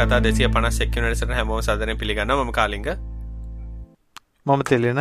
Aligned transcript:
කතා 0.00 0.20
දෙසිය 0.24 0.48
පනස් 0.48 0.78
එක්නටසට 0.80 1.32
හැමෝ 1.36 1.60
සදන 1.62 1.98
පිළිගන්න 2.00 2.32
ම 2.34 2.52
කාලිග. 2.52 2.86
මම 4.46 4.62
තෙලෙන. 4.64 5.00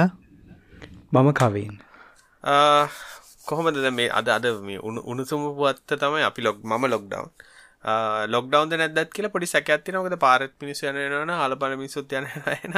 මම 1.12 1.30
කවීන්. 1.34 1.74
කොහොමද 3.46 3.78
මේ 3.92 4.10
අද 4.12 4.28
අද 4.30 4.46
මේ 4.62 4.80
උණුසුම 4.80 5.46
පුවත්ත 5.56 5.96
තමයි 5.96 6.24
අපි 6.24 6.42
ලොක් 6.42 6.58
ම 6.64 6.84
ලොක්ඩවන් 6.86 7.32
ලොක්ඩවන් 7.82 8.76
නැදත් 8.76 9.14
කියල 9.14 9.30
පොඩි 9.30 9.48
සැකඇත්ති 9.48 9.92
නොකද 9.92 10.16
පාරත් 10.20 10.56
මිනිස් 10.60 10.82
යනන 10.84 11.32
හල 11.32 11.56
පල 11.56 11.76
මිසුත් 11.78 12.12
යන 12.12 12.28
එන 12.28 12.76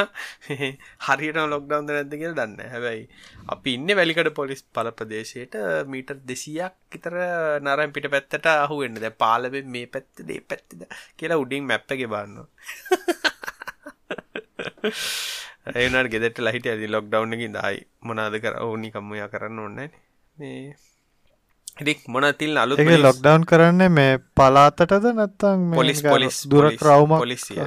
හරියට 1.08 1.40
ලොක්ඩවන් 1.48 1.90
නැද 1.90 2.14
කියල 2.14 2.36
දන්න 2.38 2.70
හැබැයි 2.70 3.08
අපි 3.50 3.74
ඉන්න 3.74 3.96
වැලිකට 3.98 4.30
පොලිස් 4.36 4.62
පල 4.72 4.92
ප්‍රදේශයට 4.94 5.58
මීටර් 5.88 6.22
දෙසියක් 6.24 6.78
ඉතර 6.92 7.18
නරම් 7.60 7.92
පිට 7.92 8.10
පැත්තට 8.10 8.46
අහුවෙන්න 8.48 9.02
ද 9.02 9.10
පාලබ 9.18 9.58
මේ 9.68 9.88
පැත්ත 9.88 10.24
දේ 10.24 10.42
පැත්තිද 10.44 10.86
කියලා 11.18 11.42
උඩින් 11.42 11.66
මැප්පගේ 11.66 12.08
බන්න 12.08 12.46
ඒනට 15.78 16.14
ගෙදට 16.14 16.40
ලහිට 16.42 16.68
ඇදි 16.68 16.88
ලොක්ඩවන්් 16.90 17.36
එකින් 17.36 17.58
දයි 17.58 17.84
මොනාද 18.02 18.38
කර 18.40 18.62
ඕනි 18.62 18.94
කම්මයා 18.94 19.30
කරන්න 19.30 19.66
ඔන්න 19.66 19.84
මේ 20.38 20.64
ඉතික් 21.78 22.00
මොන 22.08 22.28
තිල් 22.34 22.58
අලු 22.58 22.76
ලොක්ඩවන් 23.00 23.44
කරන්න 23.46 23.82
මේ 23.92 24.20
පලාතටද 24.36 25.06
නැත්තම් 25.14 25.68
පොලිස් 25.74 26.02
පොලිස් 26.04 26.38
දුර 26.46 26.70
ක්‍රවම 26.76 27.18
පොලිසිය 27.18 27.60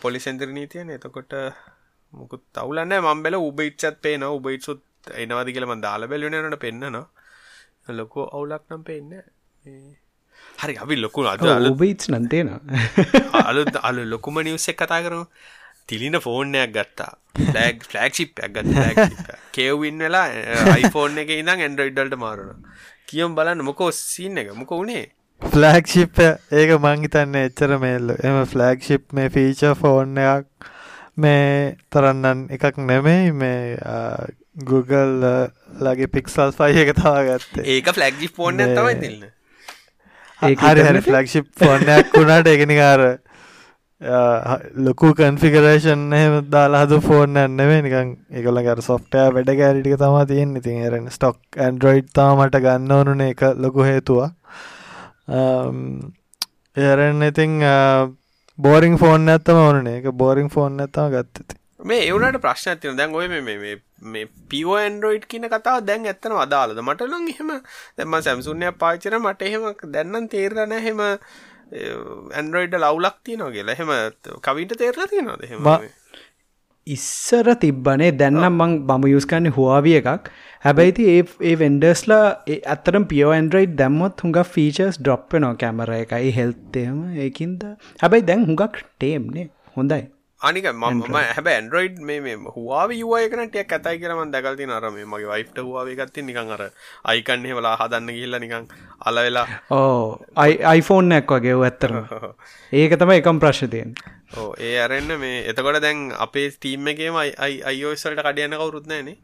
පොලිස් 0.00 0.26
එන්දර 0.26 0.48
නීතියන. 0.48 0.90
එතකොට 0.90 1.32
මුකුත් 2.12 2.42
තවුලන්න 2.52 2.94
මම්බෙල 3.00 3.36
උබයිච්චත් 3.40 4.00
පේන 4.02 4.22
උබයිත්සුත් 4.24 4.82
එනවාදි 5.16 5.52
කියලම 5.52 5.74
දාල 5.80 6.08
බැලුනට 6.08 6.58
පෙන්න්නන 6.58 6.98
ලොකෝ 7.90 8.26
අවුලක් 8.28 8.64
නම් 8.70 8.82
පෙන්න 8.84 9.12
හරි 10.58 10.74
අපි 10.76 10.96
ලොකු 10.96 11.26
අද 11.26 11.44
උබයිස් 11.70 12.08
නන්තේන 12.10 12.48
අලු 13.42 13.64
අලු 13.82 14.02
ලොකුම 14.06 14.40
නිවස්සෙක් 14.40 14.78
කතා 14.78 15.02
කරු 15.02 15.20
තිලින 15.88 16.20
ෆෝර්නයක් 16.20 16.72
ගත්තා. 16.72 17.12
ෆලක් 17.36 17.86
ෆලක්ෂිප් 17.90 18.42
ගත් 18.48 19.10
කෙවවින් 19.52 19.98
වෙලා 19.98 20.26
අයිෆෝන් 20.72 21.22
එක 21.24 21.36
ඉඳම් 21.36 21.54
ඇන්ඩරයිඩල්ට 21.58 22.18
මාරුණ. 22.18 22.66
කියම් 23.06 23.36
බලන්න 23.36 23.64
මොකෝ 23.64 23.92
සින්න 23.94 24.38
එක? 24.38 24.52
මොක 24.54 24.70
වුණේ 24.72 25.06
ෆලක්ෂිප් 25.42 26.18
ඒක 26.20 26.70
මංහිතන්න 26.80 27.36
එච්චර 27.40 27.76
මේල්ල 27.78 28.10
එම 28.20 28.38
ෆලක්ෂිප් 28.46 29.04
මේ 29.12 29.30
ෆීච 29.30 29.62
ෆෝර්නයක් 29.78 30.68
මේ 31.16 31.76
තරන්නන් 31.90 32.40
එකක් 32.50 32.80
නෙමෙයි 32.82 33.32
මේ 33.34 33.76
Google 34.64 35.30
ලගේ 35.80 36.08
පික්සල් 36.08 36.50
පයි 36.52 36.82
එක 36.82 36.92
තවා 36.96 37.22
ගත්තේ 37.28 37.66
ඒක 37.76 37.92
ෆලක්ජි 37.94 38.30
ෆෝර්න 38.34 38.64
තමයි 38.64 38.96
තිල්න්න 39.00 39.24
හරි 40.42 40.82
හරි 40.82 41.02
ෆලක්ෂිප් 41.02 41.48
ෆෝර්නයක් 41.56 42.12
වුණට 42.14 42.52
එකනිකාර 42.56 43.04
ලොකු 44.00 45.12
කන්ෆිකරේෂන් 45.12 46.12
එහෙම 46.12 46.34
දාලා 46.48 46.84
හදු 46.84 47.00
ෆෝන් 47.00 47.32
නෙවේ 47.52 47.82
නිකන් 47.82 48.12
එකල 48.32 48.60
ගර 48.60 48.82
සොෆ්ටය 48.82 49.24
වැඩ 49.28 49.50
ගෑරිටික 49.52 49.98
තමා 49.98 50.24
තියෙන් 50.24 50.54
ඉතින් 50.56 50.84
එරෙන 50.84 51.10
ස්ටොක් 51.10 51.58
ඇන්ඩරෝයිඩ් 51.58 52.12
තාමට 52.12 52.58
ගන්න 52.58 52.92
ඕනුන 52.92 53.20
එක 53.22 53.42
ලොකු 53.56 53.82
හේතුව 53.82 54.22
එරෙන් 56.76 57.22
ඉතිං 57.24 57.58
බෝරිං 58.58 58.96
ෆෝන් 58.96 59.28
ඇත්තම 59.28 59.58
ඕනේ 59.58 59.98
එක 59.98 60.10
බෝරිං 60.14 60.48
ෆෝන් 60.48 60.78
ඇත්තම 60.78 61.10
ගත්තති 61.10 61.58
මේ 61.82 62.06
එවනට 62.06 62.40
ප්‍රශ්න 62.40 62.70
ඇතින 62.70 62.96
දැන් 62.96 63.14
ඔය 63.14 63.28
මේ 63.28 63.58
මේ 64.06 64.24
පිෝ 64.48 64.74
ඇන්ඩරෝයිඩ් 64.76 65.26
කියන 65.26 65.46
කතාව 65.48 65.84
දැන් 65.84 66.06
ඇත්තන 66.06 66.38
අදාලද 66.38 66.78
මටලං 66.78 67.28
එහෙම 67.28 67.52
දැම 67.96 68.18
සැම්සුන්ය 68.22 68.70
පාචර 68.78 69.18
මට 69.18 69.42
එහෙම 69.44 69.92
දැන්නන් 69.92 70.28
තේරණ 70.28 70.74
හෙම 70.80 71.06
ඇන්ඩරෝයිඩ 71.72 72.76
ලව්ලක් 72.80 73.16
තියනවා 73.24 73.54
කියලා. 73.56 73.76
එහෙම 73.76 73.90
කවිට 74.48 74.76
තේරලා 74.82 75.08
තියෙනවාද 75.14 75.46
හෙම 75.52 75.88
ඉස්සර 76.86 77.54
තිබ්බනේ. 77.64 78.12
දැන්නම් 78.20 78.60
මං 78.60 78.76
බම 78.90 79.08
යුස්කන්නේ 79.14 79.54
හවාවිය 79.56 79.96
එකක්. 80.00 80.30
හැබැයිති 80.64 81.08
ඒ 81.14 81.54
වෙන්ඩර්ස්ලා 81.62 82.26
ඇතරම් 82.74 83.08
පියෝ 83.12 83.32
ඇන්ඩරයිඩ් 83.38 83.74
දැම්මොත් 83.80 84.24
හුඟ 84.24 84.38
ෆීචර්ස් 84.54 85.00
ඩ්‍රොප්ප 85.00 85.40
නෝ 85.44 85.54
කැමර 85.64 85.92
එකයි 86.02 86.36
හෙල්තේම 86.38 87.02
ඒකින්ද. 87.26 87.66
හැබැයි 88.02 88.28
දැන් 88.30 88.46
හුඟක් 88.48 88.80
ටේම්නේ 88.84 89.50
හොඳයි 89.76 90.04
අනික 90.40 90.66
මම 90.70 91.14
හැබ 91.28 91.48
ඇන්ඩරෝයිඩ් 91.48 91.96
මේ 92.00 92.34
හවාව 92.48 92.90
යුවයකනටයක් 92.92 93.72
ඇතයි 93.74 93.98
කරම 93.98 94.20
දැකල්ති 94.30 94.66
නරම 94.66 94.98
මගේ 95.04 95.30
වයිෆ්ට 95.30 95.58
හවාව 95.60 95.88
ගත්ති 95.92 96.22
නිකං 96.22 96.52
අර 96.56 96.62
අයිකන්නේ 97.04 97.56
වෙලා 97.56 97.74
හදන්න 97.76 98.12
කියල්ල 98.12 98.38
නිකං 98.38 98.68
අල 99.02 99.18
වෙලා 99.18 99.46
ඕ 99.72 100.20
අයිෆෝන්නයක් 100.38 101.34
වගේ 101.34 101.56
ඇත්තර 101.60 101.94
ඒක 102.80 102.94
තම 102.96 103.12
එකම් 103.12 103.40
ප්‍රශ්තියෙන් 103.40 103.96
ඕ 104.36 104.54
ඒ 104.60 104.76
අරන්න 104.80 105.10
මේ 105.18 105.42
එතකොට 105.44 105.80
දැන් 105.80 106.06
අපේ 106.20 106.46
ස්තීම් 106.52 106.86
එකේම 106.88 107.18
අයිෝස්සලට 107.18 108.22
කඩියන්න 108.22 108.56
කවරුත්නෑනේ 108.56 109.18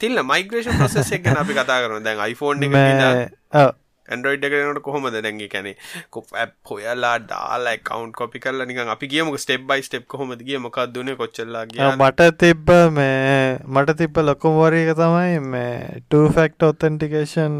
තිල්ල 0.00 0.22
මයිග්‍රේෂන් 0.24 0.78
ප්‍රසෙස් 0.78 1.12
එක 1.12 1.30
අපි 1.34 1.54
කතා 1.54 1.82
කරන 1.82 2.04
දැන් 2.04 2.26
iPhoneෆෝන් 2.28 3.74
ඇන්ඩරෝයිඩ් 4.08 4.48
එකනට 4.48 4.82
කොහොමද 4.88 5.18
දැන්ගේ 5.18 5.50
කැනෙ 5.54 5.72
කොප් 6.10 6.34
හොයලා 6.72 7.14
ඩාලා 7.24 7.76
කවන්් 7.84 8.12
කොපි 8.20 8.44
කරල 8.46 8.66
නික 8.70 8.82
අපි 8.96 9.12
කියම 9.14 9.32
ස්ටෙප් 9.44 9.66
බයි 9.70 9.86
ස්ටප් 9.88 10.06
කොහොමද 10.14 10.46
කිය 10.50 10.62
මොකක් 10.66 10.80
දුන 10.94 11.12
කොච්චල්ලාගේ 11.22 11.90
මට 11.94 12.30
තිබ්බ 12.38 12.74
මේ 12.98 13.58
මට 13.68 13.98
තිබ්බ 14.02 14.22
ලොකුමවරී 14.30 14.84
එක 14.86 14.94
තමයි 15.00 15.40
මේ 15.54 15.74
ටෆෙක්ට 16.04 16.68
ඔත්තන්ටිකේෂන් 16.70 17.58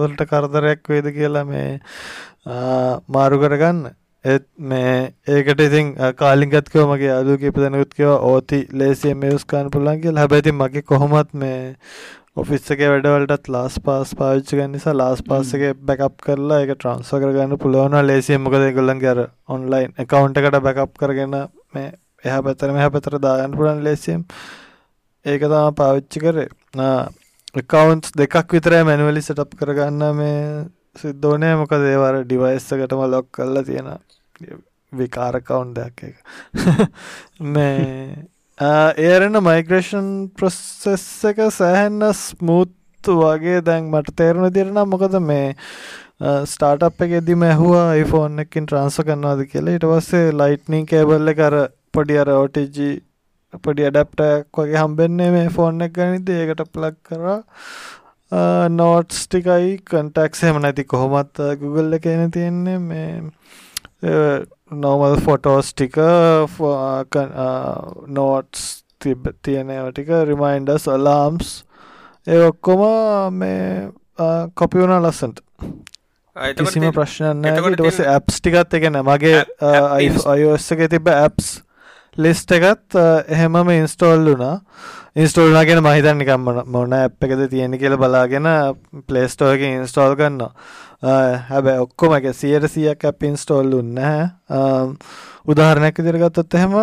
වලට 0.00 0.30
කරදරයක් 0.32 0.90
වේද 0.94 1.12
කියලා 1.18 1.44
මේ 1.44 1.68
මාරු 3.08 3.38
කරගන්න. 3.42 3.86
එත් 4.24 4.46
මේ 4.58 4.94
ඒකට 5.28 5.60
ඉතින් 5.60 5.90
කාලිගත්කව 6.16 6.86
මගේ 6.92 7.12
අදු 7.16 7.38
කිප 7.38 7.58
දැනුත්කව 7.62 8.12
ඕති 8.30 8.60
ලේසිය 8.72 9.14
මේස්කාන් 9.14 9.70
පුලන් 9.70 10.00
කියල. 10.02 10.20
හැබැති 10.22 10.52
මගේ 10.52 10.82
කොහොමත් 10.82 11.34
මේ 11.34 11.60
ඔෆිස්සගේ 12.36 12.88
වැඩවලටත් 12.92 13.48
ලාස් 13.48 13.76
පාස් 13.84 14.14
පාවිච්චි 14.14 14.66
නිසා 14.68 14.94
ලාස් 14.94 15.22
පාස්සක 15.28 15.62
බැකප් 15.88 16.16
කරලා 16.26 16.58
එක 16.64 16.72
ට්‍රන්ස්ස 16.74 17.12
කරගන්න 17.14 17.60
පුළුවන 17.62 17.96
ලේසිය 18.06 18.38
මොකද 18.38 18.66
ගොල්ලන් 18.78 19.00
ගර 19.00 19.22
ඔන්ලයින් 19.48 19.94
එකකවුන්ට 20.04 20.40
එකට 20.40 20.58
බැකප් 20.66 20.92
කරගෙන 21.02 21.36
මේ 21.74 21.88
එහ 22.24 22.38
පැතර 22.44 22.72
මෙහ 22.72 22.88
පැතර 22.90 23.18
දාගන්න 23.18 23.56
පුළන් 23.58 23.82
ලේසියම් 23.82 24.26
ඒක 25.24 25.42
තම 25.42 25.74
පාවිච්චි 25.74 26.20
කරේ. 26.20 26.48
එකකවන්ස් 27.54 28.12
දෙකක් 28.12 28.52
විතරයි 28.52 28.84
මැනුවලි 28.84 29.22
සටප් 29.22 29.58
කරගන්න 29.58 30.16
මේ 30.16 30.40
සිද්ධෝනය 31.00 31.50
මොක 31.56 31.72
දේවර 31.82 32.22
ඩිවයිස්සකටම 32.22 33.02
ලොක් 33.10 33.28
කල්ලා 33.32 33.64
තියෙන 33.64 33.88
විකාරකවුන්් 34.92 35.74
දෙයක් 35.76 36.04
එක 36.08 36.16
මේ 37.54 38.26
ඒරෙන 38.58 39.36
මයිග්‍රේෂන් 39.44 40.06
ප්‍රොසෙස් 40.38 41.04
එක 41.30 41.40
සෑහෙන්න 41.52 42.00
ස්මූත් 42.16 42.72
වගේ 43.04 43.60
දැන් 43.66 43.90
මට 43.90 44.14
තේරුණ 44.16 44.52
දිරනම් 44.54 44.78
මොකද 44.92 45.16
මේ 45.20 45.50
ස්ටාටප් 46.52 47.04
එක 47.06 47.12
එදිම 47.18 47.44
ඇහවා 47.48 47.82
iPhoneෆෝන් 47.98 48.40
එකින් 48.44 48.66
ට්‍රන්ස 48.66 48.96
කරනවාද 49.08 49.44
කියලා. 49.50 49.76
ඉට 49.76 49.84
පස්සේ 49.90 50.32
ලයිට්නිං 50.32 50.88
කේබල්ල 50.92 51.34
කර 51.40 51.58
පොඩි 51.92 52.18
අර 52.22 52.32
OTG 52.36 52.80
පොඩි 53.62 53.86
අඩප්ටයක් 53.90 54.62
වගේ 54.62 54.80
හම්බෙන්නේ 54.82 55.30
මේ 55.36 55.52
ෆෝන් 55.58 55.88
එක 55.88 55.92
ගනිද 56.00 56.32
ඒකට 56.38 56.64
ප්ලක් 56.72 56.96
කර. 57.10 57.38
නෝට්ස් 58.80 59.26
ටිකයි. 59.28 59.78
කන්ටක්ස් 59.84 60.46
හෙම 60.48 60.62
නැති 60.64 60.88
කොහොමත් 60.94 61.44
Google 61.60 62.00
එක 62.00 62.06
එන 62.06 62.30
තියෙන්නේ. 62.30 62.78
මේ 62.78 63.20
නොමල් 64.70 65.16
ෆොටෝස් 65.22 65.72
ටික 65.72 65.96
නෝට්ස් 68.08 68.64
තිබ 68.98 69.28
තියෙනව 69.42 69.92
ටික 69.92 70.10
රිමයින්ඩස් 70.28 70.88
අලාම්ස් 70.88 71.52
ඒ 72.26 72.40
ඔක්කොම 72.48 72.82
මේ 73.32 73.90
කොපි 74.54 74.78
වුණ 74.78 74.98
ලස්සන්ට. 74.98 75.38
කිසිම 76.56 76.88
ප්‍රශ්නන්න 76.92 77.46
ටස 77.76 78.00
ඇප්ස් 78.14 78.40
ටිකත් 78.40 78.74
එකන 78.80 78.98
මගේ 79.06 79.44
අයෝස්සක 79.62 80.82
තිබ 80.90 81.08
ඇප්ස් 81.08 81.52
ලිස්ට 82.16 82.52
එකත් 82.52 82.98
එහෙමම 83.28 83.70
ඉන්ස්ටෝල් 83.70 84.24
වුනා 84.26 84.56
ඉන්ස්ටෝල්නාගෙන 85.16 85.80
මහිතන් 85.84 86.18
නිකම් 86.20 86.50
මොන 86.74 86.92
ඇප් 86.92 87.24
එකද 87.24 87.46
තියෙන 87.52 87.78
කියල 87.80 87.96
බලාගෙන 87.96 88.48
පලේස්ටෝක 89.08 89.62
ඉන්ස්ටෝල් 89.62 90.16
ගන්නවා 90.18 90.52
හැබැ 91.02 91.78
ඔක්කොම 91.78 92.14
එක 92.16 92.32
සියට 92.34 92.68
සියක් 92.68 93.04
ඇප් 93.04 93.22
ඉන්ස්ටෝල් 93.22 93.74
උන්න 93.78 93.98
උදාහරණයක් 95.46 96.00
දිරගත්තොත් 96.00 96.54
එහෙම 96.54 96.74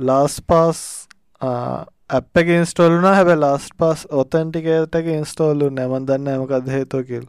ලාස් 0.00 0.40
පාස් 0.42 0.80
ඇප් 1.40 2.40
එක 2.40 2.48
ඉන්ස්ටෝල්න 2.56 3.04
හැබැ 3.04 3.36
ලාස් 3.36 3.68
පාස් 3.78 4.06
ඔතන්ටිකේට 4.12 4.94
එක 4.94 5.06
ඉන්ස්ටෝල්ලු 5.12 5.70
නැමන් 5.70 6.06
දන්න 6.06 6.28
ඇමකද 6.28 6.68
හේතු 6.70 7.04
කියල්. 7.04 7.26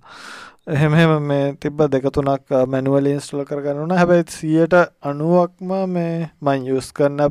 එහෙමහෙම 0.68 1.22
මේ 1.24 1.54
තිබ්බ 1.56 1.82
දෙක 1.92 2.06
තුනක් 2.12 2.54
මැනුවල 2.68 3.08
ඉන්ස්ටෝල් 3.08 3.46
කරගන්නුන 3.46 3.92
හැබැයි 3.94 4.26
සියට 4.32 4.74
අනුවක්ම 5.04 5.74
මේ 5.90 6.30
මං 6.42 6.70
යස් 6.74 6.92
කරන්න 6.92 7.22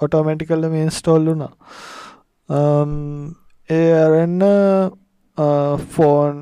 ඔටෝමටිකල්ලම 0.00 0.74
ඉන්ස්ටෝල්ලුනා 0.76 1.52
ඒ 3.68 3.90
අරන්න 3.98 4.46
ෆෝන් 5.90 6.38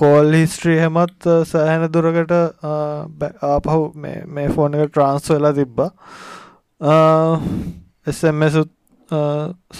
කෝල් 0.00 0.32
හිස්ට්‍රී 0.32 0.78
හෙමත් 0.80 1.28
සෑහෙන 1.50 1.84
දුරකට 1.94 2.34
ආපහු 3.50 3.78
මේ 4.34 4.48
ෆෝන 4.56 4.76
එක 4.78 4.90
ට්‍රන්ස් 4.90 5.30
වෙලා 5.32 5.54
තිබ්බා. 5.58 5.90
එසමසුත් 8.06 8.70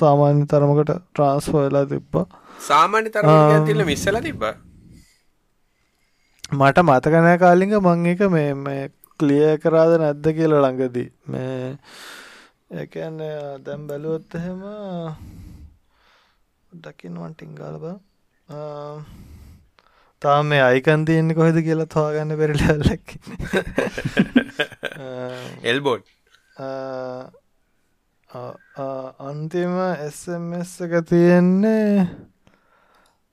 සාමාන්‍ය 0.00 0.46
තරමකට 0.52 0.94
ට්‍රන්ස් 0.94 1.50
වෙලා 1.56 1.84
තිබ්බා. 1.92 2.26
සාමාන්‍ය 2.68 3.12
තරම 3.14 3.66
තිල්ල 3.68 3.84
මිස්සල 3.90 4.20
තිබ්බ? 4.28 4.44
මට 6.52 6.86
මතකනෑ 6.86 7.38
කාලිග 7.38 7.76
මං 7.78 8.06
එක 8.14 8.26
මේ 8.36 8.52
මේ 8.56 8.84
කලිය 9.20 9.48
කරාද 9.62 9.96
නැද්ද 10.02 10.26
කියල 10.36 10.52
ළඟදී. 10.56 11.08
මේ 11.26 11.78
ඒකන්න 12.80 13.18
දැම් 13.64 13.86
බැලුවොත් 13.88 14.38
එහෙම 14.40 14.60
දකින්නවන්ටිංගාල 16.72 17.76
බා 17.84 17.96
තාම 20.22 20.46
මේ 20.46 20.62
අයිකන් 20.62 21.04
තියෙන්නේ 21.04 21.34
කොහෙද 21.34 21.58
කියලා 21.62 21.88
හොයාගන්න 21.96 22.38
බැරි 22.38 22.54
ලෙවල් 22.56 22.82
එල්බෝඩ් 25.64 26.04
අන්තිම 29.20 29.76
SMS 30.06 30.72
එක 30.84 30.98
තියෙන්නේ 31.08 32.08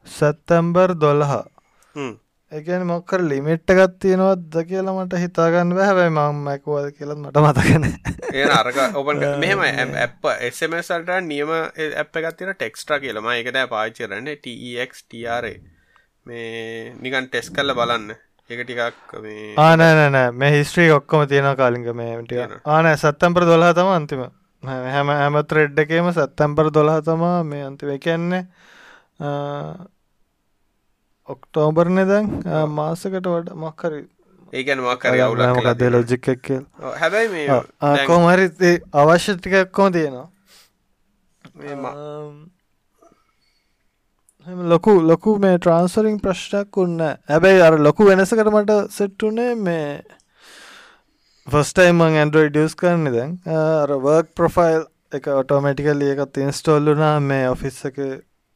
සැත්තැම්බර් 0.07 0.95
දොළහ. 0.95 1.33
එකන 2.51 2.85
මොක්කර 2.85 3.21
ලිමිට්ට 3.21 3.71
ගත් 3.71 3.99
තියෙනවත්ද 3.99 4.55
කියලා 4.63 4.93
මට 4.95 5.19
හිතාගන්න 5.19 5.75
බැහැබයි 5.75 6.09
මම 6.09 6.41
මැකුවද 6.43 6.91
කියලත් 6.93 7.17
මට 7.17 7.41
මතකන 7.41 7.85
ඒ 8.33 8.45
අරක 8.51 8.77
ඔබන් 8.95 9.23
මෙහෙම 9.39 9.63
ඇප 9.97 10.27
එසමසල්ට 10.39 11.09
නියම 11.23 11.51
ඇප 11.51 12.19
ගත්තින 12.21 12.53
ටෙක්ස්ට්‍රා 12.53 12.99
කියලම 12.99 13.31
එකට 13.33 13.57
පාචරන්න 13.69 14.29
ටක්ටර 14.35 15.49
මේ 16.25 16.93
නිකන් 17.01 17.27
ටෙස් 17.27 17.49
කල්ල 17.51 17.73
බලන්න. 17.73 18.15
එක 18.49 18.59
ටිකක් 18.61 19.15
ආනෑනෑ 19.59 20.31
මේ 20.33 20.51
හිස්ත්‍රී 20.57 20.89
ඔක්කොම 20.91 21.27
තියෙන 21.27 21.49
කාලිග 21.57 21.87
මේට 21.93 22.31
ආනෑ 22.67 22.97
සත්තම්පර 22.97 23.45
දොලා 23.45 23.73
තම 23.73 23.91
අන්තිම. 23.95 24.23
හැම 24.63 25.11
හැම 25.13 25.41
ත්‍රෙඩ් 25.45 25.79
එකේම 25.79 26.11
සත්තම්පර 26.11 26.71
දොලා 26.71 27.01
තමා 27.01 27.43
මේ 27.45 27.63
අන්තිම. 27.63 27.89
එකන්නේ 27.91 28.43
ඔක්ටෝබර්න 31.27 32.01
දැන් 32.07 32.27
මාසකට 32.71 33.15
වඩ 33.25 33.55
මක්කරි 33.57 34.01
ඒගැන 34.53 34.81
මක්කර 34.81 35.13
මකදේ 35.57 35.89
ලොජික් 35.89 36.27
එක් 36.27 36.49
හැබැයි 36.95 37.29
මේ 37.29 38.05
කොමහරි 38.07 38.45
අවශ්‍ය 38.93 39.37
ටිකක්කොම 39.37 39.93
තියෙනවා 39.93 40.27
ලොකු 44.45 44.91
ලොකු 45.01 45.39
මේ 45.39 45.57
ට්‍රන්ස්වරිං 45.57 46.19
ප්‍රශ්නයක් 46.21 46.77
උන්න. 46.77 46.99
ඇබැයි 47.35 47.61
අර 47.67 47.77
ලොකු 47.79 48.05
වෙනසකට 48.09 48.49
මට 48.51 48.75
සෙට්ටුනේ 48.97 49.55
මේ 49.55 50.03
ෆස්ටයිම් 51.47 51.97
මං 51.97 52.17
ඇන්ඩරෝයි 52.21 52.51
ඩියස් 52.51 52.75
කරන්න 52.81 53.11
දැන්. 53.15 53.33
අර 53.47 53.89
වර්ක් 54.05 54.29
ප්‍රොෆයිල් 54.41 54.85
එක 55.17 55.31
ඔටෝමටිකල් 55.33 56.05
ඒකත් 56.09 56.37
ඉන්ස්ටෝල්ලුනා 56.43 57.15
මේ 57.31 57.49
ඔෆිස් 57.49 57.81
එක 57.89 57.97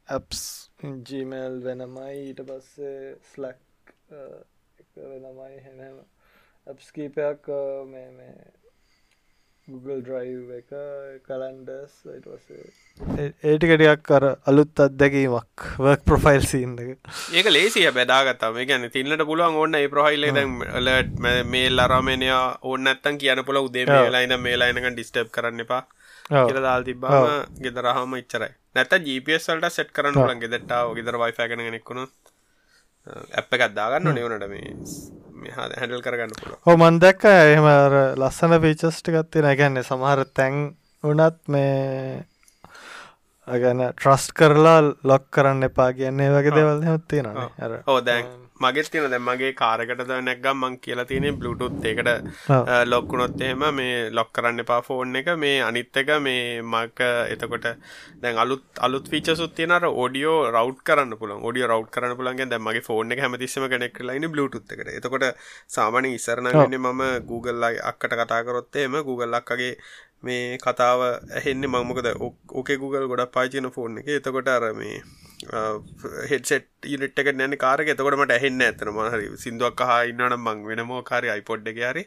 ඇප්ස් 0.08 0.44
ජීමල් 1.10 1.58
වෙනමයි. 1.66 2.14
ඊට 2.28 2.44
පස්සේ 2.46 3.16
ස්ලක් 3.32 3.94
වෙනමයි. 4.96 5.58
හැනම 5.66 5.98
ඇප්ස්කීපයක් 6.66 7.50
මේ 7.92 8.08
මේ 8.16 8.36
Google 9.72 9.98
ඩ්‍රයිව් 10.00 10.48
එක 10.58 10.70
කලන්ඩස් 11.26 11.94
ඒටිකටයක් 13.50 14.02
කර 14.08 14.24
අලුත් 14.50 14.82
අත්දැකීමක් 14.84 15.66
වර්ක් 15.84 16.02
ප්‍රොෆයිල් 16.08 16.44
සීන් 16.52 16.72
එක. 16.84 16.98
ඒක 17.38 17.46
ලේසිය 17.56 17.86
බැදාගත්තම 17.98 18.58
ගැන 18.70 18.88
තින්නට 18.96 19.24
පුළුවන් 19.30 19.60
ඔන්න 19.62 19.78
ඒ 19.80 19.88
ප්‍රහයිල්ල 19.94 20.26
දැලට 20.36 21.14
මේ 21.54 21.68
ලරමනය 21.70 22.30
ඔන්න 22.72 22.92
ඇත්තන් 22.92 23.20
කියන 23.22 23.42
පුල 23.48 23.60
උදේ 23.62 23.86
මේලායින 23.86 24.36
මේලායිනක 24.46 24.90
ඩිස්ටප් 24.90 25.30
කරන්න 25.36 25.64
එපා 25.66 25.82
කියල 26.30 26.60
දාල් 26.66 26.84
තිබ්බාම 26.88 27.28
ගෙදරහම 27.64 28.18
ඉච්චරයි. 28.22 28.52
නැත 28.74 28.92
ජීපසල්ට 29.08 29.70
සෙට් 29.76 29.94
කරන්න 29.96 30.20
ලන් 30.26 30.42
ගෙදටාව 30.44 30.94
ගෙදර 30.98 31.16
වයිෆ 31.24 31.40
කන 31.50 31.64
නෙක්ුණු 31.76 32.04
ඇප් 33.38 33.56
එකත් 33.56 33.74
දාගන්න 33.78 34.14
නිවනට 34.16 34.46
මේ 34.52 34.74
හැඩල් 35.48 36.02
කරගන්න 36.02 36.34
හෝ 36.66 36.76
මන්දැක්ක 36.76 37.24
එහෙම 37.26 37.68
ලස්සන 38.16 38.56
පීචස්ටිකත්ති 38.60 39.42
නැගැන්නේ 39.42 39.82
සමහර 39.84 40.24
තැන් 40.34 40.60
වනත් 41.04 41.38
මේ 41.48 42.26
ගැන 43.48 43.82
ට්‍රස්ට් 43.86 44.36
කරලා 44.36 44.78
ලොක් 45.04 45.30
කරන්න 45.30 45.68
එපා 45.68 45.90
කියන්නේ 45.94 46.30
වගේ 46.30 46.54
දෙවල් 46.54 46.86
හොත්තිය 46.86 47.22
න 47.22 47.28
ඕ 47.86 48.00
දැන් 48.02 48.28
මගෙත් 48.60 48.90
තියෙන 48.92 49.10
දැන් 49.12 49.24
මගේ 49.28 49.52
කාරකට 49.60 50.00
නැක්ගම් 50.28 50.58
මං 50.62 50.74
කියලා 50.84 51.06
තියෙන 51.10 51.38
බ්ලුටුත් 51.40 51.84
එකට 51.90 52.10
ලොක්කුණොත් 52.92 53.40
එහෙම 53.46 53.64
මේ 53.78 53.94
ලොක් 54.18 54.32
කරන්න 54.36 54.62
එපා 54.64 54.80
ෆෝන් 54.88 55.16
එක. 55.20 55.30
මේ 55.44 55.62
අනිත් 55.68 55.96
එක 56.02 56.10
මේ 56.26 56.42
මක 56.62 57.00
එතකොට 57.34 57.66
දැන් 58.22 58.42
අලුත් 58.44 58.64
අලුත් 58.88 59.08
ෆීචර්ස් 59.12 59.42
තියෙන 59.56 59.76
අර 59.78 59.86
ඔඩියෝ 60.04 60.36
රවුට් 60.50 60.82
කරන්න 60.88 61.16
පුළුවන්. 61.20 61.42
ඔඩියෝ 61.50 61.70
රවුට් 61.72 61.90
කරන්න 61.94 62.16
පුළුවන් 62.18 62.52
දැන් 62.52 62.66
මගේ 62.66 62.84
ෆෝන් 62.88 63.12
එක 63.12 63.24
හැමතිස්සෙම 63.24 63.68
කනෙක්ට් 63.72 63.96
කරලා 63.98 64.18
ඉන්නේ 64.20 64.34
බ්ලූටූත් 64.34 64.76
එකට. 64.76 64.92
එතකොට 64.98 65.26
සාමාන්‍යයෙන් 65.76 66.18
ඉස්සර 66.18 66.44
නම් 66.44 66.60
ඉන්නේ 66.66 66.84
මම 66.84 67.02
Google 67.32 67.72
අක්කට 67.90 68.14
කතා 68.20 68.44
කරොත් 68.44 68.76
එහෙම 68.76 69.00
Google 69.08 69.36
අක්කගේ 69.40 69.72
මේ 70.22 70.58
කතාව 70.64 71.00
ඇහෙන්නේ 71.08 71.72
මම. 71.72 71.88
මොකද 71.88 72.12
ඕකේ 72.58 72.76
Google 72.82 73.08
ගොඩක් 73.10 73.34
පාවිච්චි 73.34 73.60
කරන 73.60 73.74
ෆෝන් 73.76 73.98
එකේ. 74.00 74.20
එතකොට 74.20 74.48
අර 74.48 74.72
මේ 74.74 74.96
හෙඩ්සෙට් 76.30 76.68
යුනිට් 76.84 77.18
එක 77.18 77.32
නැන 77.34 77.56
කාරක 77.56 77.88
එතකොට 77.88 78.18
මට 78.18 78.36
ඇහෙන්න 78.36 78.60
ඇතන 78.62 78.92
මහරි 78.92 79.30
සිින්දුවක් 79.36 79.82
හා 79.90 80.02
ඉන්නන 80.04 80.36
මං 80.36 80.62
වෙනමෝ 80.66 81.02
කාරි 81.02 81.32
අයිපොඩ් 81.34 81.72
එක 81.72 81.80
හරි 81.84 82.04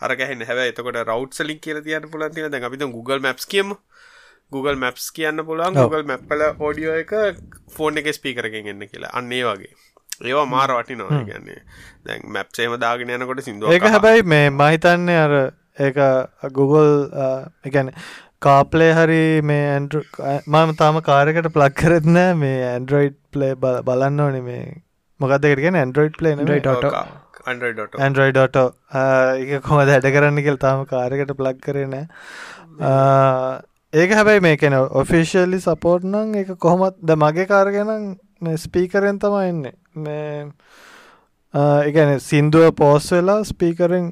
අරගැහෙන් 0.00 0.42
හැව 0.42 0.60
එතකොට 0.64 1.00
රවට් 1.02 1.40
සලින් 1.40 1.60
කියල 1.60 1.80
තියන්න 1.82 2.10
පුලන් 2.10 2.34
තින 2.34 2.50
දැ 2.50 2.62
අපිත 2.62 2.86
Google 2.90 3.20
මැප්ස් 3.20 3.46
කියම. 3.46 3.74
Google 4.52 4.76
මැප්ස් 4.76 5.10
කියන්න 5.12 5.46
පුළන් 5.46 5.74
Google 5.74 6.04
මැප්පල 6.04 6.46
ෝඩියෝ 6.60 7.00
එක 7.00 7.12
ෆෝන් 7.70 7.98
එක 7.98 8.12
ස්පීකරගෙන් 8.12 8.66
එන්න 8.66 8.86
කියලා. 8.86 9.14
අන්නේ 9.14 9.44
වගේ. 9.44 9.74
ඒවා 10.22 10.46
මාර 10.46 10.70
වටි 10.70 10.96
නො 10.96 11.08
ගන්නේ 11.08 11.60
දැන් 12.04 12.26
මැප්සේම 12.28 12.76
දාගෙන 12.80 13.14
යනකොට 13.16 13.42
සිින්දුව 13.42 13.72
ඒක 13.72 13.86
හැබැයි 13.88 14.26
මේ 14.34 14.50
මහිතන්නේ 14.52 15.18
අර 15.18 15.34
ඒක 15.78 15.98
Google 16.52 16.92
එකැන 17.64 17.90
කාප්ලේ 18.46 18.92
හරි 18.98 19.20
මේ 19.50 19.66
ඇන්ඩ 19.72 19.98
මම 20.54 20.72
තාම 20.80 21.00
කාරකට 21.08 21.48
ප්ලක් 21.56 21.74
කරත්නෑ 21.82 22.32
මේ 22.44 22.62
ඇන්ඩරෝයිඩ් 22.70 23.18
ප්ලේ 23.36 23.52
බලන්න 23.60 24.24
ඕන 24.26 24.40
මේ. 24.48 24.64
මොකක්දකට 25.20 25.60
කියෙන 25.64 25.78
ඇන්ඩරෝයිඩ් 25.82 26.18
ප්ලේ 26.20 26.32
ඇන්ඩරෝයිඩ 28.06 28.40
එක 29.42 29.62
කොම 29.68 29.84
දැඩ 29.90 30.10
කරන්න 30.16 30.42
කෙල් 30.48 30.58
තාම 30.64 30.82
කාරකට 30.92 31.32
ප්ලක් 31.40 31.58
කරන 31.66 31.94
ඒක 33.92 34.10
හැබැයි 34.18 34.44
මේ 34.46 34.56
කෙන 34.56 34.74
ඔෆිසිියලි 35.02 35.60
සපෝට් 35.62 36.06
නං 36.10 36.34
එක 36.42 36.48
කොහොමත් 36.58 36.96
ද 37.10 37.18
මගේ 37.24 37.46
කාරගෙනම් 37.52 38.06
ස්පීකරෙන් 38.62 39.20
තම 39.22 39.36
එන්නේ. 39.40 39.74
මේ 39.96 40.48
එකන 41.88 42.18
සින්දුව 42.20 42.72
පෝස් 42.80 43.12
වෙලා 43.12 43.44
ස්පීකරෙන් 43.50 44.06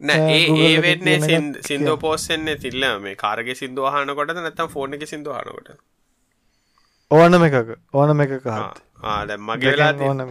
නෑ 0.00 0.42
ඒ 0.58 0.74
වෙන්නේ 0.80 1.38
සිින්දු 1.62 1.96
පෝස්සෙන්නේ 1.98 2.58
තිල්ල 2.58 2.84
මේ 3.00 3.16
කාරගේ 3.16 3.56
සිින්දු 3.56 3.88
හනකොට 3.94 4.36
නැතම් 4.38 4.68
ෆෝර්න 4.68 4.98
එක 4.98 5.06
සිින්දු 5.06 5.34
හනකොට 5.34 5.74
ඕනම 7.10 7.42
එකක 7.42 7.74
ඕනම 7.94 8.20
එක 8.20 8.32
කහත් 8.38 8.86
ආද 9.04 9.30
මගේ 9.40 9.86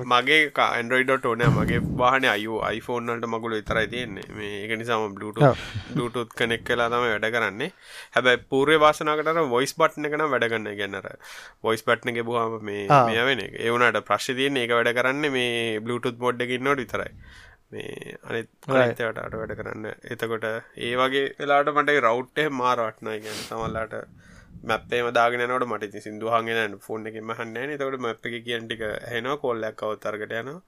මගේ 0.05 0.39
කන්ඩරයිඩට 0.51 1.25
ඕන 1.25 1.43
මගේ 1.51 1.79
වාහන 1.95 2.25
අයු 2.25 2.59
අයිෆෝන්නට 2.61 3.25
මගුල 3.25 3.53
විතරයි 3.53 3.87
තියෙන්නේ. 3.87 4.27
මේ 4.31 4.63
එක 4.63 4.73
නිසාම 4.77 5.15
බ්ලුටුත් 5.15 6.29
කනෙක් 6.31 6.63
කලා 6.63 6.87
තම 6.87 7.05
වැඩ 7.05 7.27
කරන්නේ. 7.29 7.71
හැබැයි 8.13 8.43
පූර්ය 8.47 8.77
වාසනකට 8.77 9.41
වොයිස් 9.49 9.73
බට්න 9.75 10.07
කන 10.07 10.25
වැඩගන්න 10.27 10.77
ගැන්නර 10.77 11.09
වොයිස් 11.63 11.83
බට්න 11.83 12.13
එක 12.13 12.23
බහම 12.23 12.57
මේ 12.61 12.87
මෙය 12.87 13.19
වෙන 13.23 13.43
ඒවනට 13.43 14.01
ප්‍රශ් 14.03 14.31
තියන්නේ 14.31 14.65
එක 14.65 14.75
වැඩ 14.77 14.93
කරන්න 14.95 15.31
මේ 15.31 15.79
බ්ලුටුත් 15.81 16.17
බොඩ්ඩකින්නොට 16.17 16.83
විතරයි 16.83 17.11
මේ 17.71 18.15
අනිත් 18.29 18.49
අනිතයට 18.69 19.19
අට 19.23 19.35
වැඩ 19.41 19.53
කරන්න. 19.59 19.85
එතකොට 20.13 20.47
ඒ 20.85 20.93
වගේ 21.01 21.25
වෙලාට 21.39 21.71
මට 21.75 21.99
රවට්ටේ 22.05 22.47
මාරවට්නයි 22.61 23.19
ගැන 23.25 23.39
සමල්ලාට 23.41 23.93
මැපේ 24.63 25.11
දාගෙනනට 25.11 25.67
මට 25.67 26.01
සිින්දුහගෙන 26.05 26.79
ෆෝන් 26.87 27.07
එක 27.11 27.19
මහන්න 27.23 27.75
තකට 27.75 28.01
මැප් 28.07 28.25
එක 28.29 28.35
කියන්ටික 28.47 28.83
හෙනවා 29.13 29.37
කොල්ලක් 29.45 29.85
අවතරකට 29.89 30.35
යනවා. 30.41 30.59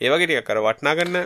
ඒවගේ 0.00 0.26
ටික 0.26 0.48
කර 0.48 0.64
වටනා 0.66 0.96
ගන්න 0.98 1.16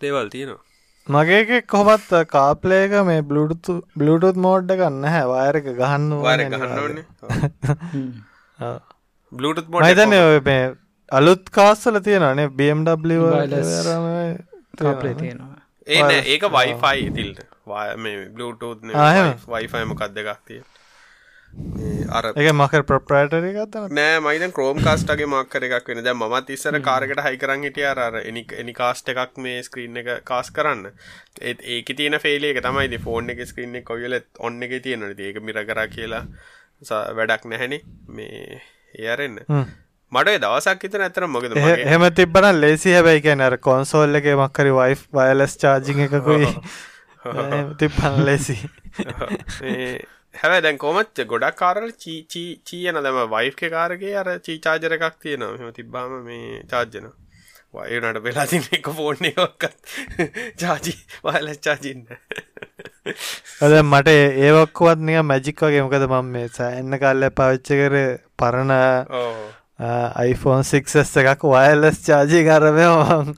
දේවල් 0.00 0.32
තියෙනවා. 0.34 0.62
මගේක 1.06 1.50
කොහොමත් 1.68 2.10
කාප්ලේක 2.28 2.94
මේ 3.08 3.20
බ්ලුටු 3.28 3.74
බ්ලුටුත් 4.00 4.38
මෝඩ්ඩ 4.46 4.72
ගන්න 4.80 5.04
හැ 5.14 5.26
වායරක 5.32 5.68
ගහන්න 5.80 6.10
වාර 6.24 6.40
ගහන්න 6.44 6.98
බ්ලුටුත් 9.32 9.68
මෝඩ 9.68 10.00
තන 10.00 10.14
මේ 10.48 10.58
අලුත් 11.12 11.50
කාස්සල 11.50 12.00
තියෙනනේ 12.00 12.48
BMW 12.50 13.20
කාපලේ 14.78 15.14
තියෙනවා 15.14 15.56
ඒ 15.88 16.22
ඒක 16.26 16.48
වයිෆයි 16.52 17.06
ඉතිල්ට 17.06 17.44
මේ 17.98 18.16
බ්ලුටූත් 18.30 18.82
වයිෆයි 19.48 19.84
මොකක් 19.84 20.08
දෙකක් 20.14 20.40
තිය 20.44 20.62
අර 22.10 22.26
එක 22.28 22.48
මකර 22.52 22.82
ප්‍රප්‍රයිටරි 22.82 23.52
ගත්තන 23.54 23.94
නෑ 23.98 24.18
මයිත 24.20 24.44
ක්‍රෝම් 24.52 24.80
කාස්ටගේ 24.80 25.28
මක්කර 25.28 25.66
එකක් 25.68 25.88
වෙන. 25.90 26.02
දැ 26.04 26.14
මත් 26.14 26.50
ඉස්සර 26.50 26.78
කාරකට 26.80 27.22
හයි 27.24 27.38
කරන්න 27.38 27.64
හිටිය. 27.64 27.86
අර 27.86 28.18
එනි 28.22 28.44
එනි 28.54 28.74
කාස්ට 28.74 29.08
එකක් 29.08 29.38
මේ 29.38 29.62
ස්ක්‍රීන් 29.62 29.96
එක 29.96 30.10
කාස් 30.24 30.50
කරන්න. 30.50 30.92
ඒත් 31.42 31.64
ඒක 31.76 31.94
තියෙන 31.96 32.18
ෆේලේ 32.18 32.52
එක 32.52 32.62
තමයි 32.62 33.00
ෆෝන් 33.00 33.30
එක 33.30 33.42
ස්ක්‍රීන් 33.46 33.80
එක 33.80 33.88
කොයලත් 33.88 34.28
ඔන්න 34.40 34.62
එක 34.62 34.76
තියෙනට 34.82 35.20
ඒක 35.20 35.40
මිර 35.40 35.62
කර 35.64 35.82
කියලා 35.88 36.24
වැඩක් 37.14 37.46
නැහැනි 37.46 37.80
මේ 38.10 38.60
ඒරෙන්න 38.98 39.40
මට 40.12 40.40
දවසක් 40.40 40.82
හිතන 40.82 41.02
ඇතර 41.02 41.28
මොකද 41.28 41.56
එහෙම 41.60 42.08
තිබන 42.14 42.50
ලේසි 42.56 42.92
හැබැයි 42.92 43.22
කියන 43.22 43.40
අර 43.42 43.56
කොන්සෝල් 43.60 44.20
එක 44.20 44.28
මක්කරි 44.34 44.74
වයි් 44.74 45.00
වයලස් 45.12 45.56
චාජි 45.58 45.96
එකකුයි 46.04 46.52
තිපන් 47.78 48.20
ලෙසි 48.24 48.56
හැබැ 50.34 50.60
දැන් 50.62 50.78
කොමච්ච 50.78 51.22
ගොඩක් 51.26 51.56
කාරල 51.56 51.90
චීයන 51.98 53.00
දම 53.00 53.20
වයිෆ් 53.34 53.56
කාරගේ 53.66 54.16
අර 54.16 54.28
චී 54.40 54.58
චාජර 54.60 54.96
එකක් 54.98 55.16
තියෙනවා. 55.20 55.58
මෙම 55.58 55.72
තිබ්බාම 55.72 56.16
මේ 56.24 56.62
චාර්ජන 56.70 57.08
වයනට 57.74 58.22
වෙලා 58.22 58.46
තින 58.46 58.64
එක 58.72 58.90
ෆෝර්න 58.92 59.30
එකක්කත් 59.30 59.96
චාජි 60.62 60.94
වයල 61.24 61.52
චාජින්න 61.58 62.06
අද 63.62 63.76
මට 63.82 64.16
ඒවක්කුවත් 64.46 65.04
නිය 65.08 65.20
මැජික් 65.24 65.62
වගේ. 65.62 65.82
මොකද 65.82 66.08
මම 66.08 66.32
මේ 66.32 66.48
සෑන්න 66.50 66.98
කල්ල 66.98 67.30
පවිච්ච 67.32 67.68
කර 67.74 68.00
පරණ 68.38 68.74
iPhone 69.78 70.62
6s 70.64 71.18
එකක් 71.20 71.42
වයලස් 71.44 71.98
චාජී 72.00 72.44
කරමයවන් 72.46 73.32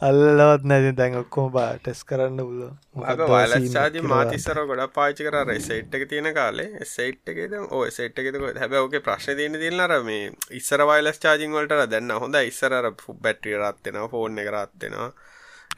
අල්ලලවත් 0.00 0.64
නැති. 0.64 0.90
දැන් 0.98 1.18
ඔක්කොම 1.20 1.52
බා 1.52 1.76
ටෙස් 1.78 2.00
කරන්න 2.02 2.40
පුල 2.42 3.28
වයලස් 3.30 3.68
චාජි 3.72 4.02
මාතිස්සර 4.04 4.58
ගොඩ 4.66 4.82
පාචි 4.92 5.22
කර. 5.22 5.38
රෙසයිට් 5.46 5.94
එක 5.94 6.08
තියෙන 6.10 6.34
කාලේ. 6.34 6.82
සෙට් 6.84 7.30
එකද 7.30 7.54
ඕ 7.60 7.84
සෙට් 7.90 8.18
එකක 8.18 8.40
හැබ 8.58 8.74
ඕක 8.80 8.98
ප්‍රශ්න 9.00 9.38
තියන 9.38 9.54
තිල්න්නර 9.54 9.94
මේ 10.02 10.32
ඉස්සර 10.52 10.82
වයිලස් 10.84 11.22
චාජිං 11.22 11.54
වලට 11.54 11.86
දැන්න 11.92 12.10
හොඳ 12.16 12.40
ඉස්සර 12.42 12.74
බැට්‍රිය 13.22 13.60
රත්වෙනවා 13.60 14.10
ෆෝන් 14.10 14.42
එක 14.42 14.50
රත්වෙනවා 14.54 15.10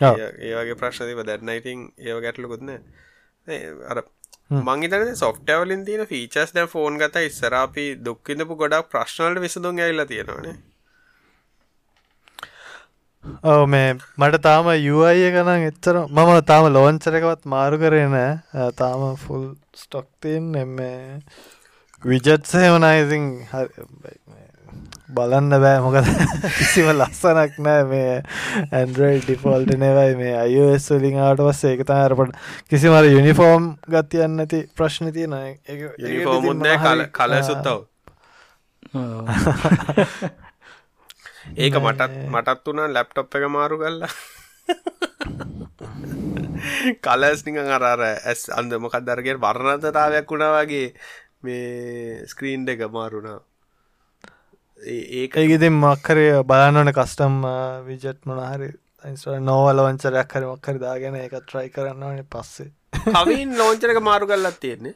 ඒවගේ 0.01 0.81
ප්‍රශ්නතිව 0.81 1.21
දැන්න 1.29 1.53
ඉතින් 1.55 1.85
ඒව 2.01 2.25
ගැටලුකුත්න 2.25 2.73
අර 3.91 4.03
මංගේතන 4.51 5.15
සොෆ්ටවලින් 5.17 5.85
තියෙන 5.85 6.07
ෆීචස් 6.07 6.55
දැ 6.55 6.67
ෆෝන් 6.69 6.99
ගත 6.99 7.23
ඉස්සරාපි 7.25 7.87
දුක්කිඳපු 8.01 8.57
ගොඩක් 8.57 8.89
ප්‍රශ්නවලට 8.91 9.43
විසඳුන් 9.43 9.79
ඇල්ල 9.81 10.05
තියෙනවානේ 10.07 10.57
ඔව 13.45 13.63
මේ 13.69 13.95
මට 14.19 14.43
තාම 14.43 14.73
යුයි 14.81 15.31
කනම් 15.31 15.67
එච්චර 15.67 16.01
මම 16.01 16.33
තාම 16.45 16.67
ලෝංචරකවත් 16.71 17.47
මාරු 17.47 17.79
කරන 17.79 18.17
තාම 18.75 19.07
ෆුල් 19.19 19.47
ස්ටොක්තින් 19.77 20.51
එම 20.57 20.77
විජත්සයමනයිසිං 22.03 23.27
බලන්න 25.15 25.59
බෑ. 25.65 25.83
මොකද 25.85 26.11
කිසිම 26.59 26.91
ලස්සනක් 26.95 27.61
නෑ 27.61 27.85
මේ 27.91 28.17
ඇන්ඩරෝයිඩ් 28.71 29.27
ඩිෆෝල්ට 29.27 29.77
නෙවයි. 29.77 30.17
මේ 30.17 30.35
අයස් 30.39 30.91
වලින් 30.95 31.21
ආට 31.21 31.45
පස්සේ 31.45 31.77
එක 31.77 31.87
තමරපට 31.87 32.43
කිසිමර 32.71 33.11
යුනිෆෝර්ම් 33.11 33.71
ගතියන්න 33.89 34.41
නැති 34.41 34.67
ප්‍රශ්න 34.75 35.13
තියෙන. 35.13 35.39
යනිෆෝර්මුන්න 35.69 36.69
කල 36.81 37.07
කලසුත්තව 37.13 37.89
ඒක 41.57 41.75
මටත් 41.85 42.15
මටත් 42.27 42.67
වුණා 42.67 42.89
ලැප්ටොප් 42.91 43.35
එක 43.35 43.45
මාරු 43.49 43.79
කල්ලා 43.79 44.11
කලස් 47.05 47.41
නිකන් 47.47 47.71
අරර 47.71 48.03
ඇස් 48.03 48.49
අන්ද 48.51 48.75
මොකක් 48.77 48.99
දරගේ 49.01 49.37
වර්ණතතාවයක් 49.39 50.27
වුණා 50.27 50.57
වගේ 50.57 50.89
මේ 51.43 52.27
ස්ක්‍රීන්් 52.27 52.67
එක 52.69 52.83
මාරුණා 52.91 53.39
ඒක 54.81 55.37
ඉතින් 55.37 55.75
මක්කරය 55.75 56.27
බලන්නන 56.45 56.93
කස්ටම් 56.93 57.43
විජට් 57.87 58.25
මොනහරි 58.27 58.71
නෝවල 59.43 59.83
වංචරයක් 59.87 60.35
හරි 60.35 60.47
මක්කරි 60.47 60.79
දාගෙන 60.79 61.17
එක 61.17 61.37
ට්‍රයි 61.37 61.69
කරන්න 61.71 62.03
ඕනේ 62.03 62.27
පස්සේ. 62.27 62.73
කවින් 63.07 63.57
ලෝංචරක 63.59 64.01
මාරු 64.03 64.27
කල්ලත් 64.27 64.61
තියෙන්නේ? 64.61 64.95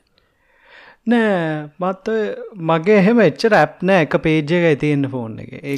නෑ 1.06 1.68
මත්ත 1.80 2.14
මගේ 2.62 2.96
එහෙම 2.98 3.20
එච්චර 3.20 3.54
ඇප් 3.54 3.82
නෑ 3.82 4.06
එක 4.06 4.16
පේජ්ජ 4.24 4.56
එක 4.62 4.80
තියෙන්න්න 4.80 5.10
ෆෝන් 5.10 5.36
එක. 5.40 5.52
ඒ 5.62 5.76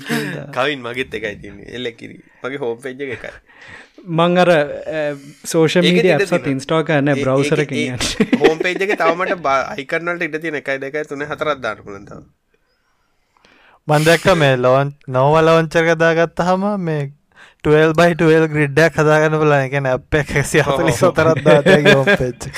කවින් 0.55 0.87
මගෙත් 0.87 1.19
එකයි 1.21 1.35
තින්නේ 1.43 1.75
එල්ලකිරි 1.75 2.23
මගේ 2.45 2.63
හෝම් 2.63 2.79
පේජ්ජ 2.79 3.05
එකයි. 3.09 3.35
මං 4.07 4.39
අර 4.39 4.55
සෝෂ 5.45 5.79
මීඩිය 5.83 6.15
ඇත් 6.15 6.51
ඉන්ස්ටෝ 6.55 6.83
කරන්න 6.85 7.23
බ්‍රවසරක 7.23 7.77
හෝම් 8.39 8.59
පේජ් 8.61 8.79
එක 8.79 8.97
තවමට 8.97 9.53
අයිකරනට 9.55 10.27
ඉට 10.29 10.43
තියෙන 10.43 10.63
එකයි 10.63 10.83
දෙකයි 10.83 11.09
තුන 11.11 11.27
හතරත් 11.27 11.63
දාන්න 11.63 11.83
පුලන්තාව 11.83 12.27
මන්දැක්ක 13.89 14.25
මේ 14.37 14.57
ලෝන් 14.59 14.89
නොවලෝංචක 15.09 15.89
දාගත්ත 15.97 16.41
හම 16.43 16.65
මේ 16.81 17.03
ටල් 17.59 17.93
බයි 17.95 18.15
ටල් 18.15 18.47
ග්‍රිඩ්ඩක් 18.49 18.97
හදාගන්න 18.97 19.37
පුල 19.39 19.53
එකන 19.57 19.87
අප 19.91 20.17
එකසි 20.21 20.63
හතලි 20.63 20.95
සොතරත් 20.95 21.39
පෙච් 21.43 22.49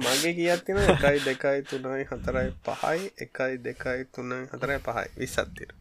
මගේ 0.00 0.32
කියත්තින 0.32 0.80
එකයි 0.86 1.22
දෙකයි 1.22 1.62
තුනයි 1.64 2.04
හතරයි 2.06 2.50
පහයි 2.62 3.08
එකයි 3.18 3.56
දෙකයි 3.60 4.04
තුනයි 4.10 4.42
හතරයි 4.50 4.78
පහයි 4.80 5.06
විස්සත්තිර 5.16 5.72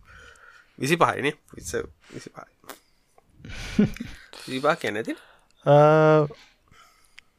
විසි 0.79 0.97
පහයිනේ 0.97 1.35
විස 1.51 1.75
විසි 2.09 2.29
පහයි 2.31 3.89
විපා 4.49 4.75
කැනැති 4.77 5.17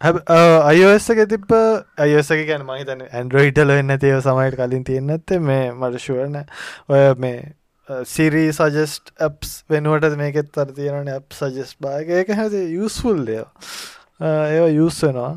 අයෝස්සක 0.03 1.21
තිබ 1.29 1.53
අයෝසක 1.99 2.41
ගැන 2.47 2.65
මහිතන 2.67 3.03
ඇන්ඩරෝයිටල 3.09 3.71
වෙන්න 3.71 3.95
තියව 3.99 4.21
සමයිට 4.21 4.57
කලින් 4.57 4.85
තියෙන්නත්ත 4.85 5.35
මේ 5.41 5.69
මට 5.73 6.01
ශුවන 6.01 6.39
ඔය 6.89 7.03
මේ 7.17 8.03
සිරී 8.07 8.51
සජස්ට් 8.51 9.13
ඇප්ස් 9.19 9.53
වෙනුවට 9.71 10.17
මේකෙත් 10.17 10.59
අර 10.59 10.73
තියෙනන 10.73 11.09
ඇප් 11.09 11.31
සජස් 11.33 11.77
බාග 11.81 12.11
ඒක 12.11 12.35
හැද 12.35 12.59
යුස්ෆුල්ලය 12.73 13.39
ඒ 13.39 14.67
යුස් 14.73 15.01
වෙනවා. 15.03 15.33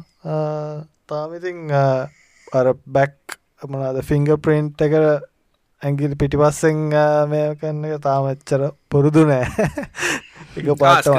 තාමිතින් 1.05 1.71
අර 1.71 2.73
බැක් 2.89 3.39
මනාද 3.69 4.01
ෆිංග 4.03 4.27
ප්‍රින්ට් 4.39 4.81
එක 4.81 4.99
ඇගිල් 4.99 6.17
පිටිපස්සෙන් 6.17 6.85
මේ 7.29 7.55
කන්න 7.55 7.89
එක 7.91 8.01
තාමච්චර 8.01 8.69
පුරුදු 8.89 9.29
නෑ. 9.29 9.71
එක 10.57 10.77
පාට 10.77 11.09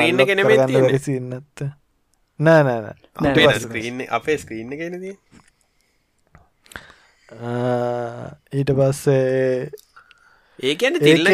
සින්නත්ත 1.02 1.68
නෑ 2.40 2.62
නෑ 2.64 3.58
ස්ක්‍රීන් 3.60 4.06
අපේ 4.10 4.38
ස්ක්‍රීන් 4.38 4.72
එකනද 4.72 5.04
ඊට 8.52 8.72
පස්සේ 8.72 9.70
ඒකන 10.58 10.98
තිල්ල 10.98 11.30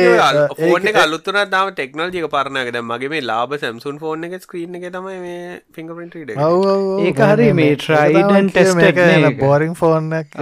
ෆෝන 0.52 0.86
එක 0.86 0.96
අලුතුර 0.96 1.38
දාම 1.48 1.72
ටෙක්නෝජික 1.72 2.28
පරණක 2.28 2.70
ද 2.70 2.82
මගේ 2.82 3.10
මේ 3.10 3.22
ලාබ 3.22 3.56
සැම්සුන් 3.56 3.98
ෆෝන් 3.98 4.24
එක 4.24 4.38
ස්ක්‍රීන් 4.40 4.74
එක 4.74 4.86
තමයි 4.90 5.18
මේ 5.18 5.58
ෆිංගපිට 5.72 6.32
ඒ 6.32 7.12
හරි 7.24 7.50
මේ 7.54 7.76
ට්‍රයිඩන් 7.76 8.50
ටෙස්ට 8.50 8.82
එක 8.84 9.38
බෝරිං 9.38 9.74
ෆෝන් 9.74 10.08
එක 10.14 10.38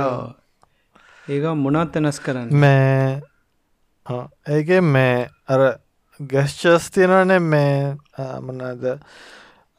ඒක 1.29 1.51
මොනත් 1.57 1.99
වෙනස් 1.99 2.21
කරන්න 2.21 2.53
මේ 2.59 3.21
ඒක 4.51 4.77
මේ 4.93 5.29
අර 5.49 5.67
ගැස්්චස් 6.21 6.91
තියෙනනේ 6.91 7.39
මේ 7.41 7.75
මනාද 8.43 8.89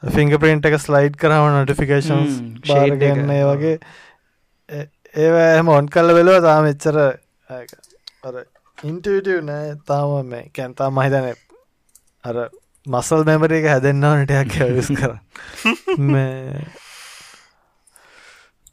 ෆිංග 0.04 0.34
පින්ට 0.38 0.66
එක 0.66 0.78
ස්ලයිඩ් 0.80 1.18
කරම 1.18 1.48
නොටිෆිකේෂන් 1.56 2.24
ශේඩගන්න 2.66 3.30
ඒ 3.32 3.44
වගේ. 3.46 3.76
ඒම 5.16 5.70
ඔන් 5.70 5.88
කල්ල 5.88 6.14
වෙලව 6.14 6.42
තාම 6.44 6.66
එච්චර 6.66 6.98
ඉන්ටටව 8.84 9.42
නෑ. 9.44 9.76
තාම 9.86 10.26
මේ 10.26 10.50
කැන්තා 10.54 10.90
මහිතන 10.92 11.32
අර 12.24 12.50
මසල් 12.86 13.26
මෙමර 13.26 13.54
එක 13.54 13.68
හැදෙන්න්න 13.70 14.08
නටයක් 14.14 14.56
විස් 14.74 14.94
කර. 14.98 15.18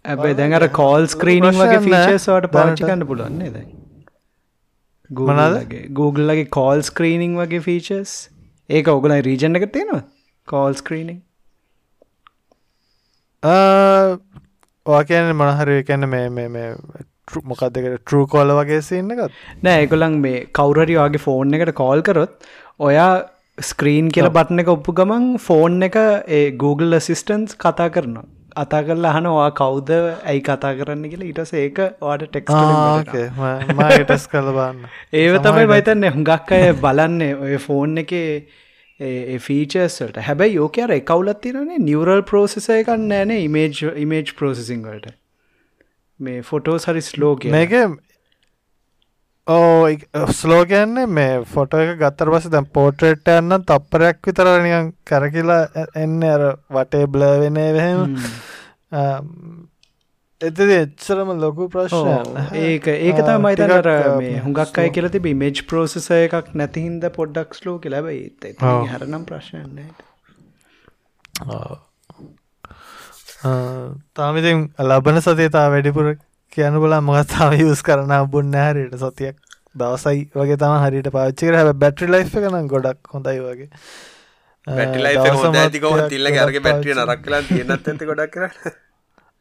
ඇබයි 0.04 0.34
දැඟට 0.34 0.72
කෝල් 0.72 1.06
ස්ක්‍රීනිං 1.08 1.56
වගේ 1.56 1.80
ෆීචස්වට 1.86 2.52
පාචිකන්න 2.52 3.04
පුළුවන්නේ 3.06 3.50
ද 3.50 3.66
ගුණගේ 5.10 5.88
Googleගේ 5.92 6.48
කෝල් 6.50 6.80
ස්ක්‍රීනිං 6.82 7.34
වගේ 7.36 7.60
ෆීචස් 7.60 8.14
ඒක 8.70 8.88
ඔගලයි 8.88 9.20
රීජන් 9.26 9.60
එක 9.60 9.66
තියෙනවා 9.74 10.04
කෝල් 10.52 10.78
ස්ක්‍රීනිං 10.80 11.20
ඕකන 14.86 15.32
මනහර 15.34 15.72
කැන 15.88 16.10
මේ 16.10 16.28
මේ 16.50 16.68
මොකක් 17.44 17.64
දෙකට 17.72 17.96
ටරු 17.96 18.22
කෝල 18.34 18.54
වගේ 18.60 18.84
සින්න 18.84 19.16
එකත් 19.16 19.42
නෑ 19.62 19.88
එකොලන් 19.88 20.20
මේ 20.22 20.46
කවුරරි 20.60 21.00
වගේ 21.00 21.24
ෆෝන් 21.26 21.58
එකට 21.58 21.74
කෝල් 21.82 22.06
කරොත් 22.08 22.48
ඔයා 22.80 23.10
ස්ක්‍රීන් 23.58 24.10
කියල 24.14 24.28
බට්න 24.30 24.62
එක 24.62 24.68
ඔප්පු 24.70 24.92
ගමන් 24.94 25.24
ෆෝන් 25.40 25.82
එක 25.82 25.96
ඒ 26.28 26.42
Google 26.54 27.00
සිිස්ටන්ස් 27.00 27.56
කතා 27.56 27.88
කරනවා. 27.90 28.26
අතා 28.56 28.82
කරලා 28.82 29.12
අහනවා 29.12 29.50
කවුද? 29.52 29.90
ඇයි 30.24 30.42
කතා 30.42 30.72
කරන්න? 30.78 31.02
කියලා. 31.10 31.30
ඉටස 31.32 31.52
ඒක 31.54 31.80
වාට 32.00 32.24
ටෙක්ස් 32.26 32.52
ටස් 34.04 34.28
කලබන්න 34.28 34.86
ඒව 35.14 35.40
තමයි 35.42 35.66
බයිතන්න 35.72 36.08
හුඟක් 36.14 36.52
අය 36.52 36.72
බලන්නේ 36.84 37.34
ඔය 37.36 37.58
ෆෝන් 37.58 37.98
එක 38.04 38.14
ෆීචර්ස්ට 39.40 40.18
හැබැයි 40.22 40.54
යෝක 40.54 40.78
අර 40.78 40.90
එකවුලත් 40.90 41.40
තිරනේ 41.42 41.78
නිවරල් 41.80 42.22
පෝසෙස 42.24 42.68
එකක් 42.70 42.92
නෑන 43.04 43.30
ඉමේජ් 43.32 43.82
ඉමේජ් 43.96 44.34
පෝසසිං 44.34 44.82
වලට. 44.82 45.16
මේ 46.20 46.42
ෆොටෝ 46.42 46.78
සරි 46.78 47.02
ස්ලෝ 47.02 47.36
මේක 47.48 47.74
ඕ 49.46 50.26
ස්ලෝගයන්නේ 50.32 51.06
මේ 51.08 51.36
ෆොටෝ 51.46 51.80
එක 51.80 52.00
ගත්තර 52.00 52.32
පස 52.32 52.50
දැම් 52.50 52.66
පෝට්‍රේට් 52.70 53.30
යන්න 53.32 53.56
තප්පරයක් 53.62 54.18
විතර 54.26 54.50
නිකන් 54.58 54.90
කරකිලා 55.06 55.86
එන්න 55.96 56.18
අර 56.24 56.44
වටේ 56.70 57.06
බ්ලවෙනේ 57.08 57.70
වෙහෙම 57.72 58.02
එතද 60.40 60.60
එච්චරම 60.64 61.30
ලොකු 61.36 61.66
ප්‍රශ්න. 61.68 62.36
ඒක 62.56 62.84
ඒක 62.88 63.16
තමයිතර 63.28 63.72
මේ 64.18 64.36
හුඟක් 64.44 64.78
අය 64.78 64.90
කියල 64.90 65.08
තිබ 65.10 65.26
මේජ් 65.36 65.62
ප්‍රෝසෙස 65.66 66.06
එකක් 66.16 66.52
නැතිහින්ද 66.54 67.06
පොඩ්ඩක් 67.16 67.58
ලෝ 67.64 67.74
ලැබයි 67.86 68.54
හරනම් 68.92 69.24
ප්‍රශ්නයන්න 69.24 69.82
තාමිතින් 74.14 74.64
ලබන 74.86 75.20
සතේතා 75.22 75.66
වැඩිපුර 75.70 76.14
කියන 76.52 76.80
බලා 76.80 77.02
මොගත්තාව 77.02 77.58
යස් 77.60 77.82
කරන 77.82 78.16
බුන්න 78.30 78.58
හරියට. 78.62 78.96
සතියක් 78.96 79.36
දවසයි 79.76 80.24
වගේ 80.36 80.58
තම 80.58 80.80
හරිට 80.84 81.12
පාච්චිකර 81.12 81.58
හැ 81.58 81.78
බැට්‍රි 81.82 82.12
ලයි් 82.12 82.24
එකනම් 82.24 82.74
ගොඩක් 82.74 83.14
හොඳයි 83.14 83.40
වගේ. 83.42 83.70
බැටි 84.66 85.08
ඇතිකව 85.60 86.04
තිල්ල 86.10 86.36
ගරගේ 86.36 86.66
බැට්‍රිය 86.66 86.94
නරක් 86.96 87.24
කලා 87.24 87.48
තියනත් 87.48 87.72
ඇති 87.88 88.08
ගොඩක් 88.10 88.36
කර 88.36 88.84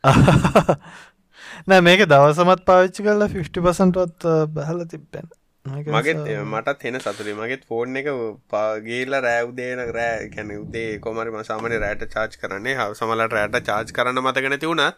නෑ 1.67 1.81
මේක 1.81 2.05
දවසමත් 2.05 2.63
පාවිච්චි 2.65 3.03
කරලා 3.03 3.29
50 3.31 3.65
පසන්ටත් 3.65 4.31
බහල 4.53 4.81
තිබ්බැන් 4.87 5.29
මගෙත් 5.65 6.19
මටත් 6.45 6.83
හෙන 6.83 6.99
සතුරේ 6.99 7.35
මගෙත් 7.35 7.63
ෆෝන් 7.65 7.95
එක 7.95 8.09
පාගේල 8.49 9.17
රෑව්දේන 9.19 9.81
රෑ 9.91 10.29
කැන 10.29 10.53
උදේ 10.55 10.99
කොමරි 10.99 11.31
මසාමන 11.31 11.75
රෑට 11.75 12.05
චාර්ජ් 12.09 12.37
කරන්නේ. 12.37 12.75
හ 12.75 12.93
සමලට 12.93 13.33
රෑට 13.33 13.57
චාර්ජ් 13.63 13.91
කරන්න 13.91 14.23
මතගෙන 14.23 14.57
තිවුණත් 14.57 14.97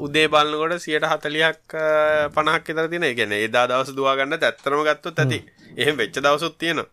උදේ 0.00 0.26
බලන්නකොට 0.28 0.76
සියට 0.80 1.06
හතලියක් 1.06 1.78
පනහක් 2.34 2.66
තර 2.70 2.88
තින 2.88 3.08
ගැන 3.14 3.32
එදා 3.38 3.66
දවස 3.66 3.94
දවාගන්න 3.94 4.38
ඇත්තරම 4.40 4.84
ගත්තොත් 4.84 5.18
ඇති. 5.18 5.40
එහෙම 5.76 5.96
වෙච්ච 5.96 6.20
දවසුත් 6.20 6.58
තියෙනවා 6.58 6.90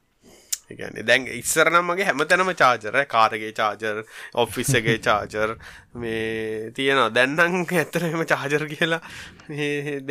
ගැන 0.79 0.97
දැන් 1.09 1.27
ඉස්සරනම් 1.37 1.85
මගේ 1.91 2.07
හැමතැනම 2.09 2.51
චාජර 2.61 2.97
කාරගේ 3.13 3.51
චාජර් 3.59 4.01
ඔෆිස්සගේ 4.43 4.97
චාජර් 5.07 5.55
මේ 6.01 6.71
තියෙනවා. 6.77 7.09
දැන්නම් 7.17 7.65
ඇත්තරම 7.81 8.25
චාජර් 8.33 8.65
කියලා 8.73 9.01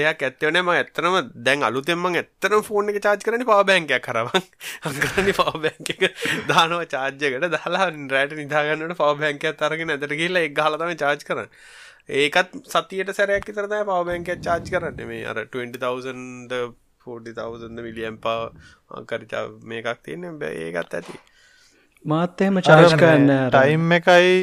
දෙයක් 0.00 0.24
ඇත්තවනම 0.28 0.72
ඇත්තනම 0.76 1.18
දැන් 1.48 1.66
අලුතෙම 1.70 2.08
ඇත්තන 2.12 2.56
ෆෝන් 2.70 2.94
එක 2.94 3.02
චාජ් 3.08 3.26
කරන 3.26 3.46
පාබැංකයක් 3.52 4.06
කරවන් 4.08 4.48
අංකරනි 4.90 5.36
පාබැංක 5.42 5.92
එක. 5.96 6.08
දානවා 6.52 6.88
චාර්ජකට 6.96 7.50
දාලා 7.56 7.90
රෑට 8.14 8.36
නිදාගන්නට 8.40 8.98
පාබැංකයක් 9.04 9.60
තරගෙන 9.62 9.94
ඇතර 9.96 10.18
කියලා 10.22 10.48
එක් 10.48 10.64
හලතම 10.66 10.96
චාර්ජ් 11.04 11.24
කරන්න. 11.30 11.54
ඒකත් 12.20 12.54
සතියට 12.66 13.10
සැරයක් 13.16 13.44
විතරද 13.48 13.74
පවබැංක 13.88 14.30
චාර්ජ් 14.46 14.70
කරන්න. 14.74 15.02
මේ 15.10 15.26
අර 15.32 15.44
20,000 15.56 16.72
40,000 17.06 17.84
මිලියම් 17.86 18.16
පව 18.18 19.04
කරචා 19.12 19.44
මේකක් 19.64 19.88
තියන්න. 20.04 20.38
බෑ 20.40 20.54
ඒකත් 20.66 20.98
ඇති. 21.00 21.16
මාත්තයම 22.04 22.60
චාර්ජ් 22.68 22.98
කරන්න 23.00 23.32
ටයිම් 23.54 23.96
එකයි 23.98 24.36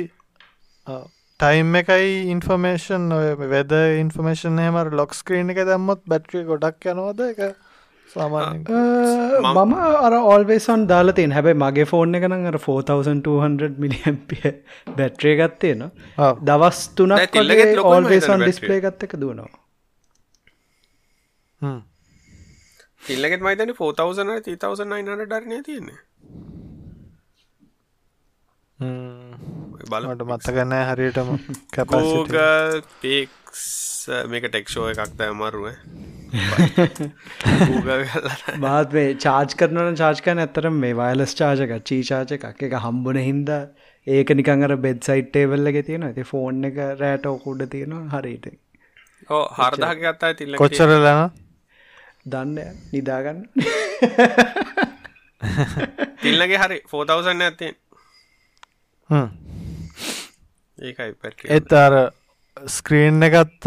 ටයිම් 1.39 1.75
එකයි 1.81 2.09
ඉන්ෆර්මේෂන් 2.33 3.07
වෙද 3.53 3.71
ඉන්ෆර්මේෂන් 4.01 4.59
හෙමර 4.65 4.91
ලොක් 4.99 5.11
ස්ක්‍රීන් 5.21 5.55
එක 5.55 5.63
දැම්මොත් 5.69 6.01
බැට්‍රිය 6.13 6.43
ගොඩක් 6.51 6.91
යනවද? 6.93 7.19
එක 7.31 7.41
මම 8.15 9.73
අර 9.77 10.13
ඔල්වේසන් 10.17 10.85
දාලතින් 10.91 11.31
හැබැයි 11.37 11.59
මගේ 11.63 11.85
ෆෝන් 11.89 12.15
එකන 12.19 12.35
අර 12.51 12.57
4200 12.59 13.69
මිලියම්පිය 13.83 14.53
බැට්‍රේ 14.97 15.35
ගත්තේ 15.41 15.75
න 15.75 15.83
දවස් 16.49 16.79
තුනක් 16.95 17.37
ඔල්වේසන් 17.91 18.39
ඩිස්පලේ 18.45 18.79
ගත්ත 18.85 19.09
එක 19.09 19.13
දුවනවා 19.23 19.51
ඉල්ලගෙත් 23.01 23.41
මයිතන 23.45 23.71
4000 23.73 24.41
3900 24.43 25.25
ඩරනය 25.31 25.57
තියෙන්නේ. 25.67 25.99
බලට 29.91 30.23
මත්තගන්න 30.29 30.73
හරියටම 30.89 31.29
කැපෝග 31.75 32.35
පෙක්ස් 33.03 33.63
මේක 34.33 34.45
ටෙක්ෂෝ 34.49 34.85
එකක්ද 34.91 35.23
අමරුව 35.27 35.65
බාත් 38.65 38.93
මේ 38.97 39.15
චාර්ජ් 39.25 39.57
කරනන 39.61 39.97
චාර්ජකන 40.03 40.43
ඇතරම් 40.45 40.75
මේ 40.83 40.99
වයලස් 41.01 41.37
චාජක 41.41 41.73
චීචාච 41.91 42.35
එකක්. 42.37 42.61
එක 42.67 42.77
හම්බුන 42.85 43.23
හින්ද 43.29 43.49
ඒක 44.07 44.29
නිකංර 44.41 44.77
බෙද් 44.85 44.99
සයිට්ටේවල්ල 45.09 45.73
එක 45.73 45.81
තියෙන 45.89 46.07
ඇති 46.11 46.29
ෆෝන් 46.31 46.63
එක 46.71 46.77
රෑට 47.01 47.25
ඔකුඩ 47.33 47.67
තියෙනවා. 47.73 48.05
හරිට 48.15 48.45
ඕ 49.35 49.43
හරදාක 49.57 49.97
ගත්තා 50.05 50.33
තිල්ල 50.41 50.53
කොච්චරලන 50.63 51.07
දන්න 52.27 52.75
නිදාගන්න. 52.91 53.47
තිල්ලගේ 56.21 56.59
හරි 56.59 56.81
ෆෝතවසන්න 56.87 57.41
ඇත්තේ 57.41 57.73
ඒකයි 60.79 61.15
එත් 61.49 61.73
අර 61.73 62.11
ස්ක්‍රීන් 62.69 63.23
එකත් 63.23 63.65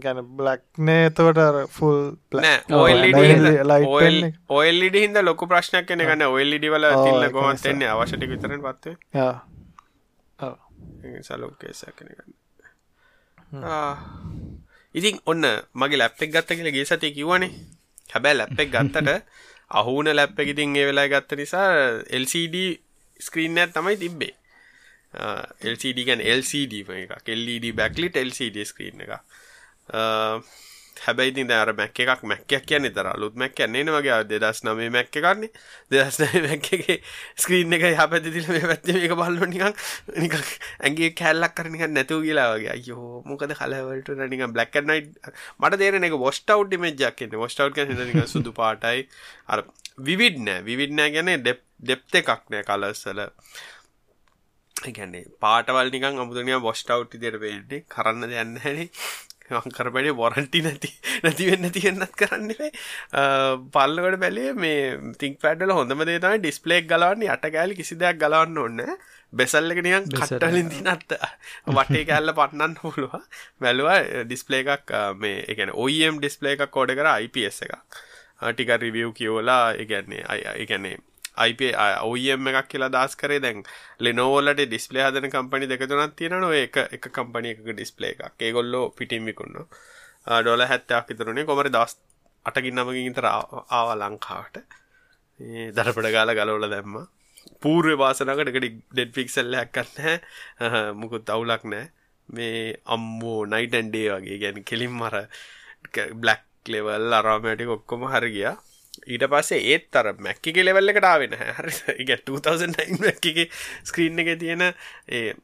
ගැන 0.00 0.26
බ්ලක්නේ 0.32 1.06
එතවට 1.06 1.70
ෆුල් 1.70 2.16
ඔල්ලිඩ 4.50 4.96
හිද 4.96 5.16
ලොක 5.22 5.46
ප්‍රශ්නයක් 5.46 5.86
කෙන 5.86 6.02
ගන්න 6.02 6.22
ඔල්ලිඩි 6.28 6.70
වල 6.70 6.86
තිල්ල 6.96 7.30
ගොහන්තෙන්නේ 7.32 7.88
අවශ්‍යටි 7.88 8.28
විතර 8.28 8.58
පත්වේ. 8.60 8.96
සලෝකේසක් 11.22 11.96
කෙන 11.96 12.08
ගන්න 12.10 12.34
ඉතින් 14.94 15.20
ඔන්න 15.26 15.44
මගේ 15.74 15.98
ලැප්පෙක් 15.98 16.32
ගත්ත 16.32 16.56
කියල 16.56 16.70
ගේ 16.70 16.84
සතිය 16.84 17.12
කිවනේ 17.12 17.50
හැබැ 18.08 18.34
ලැප්පෙක් 18.34 18.70
ගත්තට 18.70 19.10
අහුන 19.78 20.08
ලැප්ප 20.10 20.38
ඉතින් 20.42 20.76
ඒ 20.76 20.86
වෙලා 20.86 21.08
ගත්ත 21.08 21.38
නිසා 21.38 21.68
LCD 22.20 22.56
ස්ක්‍රීන් 23.20 23.58
ඇත් 23.58 23.74
තමයි 23.74 23.96
තිබ්බේ. 23.96 24.34
LCD 25.64 26.06
ගැන 26.06 26.22
LCD 26.22 26.82
එක 26.94 27.30
LED 27.36 27.70
බැක්ලිට 27.74 28.18
LCD 28.18 28.64
ස්ක්‍රීන් 28.64 29.02
එක 29.02 29.12
හැබැයි 31.04 31.44
දර 31.50 31.72
මැක් 31.80 32.00
එකක් 32.04 32.22
මැක්කයක් 32.30 32.66
කියන්න 32.66 32.88
තර 32.96 33.08
අලුත් 33.12 33.34
මැක් 33.34 33.54
කියන්නේ 33.54 33.94
වගේ. 33.96 34.18
දෙදස් 34.32 34.62
නමේ 34.64 34.90
මැක්ක 34.96 35.12
කරන්නේ 35.16 35.50
දෙදස් 35.90 36.20
නම 36.20 36.46
මැක්කගේ 36.46 36.98
ස්ක්‍රීන් 37.36 37.72
එක 37.72 37.86
හ 37.90 38.06
පැතිතිල 38.12 38.48
මේ 38.48 38.66
පැත්ති 38.72 38.98
එක 39.08 39.16
බලු 39.20 39.50
නිකක් 39.52 39.64
නික 40.24 40.36
ඇගේ 40.80 41.10
කැල්ලක් 41.22 41.56
කරනික 41.56 41.86
නැතුව 41.88 42.22
කියලාවගේ 42.26 42.72
අයෝ 42.76 43.22
මොකද 43.24 43.56
කලවලට 43.60 44.14
නික 44.34 44.46
බ්ලක් 44.56 44.80
නයි 44.90 45.00
මට 45.60 45.80
දේරන 45.82 46.08
එක 46.10 46.20
වොස්ටව් 46.26 46.78
මේජක් 46.84 47.18
කියන්න 47.18 47.40
වොස්ටව් 47.44 47.82
නික 48.04 48.22
සුදු 48.28 48.52
පාටයි. 48.52 49.08
අර 49.48 49.64
විවිඩ්නෑ 50.08 50.64
විවිඩ්නෑ 50.64 51.10
ගැන 51.16 51.34
දෙප් 51.44 51.66
දෙප්ත 51.88 52.14
එකක් 52.20 52.48
නෑ 52.52 52.64
කලස්සල 52.68 53.20
ගැන්නේ 54.96 55.24
පාටවල් 55.44 55.90
නිකන් 55.94 56.20
අමුතුනිය 56.22 56.58
බොස්ටව් 56.66 57.18
දෙර 57.24 57.36
වෙන්නේ 57.44 57.84
කරන්න 57.94 58.30
දෙයන්න 58.32 58.56
හැනේ 58.64 58.88
කරපඩේ 59.50 60.16
වොරන්ටි 60.16 60.62
නැති 60.62 60.90
නැතිවෙන්න 61.24 61.70
තියෙන්න්නත් 61.72 62.16
කරන්නේ 62.16 62.70
පල්ලකට 63.74 64.20
බැලේ 64.24 64.52
මේ 64.54 65.14
තිංක් 65.18 65.40
පැඩල 65.42 65.74
හොඳම 65.74 66.04
දේ 66.06 66.18
තමයි 66.18 66.42
ඩිස්පලේක් 66.42 66.90
ගලවන්නේ 66.90 67.32
අට 67.34 67.48
කෑලි 67.48 67.78
කිසි 67.78 67.98
දෙයක් 67.98 68.20
ගලවන්න 68.22 68.58
ඕන්න 68.58 68.84
බෙසල්ලක 69.32 69.82
නියන් 69.82 70.08
කටලින් 70.12 70.70
දිනත්ත 70.70 71.16
වටේ 71.70 72.04
කෑල්ල 72.04 72.34
පටන්නන්න 72.34 72.78
හොළුව 72.84 73.18
බැලවා 73.60 73.98
ඩිස්පලේ 74.22 74.64
එකක් 74.76 74.94
මේ 75.16 75.44
එකන 75.54 75.74
ඔයම් 75.86 76.22
ඩිස්පලේ 76.22 76.56
එකක් 76.56 76.70
කෝඩ 76.70 76.96
කර 76.98 77.12
IPS 77.26 77.62
එකක්. 77.66 78.00
ටික 78.50 78.70
රිවියව් 78.80 79.12
කියෝලා 79.12 79.72
එකන්නේ 79.74 80.24
අය 80.26 80.42
එකනේ 80.56 80.96
IP 81.46 81.60
ඔයම් 82.02 82.50
එකක් 82.50 82.68
කියලා 82.72 82.90
දස් 82.96 83.16
කරේ. 83.16 83.40
දැන් 83.44 83.62
ලෙනෝවලට 84.00 84.62
ඩිස්පලේ 84.62 85.06
හදන 85.06 85.32
කම්පනි 85.34 85.70
දෙකතුනත් 85.72 86.16
තියෙන 86.16 86.44
එක 86.56 86.76
එක 86.96 87.08
කම්පනි 87.10 87.54
එක 87.54 87.60
ඩිස්පලේ 87.68 88.12
එකක්. 88.14 88.36
ඒගොල්ලෝ 88.40 88.84
පිටිම් 88.98 89.24
විකුන්න 89.24 89.56
ඩොල 90.26 90.66
හැත්තයක් 90.66 91.14
ඉතුරුණේ 91.14 91.44
කොමර 91.44 91.70
දස් 91.70 91.96
අටගින්නමකින් 92.46 93.14
තර 93.14 93.26
ආවා 93.28 93.96
ලංකාවට. 93.96 94.60
දරපට 95.76 96.12
ගාල 96.12 96.34
ගලවල 96.34 96.68
දැම්ම. 96.70 97.00
පූර්ව 97.62 97.98
වාසනකට 97.98 98.52
ඩෙඩ් 98.56 99.10
පික්සල්ලයක් 99.16 99.72
කන්න 99.74 100.94
මුකුත් 101.00 101.30
අවුලක් 101.30 101.64
නෑ 101.64 101.86
මේ 102.28 102.76
අම්මෝ 102.86 103.40
නයිටන්ඩේ 103.46 104.08
වගේ. 104.14 104.38
ගැන 104.42 104.64
කෙලින් 104.64 104.94
මර 105.00 105.16
බ්ලක් 106.14 106.42
ලෙවල් 106.66 107.12
අරාමටික 107.12 107.70
ඔක්කොම 107.76 108.04
හරගියා 108.12 108.56
ඊට 109.06 109.26
පස්සේ 109.32 109.60
ඒත් 109.72 109.96
අර 109.96 110.12
මැක්කි 110.18 110.64
ලෙවල්ල 110.64 110.92
එකට 110.92 111.04
ආවෙන 111.04 111.36
හරි. 111.58 111.74
එක 111.98 112.24
2009 112.26 113.00
මැක්කි 113.04 113.46
ස්ක්‍රීන් 113.84 114.24
එක 114.24 114.32
තියෙන 114.40 114.66
ඒ 114.66 115.34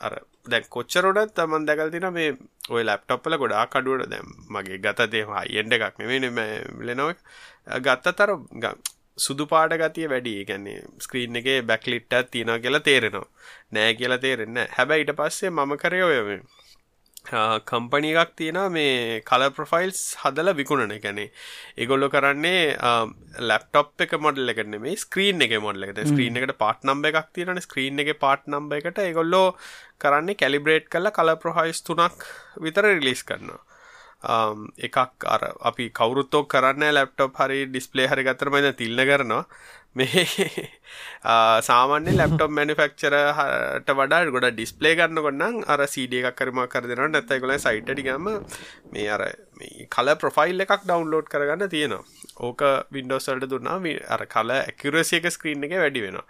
අර 0.00 0.18
දැ 0.46 0.62
කොච්චරොඩත් 0.70 1.34
තමන් 1.36 1.68
දැකල් 1.68 1.92
තින 1.94 2.08
මේ 2.12 2.34
ඔය 2.70 2.82
ලැප්ටොප්පල 2.84 3.38
ගොඩා 3.42 3.64
කඩුවට 3.66 4.10
දැම් 4.12 4.34
මගේ 4.48 4.82
ගත 4.84 5.08
දේවා 5.14 5.44
අයෙන්ඩ 5.44 5.78
එකක් 5.78 6.02
නෙවෙන 6.02 6.28
ලෙනොව 6.88 7.16
ගත්ත 7.80 8.14
තර 8.18 8.36
සුදු 9.18 9.46
පාට 9.46 9.72
ගතිය 9.74 10.08
වැඩි. 10.08 10.44
ගැන්නේ 10.44 10.82
ස්ක්‍රීන් 11.00 11.40
එක 11.40 11.48
බැක්ලිට්ට 11.66 12.30
තියෙන 12.30 12.60
කියලා 12.62 12.84
තේරෙනවා. 12.88 13.26
නෑ 13.72 13.94
කියලා 13.94 14.18
තේරෙන්න 14.18 14.62
හැබැයි 14.76 15.04
ඊට 15.04 15.16
පස්සේ 15.20 15.50
මම 15.50 15.76
කරය 15.82 16.02
ඔයම 16.02 16.42
කම්පනි 17.70 18.10
එකක් 18.22 18.32
තියෙනවා 18.40 18.72
මේ 18.76 19.20
කල 19.30 19.44
ප්‍රොෆයිල්ස් 19.58 20.00
හදල 20.22 20.52
විකුණන. 20.60 20.94
එකනේ 20.96 21.28
ඒගොල්ලො 21.82 22.08
කරන්නේ 22.14 22.62
ලප්ටොප් 23.50 24.06
එක 24.06 24.16
මොඩල් 24.26 24.54
එකන 24.54 24.78
මේ 24.86 24.96
ස්ක්‍රීන් 25.04 25.46
එක 25.46 25.56
මොඩල් 25.66 25.88
එක 25.88 26.02
ස්ක්‍රීන් 26.12 26.40
එකට 26.42 26.56
පාට් 26.64 26.84
නම්බ 26.88 27.12
එකක් 27.12 27.30
තියෙන 27.38 27.62
ස්ක්‍රීන් 27.68 28.02
එක 28.04 28.12
පාට් 28.24 28.50
නම්බ 28.52 28.76
එකට 28.80 29.00
ඒගොල්ලෝ 29.06 29.46
කරන්නේ 30.04 30.40
කැලිබ්‍රේට් 30.42 30.90
කල්ල 30.92 31.12
කල 31.20 31.34
ප්‍රොහයිස් 31.44 31.82
තුනක් 31.88 32.28
විතර 32.66 32.86
රිලිස් 32.90 33.24
කරනවා. 33.30 33.62
එකක් 34.86 35.24
අර 35.34 35.42
අපි 35.70 35.84
කවරුත්තෝ 35.98 36.46
කරන්න 36.52 36.94
ලප්ටොප් 36.94 37.36
හරි 37.40 37.58
ඩිස්පලේ 37.66 38.06
හරි 38.10 38.24
ගතරමද 38.28 38.72
තිල්න 38.78 39.02
කරනවා 39.10 39.44
මේ 39.96 40.24
සාමාන්‍ය 41.68 42.12
ලප්ටොප් 42.12 42.50
මනිෆක්චර 42.50 43.14
හට 43.38 43.96
වඩා 43.98 44.20
ගොඩ 44.28 44.46
ඩිස්පලේ 44.50 44.94
ගන්න 44.98 45.22
ගොන්නම් 45.22 45.62
අර 45.66 45.82
සඩ 45.86 46.20
එකක් 46.20 46.36
කරම 46.38 46.60
කරදින 46.68 47.02
නැත්තයි 47.06 47.40
කොල 47.40 47.54
සයිට්ටිගම 47.58 48.28
මේ 48.92 49.06
අර 49.10 49.24
කල 49.90 50.12
ප්‍රොෆයිල් 50.16 50.64
එකක් 50.64 50.74
ඩවන්ලෝඩ් 50.82 51.30
කරගන්න 51.32 51.68
තියෙනවා. 51.68 52.04
ඕක 52.40 52.62
වින්ඩෝසල්ට 52.92 53.48
දුන්නා 53.48 53.78
අර 54.08 54.26
කල 54.26 54.52
ඇකරසියක 54.56 55.30
ස්ක්‍රීන් 55.30 55.64
එක 55.64 55.76
වැඩි 55.76 56.04
වෙන 56.06 56.20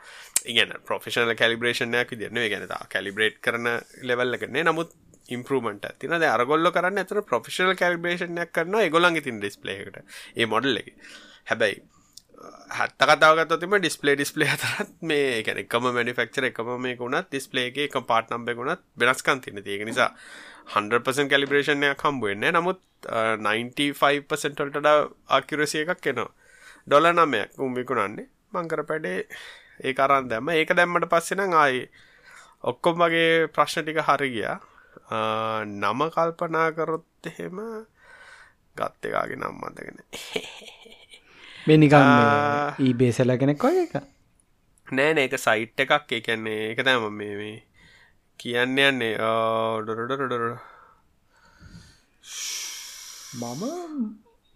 ඉගන 0.47 0.77
ප්‍රොෆෙෂනල් 0.85 1.35
කලිබ්‍රේෂණයක් 1.35 2.15
විදිරන 2.15 2.41
ගැනතා 2.47 2.87
කලිබ්‍රේට් 2.89 3.43
කරන 3.43 3.69
ලෙවල්ල 4.03 4.39
කරන්නේ 4.39 4.65
නමුත් 4.65 4.95
ඉම්පරමට 5.29 5.91
තින 5.99 6.17
අරගොල්ල 6.29 6.71
කරන්න 6.71 7.03
ඇතර 7.03 7.23
ප්‍රොෆෙෂනල් 7.25 7.75
කලිබ්‍රේෂණයක් 7.75 8.55
කරන 8.55 8.79
ගොලන්ගේ 8.91 9.27
තින් 9.27 9.43
ඩිස්පලේකට 9.43 10.01
ඒ 10.37 10.47
මොඩල් 10.47 10.83
එක. 10.83 10.95
හැබැයි 11.47 11.83
හත්ත 12.71 13.09
කතාවගත්තොතිම 13.11 13.77
ඩිස්පලේ 13.77 14.15
ඩිස්පලේ 14.17 14.49
හතරත් 14.49 14.93
මේ 15.03 15.43
ගැන 15.43 15.61
එකම 15.63 15.89
මනිෆක්චර 15.91 16.49
එකම 16.49 16.71
මේ 16.79 16.97
වුණත් 16.97 17.29
ඩිස්පලේ 17.29 17.67
එක 17.71 17.79
එක 17.85 17.97
පාට් 18.07 18.33
නම්බ 18.33 18.55
ගුණත් 18.59 18.83
වෙනස්කන් 18.97 19.43
තින 19.45 19.63
ඒක 19.65 19.85
නිසා 19.85 20.11
100% 20.69 21.31
කලිබ්‍රේෂණයක් 21.31 22.03
හම්බුවෙන්නේ 22.03 22.53
නමුත් 22.53 22.81
95%ටට 23.05 24.89
ආකිරසිය 25.31 25.85
එකක් 25.85 26.11
එනවා. 26.13 26.33
ඩොල 26.87 27.07
නමයක් 27.13 27.59
උම්මිකුණන්නේ 27.59 28.29
මංකර 28.53 28.83
පැඩේ 28.85 29.19
ඒ 29.81 29.95
අරන් 29.99 30.29
දැම්ම. 30.29 30.51
ඒක 30.51 30.75
දැම්මට 30.75 31.09
පස්සෙන 31.09 31.45
ආයි 31.45 31.83
ඔක්කොම් 32.65 32.99
වගේ 32.99 33.49
ප්‍රශ්න 33.49 33.85
ටික 33.85 34.03
හරිගිය 34.03 34.49
නම 35.75 36.01
කල්පනා 36.11 36.69
කරොත් 36.73 37.27
එහෙම 37.27 37.59
ගත්ත 38.77 39.13
එකගේ 39.13 39.37
නම් 39.37 39.61
මදගෙන 39.61 39.99
මේ 41.67 41.79
නිකන් 41.83 42.11
ඊබේ 42.87 43.13
සෙල 43.15 43.33
කෙනෙක් 43.39 43.65
ඔය 43.69 43.79
එක. 43.85 43.95
නෑන 44.87 45.19
එක 45.23 45.35
සයිට් 45.45 45.83
එකක්. 45.85 46.13
එකන්නේ 46.19 46.71
එක 46.73 46.83
තෑම 46.89 47.07
මේ 47.21 47.35
මේ 47.41 47.57
කියන්න 48.41 48.79
යන්නේ. 48.85 49.17
ඩොරඩොරඩොර 49.83 50.45
මම 53.41 53.65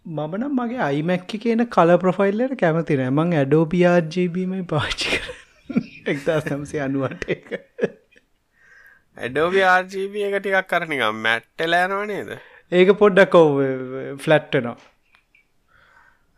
මමනම් 0.06 0.54
මගේ 0.58 0.84
අයිමැක්ක 0.88 1.32
කියන 1.44 1.64
කල 1.76 1.94
ප්‍රොෆයිල්ලට 2.04 2.54
කැමති 2.62 3.00
නෑමං 3.00 3.34
ඇඩෝපියාජීබීම 3.40 4.54
පාච්චි 4.74 5.16
කර 5.16 5.28
එක්දා 6.14 6.38
සම්සය 6.44 6.80
අනුවට 6.86 7.26
එක. 7.36 7.50
ඇඩෝබි 9.16 9.66
ආජීබ 9.72 10.14
එක 10.28 10.38
ටිකක් 10.38 10.70
කරනිකම් 10.70 11.20
මැට්ටලෑනව 11.26 12.06
නේද? 12.12 12.30
ඒක 12.72 12.94
පොඩ්ඩක් 13.02 13.36
ඔව 13.42 13.60
ෆලට්ටනවා 14.24 14.78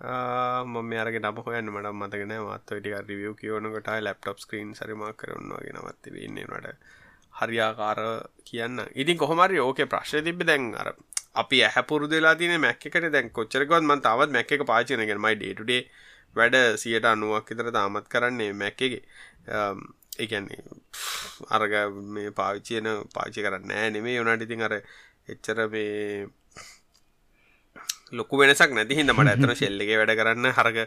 මම 0.02 0.92
අරග 0.98 1.16
නම 1.16 1.36
හොයන්න 1.38 1.70
මට 1.70 1.92
මතගෙන 1.94 2.32
මත් 2.38 2.62
ටික 2.62 2.94
රිවියව 3.02 3.34
කියවනකට 3.36 3.88
ලප්ටප් 3.96 4.38
ස්ක්‍රීන් 4.38 4.74
සරිමක් 4.74 5.16
කරන්නවාගේ 5.16 5.74
නවත් 5.74 6.04
වෙන්නට 6.12 6.76
හරියාකාර 7.34 8.00
කියන්න. 8.44 8.82
ඉතින් 8.94 9.16
කොහමරි 9.16 9.60
ඕක 9.60 9.80
ප්‍රශ්ය 9.86 10.22
තිබ 10.22 10.42
දැන් 10.42 10.74
අර 10.74 10.94
අපි 11.34 11.62
ඇහපුරුදලා 11.62 12.34
තින 12.34 12.54
මැක්කට 12.60 13.06
දැන් 13.10 13.30
කොච්චරකොත් 13.30 13.82
මන් 13.82 14.02
තවත් 14.02 14.30
මැක්ක 14.30 14.52
එක 14.52 14.66
පාචනගෙන 14.66 15.20
මයි 15.20 15.36
ඩේටුඩේ 15.36 15.82
වැඩ 16.36 16.56
සියට 16.76 17.06
අනුවක් 17.06 17.46
විතර 17.48 17.70
තාමත් 17.70 18.08
කරන්නේ 18.08 18.52
මැක්කගේ 18.54 19.02
එකන්නේ 20.18 20.62
අරග 21.50 21.74
මේ 22.08 22.30
පාවිච්චයන 22.32 22.88
පාචි 23.14 23.40
කරන්න 23.40 23.68
නෑ 23.68 23.90
නෙමේ 23.90 24.16
යොනට 24.16 24.42
ඉතින් 24.42 24.62
අර 24.62 24.74
එච්චර 25.28 25.58
මේ 25.68 26.26
ලොකු 28.12 28.40
වෙනසක් 28.40 28.72
නැති 28.72 28.98
හිද 28.98 29.10
මට 29.10 29.32
ඇතන 29.32 29.54
ශෙල්ලගේ 29.54 29.98
වැඩ 30.00 30.14
කරන්න 30.18 30.48
හරග 30.50 30.78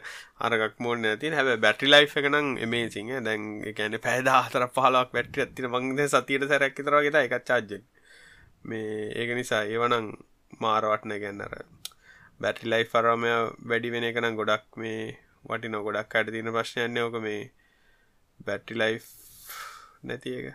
අරගක් 0.45 0.75
මෝන 0.79 1.01
නැති 1.01 1.31
හැබ 1.31 1.49
බැටි 1.59 1.87
ලයි් 1.87 2.07
එකනම් 2.13 2.49
එමේ 2.59 2.85
සිංහ 2.89 3.11
දැන් 3.21 3.47
ගැන 3.73 3.97
පැදා 4.01 4.39
හතර 4.41 4.67
පහලක් 4.69 5.09
වැටි 5.13 5.43
ඇතින 5.43 5.69
මංද 5.71 6.05
සතියට 6.07 6.47
සැරැක් 6.47 6.77
තරවාගෙත 6.79 7.19
එකත් 7.21 7.47
චාජ්ජ 7.47 7.73
මේ 8.65 9.09
ඒක 9.13 9.35
නිසා 9.35 9.63
ඒවනං 9.67 10.07
මාරවටන 10.59 11.15
ගැන්නර 11.17 11.55
බැටි 12.39 12.71
ලයි් 12.71 12.83
ෆරමය 12.85 13.31
වැඩි 13.63 13.93
වෙන 13.93 14.05
එකනම් 14.05 14.35
ගොඩක් 14.35 14.67
මේ 14.77 15.01
වටි 15.45 15.69
නො 15.69 15.83
ගොඩක් 15.83 16.15
අට 16.15 16.31
තින 16.31 16.51
ප්‍රශ්නයන්න 16.51 17.01
ඕක 17.01 17.17
මේ 17.21 17.41
බැටි 18.39 18.73
ලයි් 18.75 18.95
නැති 20.03 20.37
එක. 20.39 20.47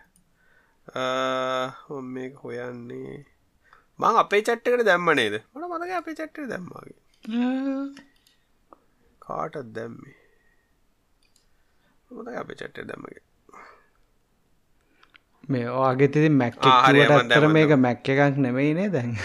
හොම 1.83 2.05
මේ 2.15 2.31
හොයන්නේ 2.43 3.15
මං 4.01 4.21
අපේ 4.23 4.43
චට්ටකට 4.47 4.87
දැම්ම 4.89 5.11
නේද? 5.21 5.35
මට 5.55 5.65
මතක 5.71 5.93
අපේ 6.01 6.17
චට්ට 6.19 6.49
දැම්මගේ 6.53 6.99
කාටත් 9.27 9.59
දැම්මේ? 9.79 10.17
මතක 12.11 12.37
අපේ 12.43 12.59
චට්ට 12.61 12.89
දැම්මගේ 12.93 13.25
මේ 15.53 15.67
ඕගෙතිති 15.77 16.29
මැක්ට 16.41 16.67
අත්තර 16.71 17.47
මේක 17.55 17.73
මැක්ක 17.85 18.09
එකක් 18.15 18.37
නෙමයිනේ 18.45 18.91
දැන් 18.93 19.17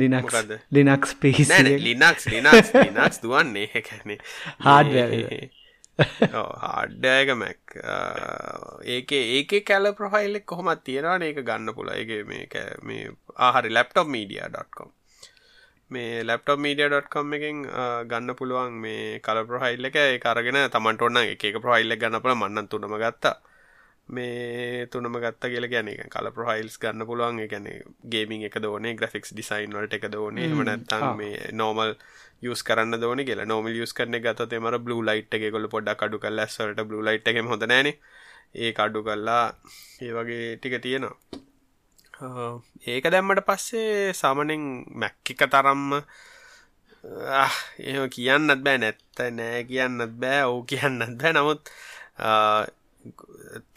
ලිනක් 0.00 0.34
ලිනක්ස් 0.78 1.14
පිහි 1.22 1.46
ලිනක්ස් 1.86 2.26
ලිනක්ස් 2.34 2.74
ලිනක්ස් 2.74 3.22
දුවන්නේ 3.22 3.66
හැකැනේ 3.74 4.18
හාඩ 4.66 4.92
හාඩ්ඩයක 6.64 7.32
මැක් 7.42 7.76
ඒක 8.96 9.10
ඒක 9.16 9.50
කැල 9.70 9.92
ප්‍රොෆයිල්ලෙක් 10.00 10.46
කොහොමත් 10.52 10.84
තියෙනවාන? 10.84 11.22
ඒක 11.22 11.40
ගන්න 11.48 11.74
පුල 11.78 11.88
එක 11.94 12.12
මේ 12.30 12.46
මේ 12.82 13.04
ආහරි 13.38 13.70
ලප්ටොප් 13.70 14.08
මීඩිය.කොම් 14.08 14.90
මේ 15.90 16.22
ලප්ටොප් 16.22 16.58
මීඩිය.කොම් 16.58 17.32
එකින් 17.32 17.62
ගන්න 18.06 18.36
පුළුවන් 18.36 18.74
මේ 18.82 19.20
කල 19.20 19.44
ප්‍රොහයිල් 19.44 19.84
එක. 19.84 19.98
කරගෙන 20.20 20.58
තමන්ට 20.68 21.02
ඔන්න 21.02 21.22
එක 21.24 21.62
ප්‍රොහයිල්ල 21.62 21.96
ගන්න 21.96 22.22
පුල 22.22 22.34
මන්නන් 22.34 22.68
තුනම 22.68 22.96
ගත්තා. 22.96 23.36
මේ 24.08 24.86
තුනම 24.86 25.16
ගත්ත 25.16 25.50
කියල 25.52 25.66
ගැන 25.68 25.90
කල 26.08 26.30
ප්‍රොහයිල්ස් 26.30 26.78
ගන්න 26.78 27.06
පුළුවන්. 27.06 27.42
ගැන 27.48 27.68
ගේමින් 28.06 28.46
එක 28.48 28.58
දෝනේ 28.62 28.94
ග්‍රෆික්ස් 28.94 29.34
ඩිසයින් 29.34 29.76
වලට 29.76 29.98
එක 29.98 30.08
දෝනේ 30.12 30.48
මනත්තන් 30.50 31.06
මේ 31.16 31.50
නෝමල් 31.52 31.94
යස් 32.42 32.62
කරන්න 32.62 33.00
දෝන 33.00 33.24
කියලා. 33.26 33.46
නොමල් 33.46 33.76
යස් 33.76 33.92
කරන 33.92 34.18
ගත 34.20 34.50
මර 34.58 34.78
බ්ලු 34.78 35.02
ලයිට් 35.02 35.34
එක 35.34 35.50
කොල 35.52 35.68
පොඩක් 35.68 36.02
අඩු 36.02 36.18
කල්ල 36.18 36.46
සට 36.46 36.88
බ්ලු 36.88 37.02
ලයිට් 37.02 37.28
එක 37.28 37.44
හොඳ 37.44 37.66
නෑන 37.66 37.92
ඒ 38.54 38.72
අඩු 38.78 39.02
කල්ලා 39.02 39.44
ඒ 40.00 40.12
වගේ 40.12 40.56
ටික 40.56 40.82
තියෙනවා 40.82 41.48
ඒක 42.20 43.04
දැම්මට 43.12 43.44
පස්සේ 43.46 44.12
සාමනෙන් 44.22 44.64
මැක්ක 45.02 45.32
එක 45.34 45.42
තරම්ම 45.54 45.94
ඒ 47.90 48.08
කියන්නත් 48.16 48.60
බෑ 48.66 48.78
නැත්ත 48.82 49.22
නෑ 49.38 49.62
කියන්නත් 49.70 50.18
බෑ 50.20 50.42
ඕ 50.50 50.60
කියන්නත් 50.72 51.16
බෑ. 51.22 51.32
නමුත් 51.38 51.72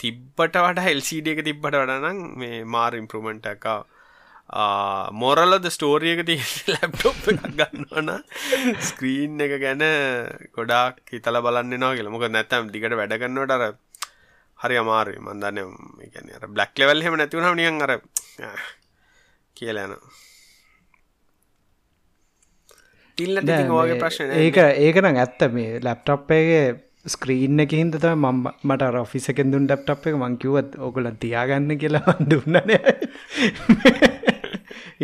තිබ්බට 0.02 0.56
වඩා 0.66 0.90
එල්සිඩ 0.92 1.32
එක 1.32 1.40
තිබ්බට 1.48 1.78
වඩනම් 1.80 2.20
මේ 2.42 2.58
මාර 2.76 2.92
ඉම්පරමෙන්ට් 3.00 3.48
එක 3.54 3.64
මොරලද 5.22 5.64
ස්ටෝරියක 5.76 6.20
ති 6.28 6.36
ලැප්ටොප් 6.74 7.24
ගන්නවන 7.40 8.10
ස්ක්‍රීන් 8.90 9.40
එක 9.46 9.56
ගැන 9.64 9.84
ගොඩක් 10.58 11.16
හිතල 11.16 11.40
බලන්න 11.46 11.74
නවා 11.80 11.96
කියල. 11.96 12.12
මොක 12.12 12.28
නැතම් 12.28 12.68
දිකට 12.74 12.98
වැඩ 13.00 13.16
කන්නවට 13.24 13.56
අර 13.56 13.64
හරි 14.64 14.76
අමාරු 14.82 15.16
මන්දන්න 15.26 15.58
ගැන 16.14 16.52
බ්ලක් 16.54 16.72
ලෙවල් 16.82 17.04
හෙම 17.06 17.16
නැතිවුණ 17.20 17.58
නියන් 17.60 17.82
අර 17.86 17.92
කියලයන 19.56 19.92
තිල්ල 23.18 23.40
ගේ 23.48 23.98
ප්‍රශ්න 24.02 24.32
ඒක 24.38 24.58
ඒකන 24.86 25.08
ඇත්ත. 25.10 25.40
මේ 25.56 25.80
ලැප්ටොප්පේගේ 25.86 26.64
ස්ක්‍රීන් 27.14 27.62
එක 27.64 27.74
හින්ද 27.80 27.98
තම 28.04 28.24
මම 28.30 28.46
මට 28.68 28.88
රොෆිස 28.96 29.28
එකෙන් 29.32 29.52
දුන් 29.52 29.68
ඩප්ටප් 29.70 30.10
එක 30.10 30.16
මංකිවත් 30.22 30.78
ඔකුල 30.88 31.10
තියාගන්න 31.24 31.76
කියලා 31.82 32.16
දුන්නන 32.30 32.72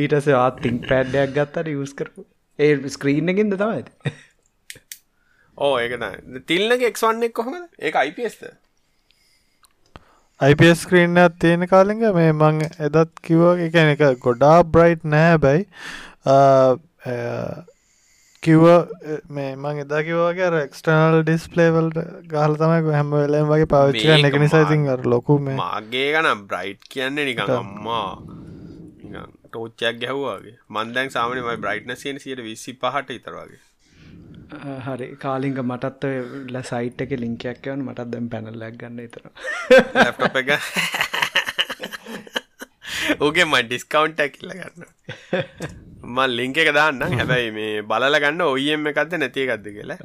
ඊටස 0.03 0.29
ආතිං 0.41 0.81
පැඩ්ඩයක් 0.89 1.37
ගත්තට 1.37 1.69
යස් 1.75 1.95
කරපු. 2.01 2.27
ඒ 2.59 2.73
ස්ක්‍රීන් 2.97 3.33
එකින්ද 3.35 3.55
තමයි. 3.63 3.85
ඕ 5.59 5.75
ඒකන 5.85 6.05
තිල්නක 6.51 6.83
එක්වන්නෙක් 6.91 7.37
කොහොම 7.39 7.57
ඒ 7.79 7.93
අයිපස්ද 8.03 8.43
අයිපස් 10.41 10.79
ස්ක්‍රීන් 10.79 11.19
තියෙන 11.39 11.69
කාලිග 11.69 12.05
මේ 12.15 12.29
මං 12.33 12.61
එදත් 12.81 13.11
කිව්ව 13.23 13.59
එකන 13.61 13.91
එක 13.91 14.05
ගොඩා 14.21 14.61
බ්‍රයිට් 14.67 15.03
නෑ 15.07 15.35
බැයි 15.39 15.67
කිව්ව 18.43 18.65
මේ 19.31 19.51
මං 19.55 19.83
එදා 19.83 20.03
කිවගේ 20.03 20.63
එක්ස්ටනල් 20.63 21.19
ඩිස්පලේවල්ට 21.23 22.01
ගහල 22.31 22.57
තමයි 22.59 22.97
හැම 22.97 23.15
වෙලම් 23.15 23.53
වගේ 23.53 23.71
පවිච්චි 23.73 24.17
එක 24.31 24.39
නිසා 24.41 24.65
ඉතින් 24.65 24.89
අර 24.89 25.05
ලොකු 25.07 25.37
මේ 25.41 25.59
මගේ 25.59 26.07
ගනම් 26.15 26.45
බ්‍රයිට් 26.47 26.89
කියන්නේ 26.89 27.27
නිකම් 27.27 27.57
අම්මා. 27.57 28.09
ටෝච්චයක් 29.47 30.01
ගැහ්වාගේ 30.01 30.57
මන්දැන් 30.71 31.13
සාමන 31.13 31.43
මයි 31.43 31.59
බ්‍රයිට්නසියෙන් 31.59 32.21
සියට 32.21 32.43
විසි 32.43 32.77
පහට 32.77 33.17
ඉතරවාගේ 33.17 33.61
හරි. 34.87 35.07
කාලිංග 35.25 35.59
මටත් 35.63 36.05
ල 36.55 36.57
සයිට් 36.71 37.05
එක 37.05 37.13
ලිංකයක් 37.25 37.69
යවන 37.73 37.85
මටත් 37.89 38.09
දැම් 38.15 38.27
පැනල්ලක් 38.33 38.75
ගන්න 38.81 38.99
තර 39.15 39.25
ලැප්ටොප් 39.95 40.37
එක. 40.43 40.51
ඕගේ 43.25 43.47
ම 43.47 43.55
ඩිස්කවන්් 43.69 44.19
ඇකිල්ල 44.25 44.57
ගන්න 44.59 44.89
මල් 46.17 46.33
ලිංක 46.41 46.57
එක 46.65 46.73
දාන්න 46.79 47.03
හැබැයි 47.21 47.55
මේ 47.59 47.87
බලල 47.93 48.19
ගන්න 48.25 48.43
ඔයම් 48.49 48.91
එකක්ද 48.91 49.13
නැතිය 49.23 49.47
එකක්ද 49.47 49.67
කියලා. 49.77 50.01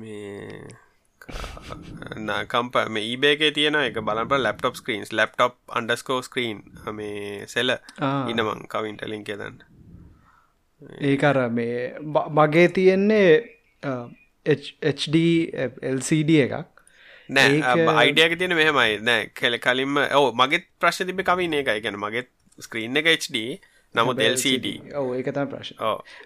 මේ 0.00 0.76
කම්ප 2.52 2.74
මේ 2.94 3.04
ඊබේගේ 3.12 3.52
තියෙන 3.56 3.76
එක 3.80 3.98
බලප 4.10 4.32
ලප්ටොප් 4.38 4.74
ස්ක්‍රීන්ස් 4.80 5.10
ලප්ටොප් 5.18 5.54
අන්ඩස්කෝ 5.80 6.20
ස්ක්‍රීන් 6.28 6.62
මේ 6.98 7.46
සෙල 7.54 7.70
ඉනමං 8.32 8.62
කවින්ට 8.74 9.04
ලින්කේ 9.12 9.36
දන්න 9.40 9.58
ඒකර 10.80 11.38
මේ 11.50 11.94
මගේ 12.30 12.68
තියෙන්නේ 12.68 13.30
HD 14.90 15.16
LCD 15.94 16.30
එකක්. 16.44 16.54
නෑ 17.28 17.62
අයිඩියක 17.94 18.38
තියෙන 18.38 18.54
මෙහෙමයි. 18.56 19.00
නෑ 19.08 19.30
කෙල 19.34 19.58
කලින්ම 19.58 19.98
ඕ 20.20 20.28
මගෙත් 20.32 20.68
ප්‍රශ් 20.80 21.02
තිබ 21.08 21.20
කවින 21.22 21.58
එක 21.60 21.74
එකන 21.74 21.98
මගෙත් 22.04 22.30
ස්ක්‍රීන් 22.58 22.96
එක 22.96 23.10
HD 23.16 23.44
නමුත් 23.94 24.22
LCD 24.22 24.66
ඔව 25.00 25.12
ඒකතම 25.18 25.50
ප්‍රශ් 25.52 25.70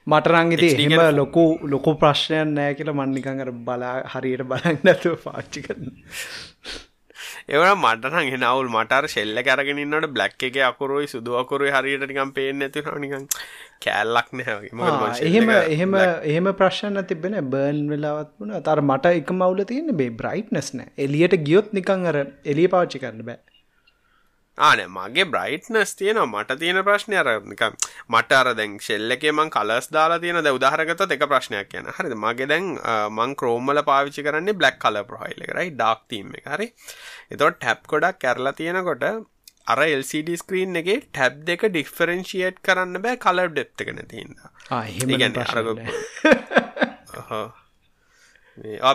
මටරංගිති 0.06 0.68
එහෙම 0.68 1.02
ලොකු 1.16 1.44
ලොකු 1.74 1.96
ප්‍රශ්නයන් 2.00 2.54
නෑ 2.58 2.78
කියල 2.78 2.92
මන්නිකඟර 2.92 3.52
බලා 3.68 3.92
හරියට 4.14 4.46
බලන්නතු 4.52 5.16
පාච්චි 5.24 5.64
කරන්න 5.66 5.92
ඒවන 7.48 7.72
මටන 7.74 8.30
ගෙනවල් 8.30 8.70
මටර 8.70 9.08
ශෙල්ල 9.08 9.42
කරගෙනන්නට 9.42 10.08
බ්ලක් 10.10 10.48
එක 10.48 10.58
අකුරුයි 10.62 11.12
සුදුවකුරු 11.14 11.70
හරියටනිකම් 11.70 12.32
පේෙන් 12.32 12.58
නැති 12.58 12.84
නිකන් 13.04 13.28
කෑල්ලක් 13.84 14.28
නෑ 14.32 15.22
එහෙම 15.22 15.52
එහෙම 15.52 15.94
එහෙම 16.00 16.50
ප්‍රශ්න 16.54 17.00
තිබෙන 17.04 17.38
බර්න් 17.46 17.80
වෙලාවත් 17.88 18.34
වුණ 18.38 18.58
තර 18.62 18.82
මට 18.82 19.14
එක 19.20 19.32
මවුල 19.34 19.64
තියෙන 19.64 19.96
බේ 19.96 20.12
බ්‍රයිට්නස් 20.20 20.74
නෑ. 20.74 20.92
එලියට 20.98 21.38
ගියොත් 21.48 21.72
නිකං 21.72 22.06
අර 22.06 22.18
එලිය 22.44 22.68
පාච්චි 22.68 23.02
කරන්න 23.04 23.26
බෑ 23.30 23.51
ආන 24.58 24.80
මගේ 24.94 25.24
බ්‍රයිට්නස් 25.24 25.94
තියෙනවා. 25.96 26.26
මට 26.42 26.58
තියෙන 26.60 26.78
ප්‍රශ්නය 26.84 27.16
අරනික 27.16 27.62
මට 28.08 28.32
අර 28.40 28.48
දැන් 28.54 28.78
ශෙල්ල 28.86 29.14
එකේ 29.16 29.32
මං 29.32 29.50
කලස් 29.50 29.88
දාලා 29.96 30.20
තියෙන 30.24 30.42
ද 30.44 30.52
උදාහරගතොත් 30.58 31.14
එක 31.16 31.24
ප්‍රශ්නයක් 31.32 31.70
කියන 31.72 31.88
හරිද? 31.96 32.14
මගේ 32.24 32.48
දැන් 32.52 32.66
මං 33.16 33.32
ක්‍රෝම්මල 33.40 33.82
පාවිච්චි 33.90 34.24
කරන්නේ 34.26 34.58
බ්ලක් 34.60 34.76
කල 34.84 35.00
ප්‍රොහයිල් 35.10 35.40
එකරයි 35.46 35.70
ඩක් 35.72 36.00
තීම් 36.08 36.34
එක. 36.36 36.46
හරි? 36.54 36.68
එතොට 37.32 37.56
ටැප් 37.60 37.88
ගොඩක් 37.88 38.20
කැරලා 38.20 38.52
තියෙනකොට 38.60 39.08
අර 39.72 39.80
LCD 39.86 40.36
ස්ක්‍රීන් 40.42 40.76
එක 40.82 40.92
ටැබ් 41.08 41.40
දෙක 41.48 41.64
ඩිෆරෙන්ශියට් 41.70 42.60
කරන්න 42.68 43.00
බෑ 43.06 43.16
කලර් 43.24 43.48
ඩෙප් 43.56 43.86
එක 43.86 43.94
නැතින්න 43.96 44.36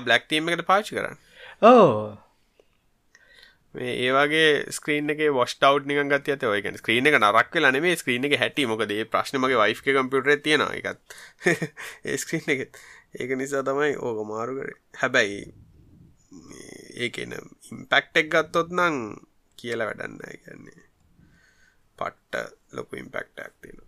බ්ලක් 0.06 0.30
තීම් 0.30 0.54
එකට 0.54 0.65
පාචි 0.70 0.96
කරන්න. 0.96 1.17
ඕ 1.65 2.27
මේ 3.78 3.94
ඒවාගේ 4.06 4.50
ස්ක්‍රීන 4.74 5.13
එක 5.13 5.22
වස්ටව් 5.36 5.86
නික 5.90 6.02
ගත 6.13 6.36
ඇත 6.36 6.46
ඔයක 6.50 6.70
ස්ක්‍රීන 6.82 7.10
එක 7.10 7.20
නරක් 7.20 7.54
වෙලා 7.58 7.74
නෙමේ 7.76 8.00
ස්ක්‍රීන 8.02 8.28
එක 8.30 8.38
හැටි. 8.42 8.66
මොකද 8.66 8.94
ප්‍රශ්නමගේ 9.13 9.62
වයිෆ් 9.62 9.84
කම්පියුටර 9.86 10.42
තියෙන 10.42 10.66
එකත් 10.70 11.16
ඒ 12.06 12.18
ස්ක්‍රීන් 12.18 12.52
එක 12.56 12.82
ඒක 13.20 13.38
නිසා 13.38 13.63
තමයි 13.63 13.94
ඕක 14.00 14.26
මාරු 14.32 14.58
කර. 14.60 14.74
හැබැයි 15.02 15.40
ඒකන 17.06 17.38
ඉම්පැක්ට 17.72 18.22
එක් 18.24 18.30
ගත්තොත් 18.34 18.74
නං 18.74 19.02
කියලා 19.58 19.90
වැඩන්න 19.90 20.22
කියන්නේ 20.22 20.86
පට්ට 21.98 22.76
ලොකු 22.78 23.00
ඉම්පෙක්ටක් 23.00 23.54
තියෙන 23.62 23.80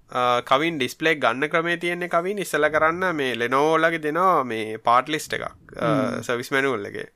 කවින් 0.45 0.79
ඩිස්පලේ 0.79 1.15
ගන්න 1.17 1.49
ක්‍රමේ 1.49 1.77
තියෙන්නේ 1.77 2.09
කවින් 2.09 2.41
ඉස්සල 2.45 2.69
කරන්න 2.73 3.15
මේ 3.15 3.37
ලෙනෝලගේ 3.37 4.01
දෙනවා 4.01 4.43
මේ 4.43 4.77
පාට් 4.79 5.09
ලිස්ට 5.09 5.35
එකක්. 5.37 5.49
සවිස් 6.23 6.51
මැනුවල්ලගේ 6.51 7.07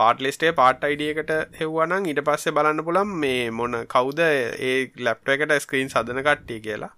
පාට්ලිස්ටේ 0.00 0.52
පාට් 0.60 0.86
අයිඩියකට 0.88 1.32
හෙව්වනං 1.60 2.08
ඊට 2.10 2.22
පස්සේ 2.28 2.54
බලන්න 2.56 2.86
පුළම් 2.88 3.12
මේ 3.24 3.50
මොන 3.58 3.76
කවුද 3.88 4.24
ඒ 4.26 4.78
ලැප්ට 5.00 5.34
එකට 5.34 5.54
ස්ක්‍රීන් 5.66 5.92
සදන 5.92 6.22
කට්ටිය 6.22 6.60
කියලා. 6.66 6.92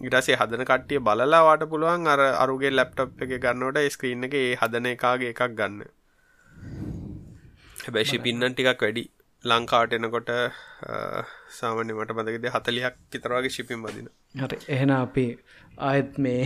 ඉටසේ 0.00 0.36
හදන 0.36 0.64
කට්ටිය 0.64 1.00
බලලා 1.00 1.44
වාට 1.44 1.64
පුළුවන් 1.70 2.10
අර 2.14 2.20
අරුගේ 2.42 2.72
ලැප්ටප් 2.72 3.24
එක 3.26 3.38
ගන්නවට 3.38 3.94
ස්ක්‍රීන් 3.94 4.28
එක 4.28 4.34
ඒ 4.34 4.50
හදන 4.56 4.90
එකාගේ 4.90 5.32
එකක් 5.34 5.46
ගන්න. 5.54 5.80
හැබැයිශි 7.82 8.22
පින්නන් 8.26 8.50
ටිකක් 8.50 8.84
වැඩි. 8.84 9.06
ලංකාට 9.44 9.92
එනකොට 9.96 10.30
සාමාන්‍ය 11.58 11.92
මට 11.94 12.16
මදකද 12.16 12.52
හතලියක් 12.54 12.96
කිතරවාගේ 13.12 13.52
ශිපින් 13.54 13.82
බදින 13.84 14.08
හරි 14.40 14.58
එහෙන 14.68 14.90
අපි 14.96 15.26
ආයත් 15.78 16.18
මේ 16.18 16.44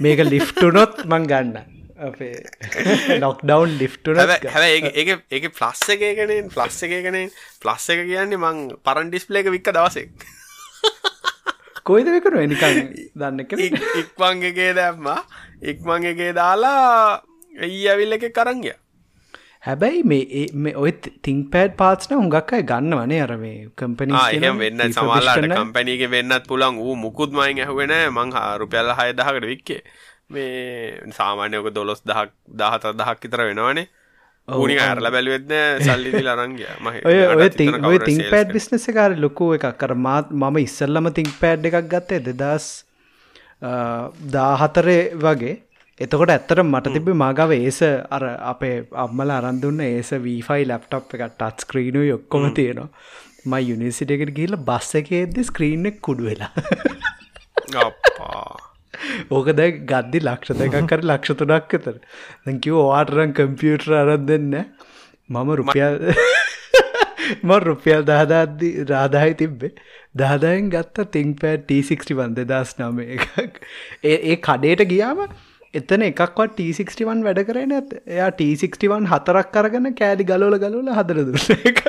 මේක 0.00 0.20
ලිෆ්ටුනොත් 0.32 1.04
මං 1.06 1.28
ගන්න. 1.32 1.77
අපේ 2.00 3.18
ලොක්ඩවන් 3.18 3.76
ලිෆ්ටුන 3.78 4.20
හැ 4.48 4.70
ඒ 4.72 5.18
ඒක 5.30 5.46
ප්ලස්ස 5.52 5.94
එකකනෙන් 5.94 6.50
ප්ලස්ස 6.50 6.88
එකකනෙන් 6.88 7.30
ප්ලස්ස 7.62 7.94
එක 7.94 8.02
කියන්නේ 8.06 8.40
මං 8.40 8.66
පරන් 8.80 9.10
ඩිස්පලේ 9.10 9.42
එක 9.42 9.50
වික්ක 9.50 9.70
දවසෙක් 9.72 10.26
කොයිද 11.84 12.08
විකරු 12.08 12.40
එනිකන් 12.40 12.82
දන්න 13.14 13.40
ඉක්මංගගේ 14.00 14.72
දැම්මා. 14.74 15.20
ඉක්මංගගේ 15.64 16.34
දාලා 16.34 17.22
එයි 17.58 17.88
ඇවිල්ල 17.88 18.16
එක 18.18 18.28
කරංගිය 18.32 18.76
හැබැයි 19.60 20.02
මේ 20.06 20.74
ඔය 20.76 20.92
තිං 21.22 21.40
පෑඩ් 21.50 21.72
පාත්න 21.76 22.14
හුඟක් 22.14 22.52
අය 22.52 22.64
ගන්න 22.64 22.98
වනේ 22.98 23.22
අර 23.22 23.32
මේ 23.36 23.56
කම්පනි 23.74 24.52
වෙන්න 24.60 24.84
සමාලාට 24.92 25.48
කම්පැනීක 25.50 26.04
වෙන්නත් 26.10 26.46
පුළන් 26.46 26.78
වූ 26.78 26.94
මුකුත් 26.96 27.32
මයින් 27.32 27.62
ඇහුවෙන 27.64 27.94
මං 28.10 28.36
රුපියල්ල 28.62 28.94
හයදහකට 28.94 29.48
වික්කේ 29.52 29.80
මේ 30.30 31.12
සාමාන්‍යයක 31.18 31.70
දොළොස් 31.78 32.00
දහක් 32.08 32.30
දහත 32.60 32.84
දහක් 33.00 33.18
විතර 33.24 33.40
වෙනවානේ. 33.50 33.86
ඕනි 34.48 34.76
අරල 34.80 35.08
බැලුවෙත්න 35.14 35.54
සල්ලි 35.86 36.10
ලරංගිය 36.26 36.68
ඔය 37.90 37.98
තිං 38.08 38.20
පෑඩ් 38.32 38.52
බිස්නස 38.56 38.84
කාර 38.98 39.12
ලොකෝ 39.24 39.50
එකක්. 39.56 39.66
කර 39.82 39.92
මාත් 40.08 40.34
මම 40.40 40.56
ඉස්සල්ලම 40.66 41.08
තිං 41.18 41.30
පෑඩ් 41.40 41.70
එකක් 41.70 41.88
ගත්තේ 41.94 42.20
දෙදස් 42.28 42.66
දාහතරේ 44.36 45.02
වගේ. 45.24 45.54
එතකොට 46.00 46.30
ඇත්තට 46.34 46.60
මට 46.64 46.94
තිබි 46.96 47.16
මාගව 47.24 47.50
ඒස 47.58 47.80
අර 48.16 48.24
අපේ 48.52 48.76
අම්මල 49.04 49.30
අරන්දුන්න 49.38 49.80
ඒස 49.88 50.10
වීෆයි 50.26 50.68
ලැප්ටප් 50.72 51.16
එක 51.16 51.24
ටත් 51.26 51.66
ස්ක්‍රීනු 51.66 52.04
යොක්කොම 52.12 52.44
තියෙනවා. 52.60 52.88
මයි 53.50 53.68
යුනිසිට 53.70 54.10
එකට 54.14 54.32
ගිහිල 54.38 54.54
බස්ස 54.68 55.00
එකේද 55.00 55.36
ස්ක්‍රීන්ෙක් 55.50 56.00
කුඩු 56.08 56.22
වෙලා 56.28 56.52
ඕක 59.30 59.52
දැ 59.60 59.70
ගද්දි 59.92 60.24
ලක්ෂ 60.24 60.60
දෙකක් 60.60 60.78
කර 60.90 61.04
ලක්ෂ 61.04 61.38
තුනක් 61.42 61.78
එතර 61.80 61.96
දැකිව 62.46 62.80
ඕවාටරන් 62.82 63.34
කම්පියුටර් 63.38 63.96
අරත් 64.02 64.26
දෙන්න. 64.26 64.54
මම 65.30 65.54
රුපියල් 65.60 65.98
ම 67.46 67.50
රුපියල් 67.68 68.08
දහදාද්දි 68.10 68.70
රාදායි 68.90 69.36
තිබ්බේ. 69.42 69.74
දහදායෙන් 70.16 70.70
ගත්ත 70.70 71.10
තිං 71.12 71.34
පෑ 71.34 71.60
T61 71.68 72.34
දෙදස් 72.40 72.74
නම 72.78 72.98
එකක්. 73.06 73.60
ඒ 74.04 74.36
කඩේට 74.48 74.84
ගියාම 74.92 75.22
එතන 75.74 76.04
එකක්වත් 76.08 76.56
T61 76.58 77.24
වැඩ 77.26 77.44
කරන 77.48 77.76
ඇත් 77.78 77.94
එයා 78.06 78.30
T61 78.40 79.08
හතරක් 79.12 79.54
කරගන්න 79.56 79.96
කෑලි 80.00 80.28
ගලෝල 80.32 80.58
ගලෝල 80.64 80.92
හදර 80.96 81.24
දුස 81.28 81.48
එක. 81.54 81.82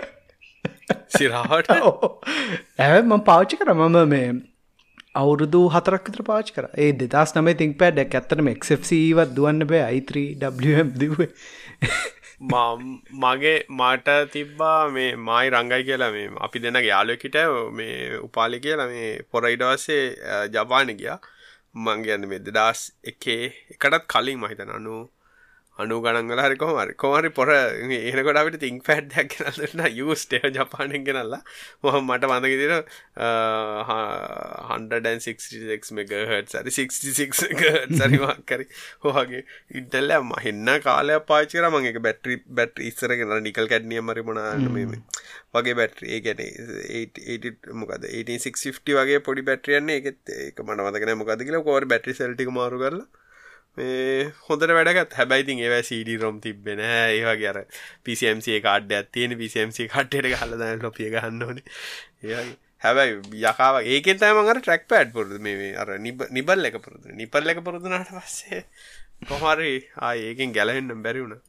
සිරහට 1.18 1.72
ඇ 1.72 3.02
ම 3.02 3.20
පාච්චි 3.30 3.60
කර. 3.62 3.74
මම 3.74 4.00
මේ 4.10 4.32
අවුරුදු 5.22 5.62
හතරක් 5.76 6.04
විතර 6.10 6.24
පාච් 6.30 6.54
කර. 6.56 6.66
ඒ 6.84 6.92
දෙදස් 7.02 7.36
නමේ 7.38 7.58
තිං 7.62 7.74
පෑඩක් 7.82 8.16
ඇත්තනම 8.20 8.52
එක්FCවත් 8.54 9.36
දුවන්න 9.40 9.68
බෑ. 9.72 9.84
අයිත්‍රීම් 9.92 10.94
දවේ 11.02 11.28
මගේ 13.24 13.58
මට 13.78 14.08
තිබ්බා 14.34 14.82
මේ 14.96 15.10
මයි 15.28 15.48
රංගයි 15.56 15.84
කියලා 15.90 16.12
මේ 16.16 16.28
අපි 16.48 16.64
දෙන්න 16.66 16.80
යාලොකිට 16.90 17.38
මේ 17.80 17.98
උපාලි 18.28 18.60
කියලා 18.66 18.88
මේ 18.94 19.10
පොරයිඩවස්සේ 19.32 20.04
ජපාන 20.56 20.92
ගියා. 21.02 21.20
මංගයන්න 21.86 22.24
මේ 22.30 22.42
දෙදස් 22.46 22.80
එකේ 23.12 23.44
එකටත් 23.74 24.06
කලින් 24.14 24.40
මහිතන 24.44 24.72
අනු 24.78 24.96
අනු 25.82 25.96
ගණන්ගල 26.04 26.40
හරි 26.46 26.56
කොමරි 26.62 26.94
කොමරි 27.04 27.30
පොර 27.38 27.50
ඒනකොට 27.56 28.40
අපිට 28.42 28.58
තිං 28.64 28.78
පැඩ්ඩක් 28.88 29.32
ගෙනල්ලන්න 29.36 29.82
යස්ටේ 30.16 30.50
ජපානෙන් 30.58 31.04
ගෙනල්ලා. 31.08 31.42
මොහම 31.84 32.04
මට 32.10 32.24
වඳගෙදිර 32.32 32.74
166 33.28 35.94
මෙගහට 36.00 36.50
සරි 36.56 36.72
66 36.78 38.00
සරිවාක් 38.00 38.42
කරි. 38.52 38.66
හෝගේ 39.06 39.44
ඉන්ටල්ල 39.80 40.12
මහින්න 40.32 40.68
කාලය 40.88 41.14
පාචර 41.32 41.66
මගේ 41.76 42.04
බැටරි 42.08 42.36
බැට් 42.60 42.76
ඉස්සරගෙන 42.90 43.32
නිකල් 43.48 43.66
කැඩ්නිය 43.74 44.02
මරි 44.10 44.22
මොනාන්න 44.32 44.66
මෙම 44.76 44.92
වගේ 45.56 45.76
බැට්‍රේ 45.80 46.20
ගැන 46.26 46.42
මොකද 47.84 48.04
8650 48.12 49.00
වගේ 49.00 49.20
පොඩි 49.30 49.42
බැට්‍රියන්නේ 49.52 49.98
එකත් 50.02 50.26
මට 50.68 50.80
මතකන 50.88 51.12
මොකද 51.24 51.42
කියලා. 51.48 51.66
කෝර 51.70 51.84
බැටරි 51.94 52.14
සල්ටි 52.20 52.44
මාරු 52.60 52.78
කරලා 52.84 53.08
හොඳට 53.78 54.74
වැඩගත්. 54.78 55.14
හැබැයිතින් 55.16 55.62
ඒව 55.66 55.76
සඩ 55.82 56.22
රොම් 56.22 56.40
තිබෙන 56.42 56.82
ඒවා 56.86 57.36
අර 57.52 57.60
පිසිම්සේ 58.04 58.62
කාඩ්ඩ 58.62 58.96
ඇත්තියෙන 58.98 59.38
පිසිම්සේ 59.38 59.88
කට්ටට 59.88 60.42
හලද 60.42 60.82
ලොපිය 60.84 61.12
ගන්න 61.12 61.44
ඕන. 61.44 61.62
හැබැයි 62.84 63.44
යකාව 63.44 63.82
ඒකෙන් 63.84 64.24
තමර 64.24 64.62
ට්‍රක් 64.62 64.88
පෑඩ් 64.88 65.14
පුරදු 65.14 65.40
මේ 65.40 65.76
අර 65.76 65.94
නිබල් 66.00 66.72
එක 66.72 66.80
පුරදු 66.86 67.16
නිපල් 67.16 67.54
එක 67.54 67.62
පුරදුනට 67.64 68.16
පස්සේ 68.16 68.64
කොහරි 69.28 69.76
ආ 69.98 70.14
ඒකෙන් 70.26 70.56
ගැලහෙන්නම් 70.58 71.06
බැරිවුණ 71.06 71.40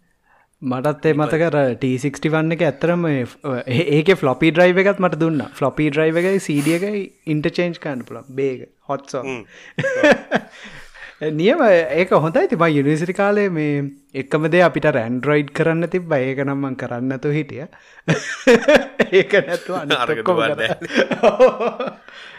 මටත් 0.62 1.06
ඒ 1.06 1.16
මතකර 1.16 1.54
T61 1.82 2.54
එක 2.56 2.62
ඇත්තරම 2.66 3.06
ඒක 3.10 4.10
ෆ්ලොපි 4.22 4.50
ඩ්‍රයිව 4.52 4.80
එකත් 4.82 4.98
මට 5.00 5.20
දුන්න. 5.22 5.40
ෆ්ලොපි 5.54 5.88
ඩ්‍රයිව 5.90 6.18
එකයි 6.20 6.42
සඩිය 6.46 6.76
එකයි 6.78 7.00
ඉන්ටර්චේන්ජ් 7.34 7.80
කන්න 7.80 8.04
පුළ 8.08 8.20
බේග 8.40 8.66
හොත්සෝ 8.90 9.22
නියම 11.20 11.62
ඒක 11.62 12.10
හොඳයි 12.16 12.48
තිබ 12.48 12.62
යුනිසිරි 12.70 13.14
කාලේ 13.14 13.48
මේ 13.50 13.84
එක්කමද 14.14 14.54
අපිට 14.62 14.86
රැන්ඩරොයිඩ් 14.90 15.50
කරන්න 15.52 15.88
තිබ 15.88 16.12
ඒක 16.14 16.38
නම්මන් 16.42 16.76
කරන්නතු 16.76 17.28
හිටිය. 17.30 17.66
ඒක 19.12 19.32
නැතු 19.42 19.80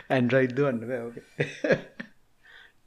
ඇන්ඩරයිඩ් 0.10 0.56
දුවන්න. 0.56 0.80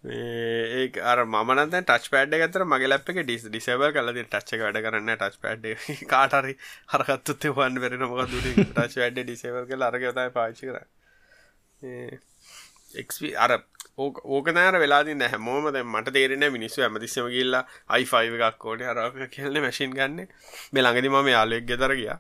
ඒ 0.07 0.91
අර 1.03 1.23
මනත 1.25 1.79
ටච් 1.81 2.11
පඩ 2.11 2.41
ගතර 2.41 2.65
මගේ 2.67 2.89
ලැප් 2.89 3.07
එක 3.09 3.21
ඩිස් 3.21 3.47
ඩිසබල් 3.47 3.93
කලද 3.93 4.19
ටච්චක 4.19 4.61
වැඩ 4.61 4.81
කරන්න 4.81 5.13
ටච් 5.15 5.39
පඩ් 5.41 6.05
කාටරි 6.11 6.57
හරකත්තුත්තේ 6.91 7.55
වන් 7.55 7.79
වෙරෙන 7.81 8.05
මොක 8.05 8.27
දුර 8.27 8.45
ටච් 8.51 8.99
වැඩ 8.99 9.21
ඩිසේවල් 9.21 9.65
කල 9.67 9.87
අරගතයි 9.87 10.35
පාචි 10.35 10.69
කර 10.69 10.83
එක්ප 12.95 13.25
අර 13.39 13.57
ඕක 13.99 14.49
නෑර 14.51 14.77
වෙලාදි 14.77 15.15
නැ 15.15 15.31
හමෝමද 15.31 15.77
මට 15.83 16.15
තේරෙන 16.15 16.47
මිනිස්සු 16.53 16.83
ඇමතිස්සම 16.83 17.29
ගිල්ලා 17.31 17.65
අයිෆයිව 17.89 18.35
එකක් 18.39 18.59
කෝඩ 18.59 18.83
අරක 18.85 19.19
කියලන 19.31 19.61
මැසින් 19.63 19.95
ගන්න 19.95 20.17
මේ 20.73 20.83
ළඟදි 20.83 21.13
මම 21.13 21.29
යාලුවෙක් 21.29 21.67
ගෙතර 21.67 21.95
ගිය. 21.95 22.11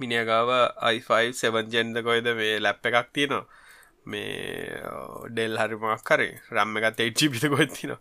මිනිියගාව 0.00 0.50
අයිෆයි 0.88 1.32
සෙවන් 1.34 1.72
ජෙන්ද 1.72 2.02
කොයිද 2.02 2.30
මේ 2.36 2.60
ලැප් 2.60 2.86
එකක් 2.86 3.10
තියෙනවා. 3.12 3.46
මේ 4.06 4.80
ඩෙල් 5.30 5.58
හරිමක් 5.58 6.04
කරේ 6.04 6.38
රම්ම 6.50 6.78
එකත් 6.80 7.00
එච්චි 7.00 7.28
පිත 7.28 7.44
කොත්තින 7.52 7.96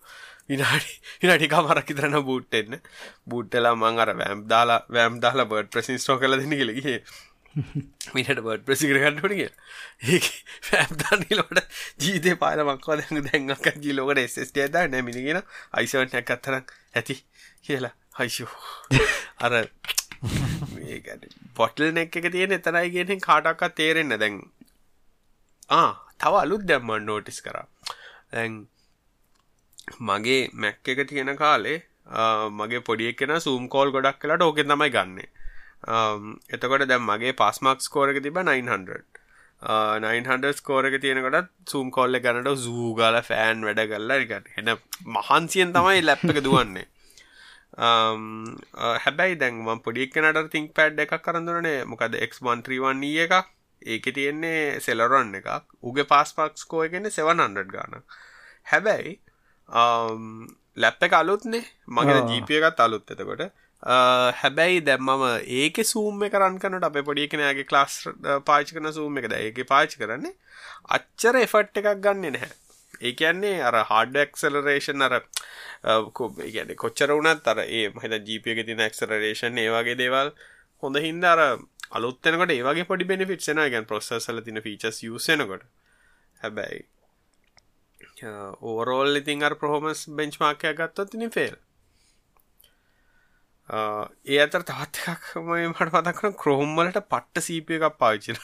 විනාඩි 0.50 0.94
විනාටි 1.22 1.50
කමරක් 1.50 1.90
ඉතරන 1.94 2.20
බූට්ටෙන්න 2.24 2.78
බූට්ටලා 3.28 3.74
මං 3.76 4.00
අර 4.00 4.14
වැෑම් 4.14 4.46
දාලා 4.54 4.80
වැෑම් 4.90 5.20
දාලා 5.22 5.46
බර්ඩ් 5.46 5.74
ප්‍රසින්ස්ටෝ 5.74 6.18
කල 6.18 6.38
දෙන්න 6.38 6.56
කියලගේ 6.56 6.96
මිට 8.16 8.30
බර්ඩ් 8.38 8.66
ප්‍රසිකරගන්නට 8.66 9.30
කිය 9.32 9.46
ඒ 9.46 10.20
වැෑම්දානීලට 10.68 11.80
ජීතය 12.00 12.36
පාල 12.38 12.64
මක්වා 12.66 13.00
දැඟ 13.00 13.24
දැන්ගක් 13.28 13.84
ජීලෝකට 13.86 14.24
එස්ට 14.26 14.60
ඇද 14.60 14.78
නැමිනිගෙන 14.90 15.42
අයිසවටයක් 15.74 16.36
අත්තරක් 16.36 16.76
ඇති. 16.96 17.24
කියලා. 17.62 17.94
හයිෂෝ 18.20 18.50
අර 19.46 19.54
පොටල් 21.56 21.92
නෙක් 21.92 22.16
එක 22.16 22.32
තියෙන 22.32 22.56
එතරයි 22.58 22.90
ගෙනෙන් 22.96 23.22
කාටක්කත් 23.22 23.76
තේරෙන්න 23.76 24.16
දැන් 24.16 24.42
තව 26.20 26.42
අලුත් 26.42 26.66
දැම්මන් 26.68 27.06
නෝටිස් 27.06 27.42
කර. 27.42 27.62
ඇන් 28.34 28.60
මගේ 30.00 30.42
මැක් 30.56 30.94
එක 30.94 31.06
තියෙන 31.10 31.36
කාලේ 31.38 31.78
මගේ 32.52 32.82
පොඩිය 32.82 33.14
කෙන 33.14 33.36
සූම් 33.40 33.70
කෝල් 33.70 33.92
ගොඩක් 33.92 34.20
කලාට 34.22 34.42
ඕකෙ 34.42 34.64
තමයි 34.64 34.90
ගන්න. 34.90 35.20
එතකොට 35.84 36.88
දැම් 36.88 37.08
මගේ 37.10 37.34
පස්මක් 37.42 37.80
ස්කෝරක 37.82 38.22
තිබ 38.24 38.38
900 38.38 39.02
900 39.62 40.54
ස්කෝරක 40.60 40.96
තියෙනකට 41.02 41.50
සූම් 41.68 41.92
කොල්ල 41.92 42.20
ගනට 42.26 42.56
සූගල 42.66 43.20
ෆෑන් 43.30 43.66
වැඩ 43.68 43.82
කල්ලා 43.92 44.18
එකට 44.26 44.48
එන 44.60 44.72
මහන්සියෙන් 45.18 45.74
තමයි 45.74 46.02
ලැප් 46.06 46.24
එක 46.24 46.42
දුවන්නේ. 46.44 46.88
හැබැයි 49.04 49.40
දැන් 49.42 49.64
පොඩික් 49.86 50.16
නට 50.22 50.52
තිංක් 50.52 50.74
පැඩ් 50.74 51.00
එකක් 51.06 51.16
කරඳුරනේ 51.26 51.86
මොකද 51.86 52.16
එක්1ත්‍රීවන් 52.26 53.04
එකක්. 53.26 53.34
ඒක 53.82 54.06
තියෙන්නේ 54.16 54.80
සෙලරොන් 54.86 55.36
එකක්. 55.40 55.64
උගේ 55.88 56.08
පාස්පක්ස්කෝ 56.14 56.84
එකන්නේ 56.88 57.12
700 57.12 57.66
ගාන 57.74 58.04
හැබැයි 58.72 59.20
ලැප් 60.78 61.04
එක 61.04 61.14
අලුත්නේ. 61.14 61.64
මගේ 61.88 62.22
ජීපිය 62.30 62.60
එකත් 62.60 62.80
අලුත් 62.80 63.12
එතකොට 63.12 63.52
හැබැයි 63.84 64.82
දැම්මම 64.82 65.26
ඒක 65.58 65.78
සූම් 65.86 66.24
එක 66.24 66.34
රන් 66.36 66.60
කනට 66.60 66.84
අප 66.84 67.06
පොඩි 67.06 67.28
කෙනගේ 67.28 67.64
ක්ලාස් 67.66 68.08
පාචි 68.46 68.76
කන 68.76 68.92
සූම් 68.92 69.18
එක 69.18 69.28
ද 69.28 69.40
ඒක 69.40 69.62
පාචි 69.68 69.98
කරන්නේ 69.98 70.36
අච්චර 70.90 71.36
එෆට් 71.38 71.78
එකක් 71.78 71.96
ගන්න 71.98 72.26
නැහැ. 72.28 72.52
ඒ 73.02 73.14
කියන්නේ 73.14 73.64
අර 73.64 73.76
හාඩ 73.86 74.16
එක්සලරේෂන් 74.18 75.02
අර 75.02 75.16
ගැන 76.50 76.76
කොච්චර 76.76 77.12
වුණත් 77.12 77.48
අර 77.48 77.60
ඒ 77.62 77.88
මහිත 77.90 78.16
ජීපියක 78.22 78.66
තින 78.66 78.82
එක්සලරේෂන් 78.82 79.58
ඒවාගේ 79.58 79.96
දේවල් 79.96 80.34
හොඳ 80.84 81.00
හින්ද 81.00 81.24
අර 81.26 81.40
අලුත්තෙනකට 81.92 82.52
ඒවගේ 82.52 82.86
පොඩි 82.86 83.06
බෙනිෆිට් 83.06 83.48
එන 83.48 83.64
ගැන් 83.68 83.86
ප්‍රොසෙසල 83.86 84.42
තින 84.42 84.62
ෆීචස් 84.62 85.04
යසනකොට 85.06 85.64
හැබැයි 86.42 86.84
ඕරෝල් 88.64 89.16
ඉතින් 89.16 89.44
අර 89.44 89.56
ප්‍රහෝමස් 89.56 90.06
බෙන්ච් 90.12 90.40
මාකය 90.40 90.76
ගත්තොත් 90.76 91.12
තිනි 91.12 91.32
ෆෙල් 91.32 91.56
ඒ 93.70 94.38
අතර 94.44 94.64
තවත් 94.66 95.02
එකක් 95.14 95.26
මට 95.48 95.90
පත 95.96 96.14
කරන 96.20 96.38
ක්‍රෝම්මලට 96.44 96.98
පට්ට 97.12 97.46
සීපය 97.48 97.74
එකක් 97.78 97.98
පාවිචිලන 98.04 98.42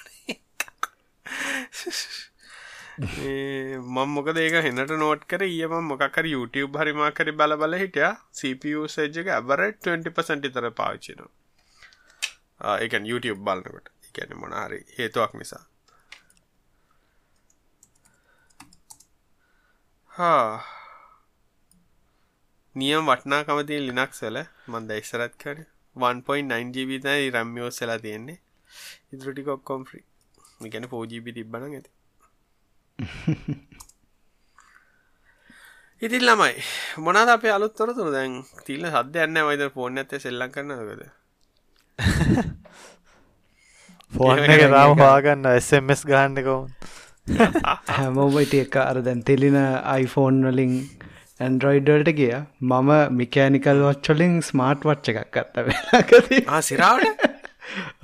මං 3.96 4.10
මොක 4.16 4.28
ඒක 4.42 4.56
හෙන්නට 4.66 4.92
නෝට් 5.02 5.24
කර? 5.32 5.42
ඒම 5.48 5.74
මොකර 5.88 6.26
YouTube 6.34 6.78
හරිමා 6.82 7.10
කරි 7.18 7.32
බල 7.40 7.56
බල 7.64 7.74
හිටිය. 7.82 8.12
CPU 8.38 8.86
සේජ්ජක 8.96 9.28
ඇබර 9.38 9.60
20% 9.88 10.54
තර 10.58 10.70
පාවිච්චිනවා 10.82 12.78
එකන් 12.86 13.10
YouTube 13.12 13.42
බලන්නකොට 13.48 13.88
එකන 14.10 14.38
මොනහරි 14.44 14.80
හේතුවක් 15.00 15.34
නිසා. 15.42 15.64
හා 20.18 20.64
නියම් 22.76 23.08
වටනා 23.08 23.42
කමති 23.44 23.76
ලිනක්සල 23.82 24.38
මන්ද 24.68 24.90
ඉස්සරත් 24.96 25.36
කර 25.38 25.60
1.9 25.96 26.74
ජීබි 26.74 26.98
තයි 27.00 27.32
රම්යෝ 27.32 27.70
සලා 27.72 28.00
තියෙන්නේ. 28.00 28.40
ඉදිරටික 29.14 29.48
ඔක්කොම් 29.50 29.82
්‍රී 29.86 30.06
ගැන 30.70 30.90
පෝජීබි 30.90 31.32
තිබ්බන 31.34 31.64
ඇති. 31.68 31.92
ඉතින් 36.02 36.24
ළමයි 36.24 36.56
මොනද 37.00 37.30
අප 37.30 37.44
අලුත්තොර 37.48 37.90
තුර 37.94 38.10
දැන් 38.12 38.34
තිල්ල 38.66 38.84
සද්‍ය 38.88 39.20
යන්න 39.22 39.40
වයිද 39.48 39.64
ෆෝන් 39.72 39.98
ඇත 39.98 40.12
සෙල්ලක් 40.18 40.52
කරන්නකද 40.52 41.02
ෆෝන් 44.12 44.44
එක 44.56 44.64
රාම 44.68 44.94
හවාගන්න 44.96 45.48
එස්මස් 45.52 46.02
ගහන්ඩ 46.04 46.44
කවුන් 46.48 46.70
හැමෝබයිට 47.90 48.54
එක 48.60 48.76
අර 48.82 48.98
දැන් 49.02 49.24
තෙලින 49.24 49.58
iPhoneෆෝන් 49.58 50.44
වලින් 50.50 50.74
ඇන්ඩරොයිඩල්ට 51.40 52.12
ගිය. 52.18 52.34
මම 52.64 52.92
මිකෑනිකල් 53.20 53.80
වච්චලින් 53.84 54.36
ස්මාර්ට් 54.50 54.86
වච්ච 54.90 55.16
එකක් 55.16 55.32
ගත්ත 55.36 55.64
වෙලාකති 55.70 56.44
සිරාවට 56.64 57.26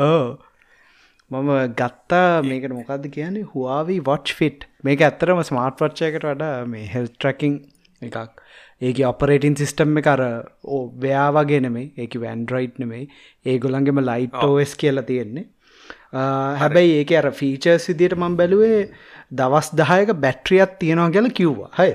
ඕ 0.01 0.23
මම 1.31 1.51
ගත්තා 1.73 2.41
මේකට 2.43 2.73
මොකක්ද 2.73 3.05
කියන්නේ? 3.09 3.47
හවාවී 3.51 3.99
වොච් 4.09 4.33
ෆිට් 4.39 4.67
මේක 4.83 5.03
ඇත්තරම 5.07 5.39
ස්මාර්ට් 5.49 5.83
වච්චයකට 5.83 6.25
වඩා 6.25 6.65
මේ 6.67 6.89
හෙල් 6.93 7.07
ට්‍රකින් 7.09 7.55
එකක්. 8.01 8.41
ඒක 8.81 8.99
ඔපරේටින් 9.07 9.55
සිිස්ටම් 9.55 10.01
එක 10.01 10.11
අර 10.13 10.23
ඕ 10.65 10.83
ව්‍යා 11.01 11.29
වගේ 11.37 11.61
නෙමේ 11.65 11.87
ඒක 11.97 12.19
වැන්ඩරයිට් 12.23 12.83
නෙමේ 12.83 13.03
ඒගොලන්ගෙම 13.45 14.03
ලයිට් 14.03 14.37
ෝස් 14.43 14.75
කියලා 14.75 15.07
තියෙන්නේ. 15.11 15.47
හැබැයි 16.57 16.97
ඒක 16.97 17.15
අර 17.19 17.29
ෆීචර්ස් 17.33 17.87
විදියට 17.89 18.17
මං 18.17 18.35
බැලුවේ 18.35 18.81
දවස් 19.33 19.71
දහයක 19.73 20.11
බැට්‍රියත් 20.23 20.75
තියෙනවා 20.79 21.09
ගැල 21.09 21.29
කිව්වා. 21.31 21.71
හය 21.79 21.89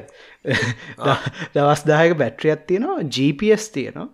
දවස් 1.55 1.83
දායක 1.87 2.15
බැට්‍රියත් 2.19 2.65
තියෙනවා 2.67 3.09
GPS 3.11 3.67
තියෙනවා. 3.71 4.09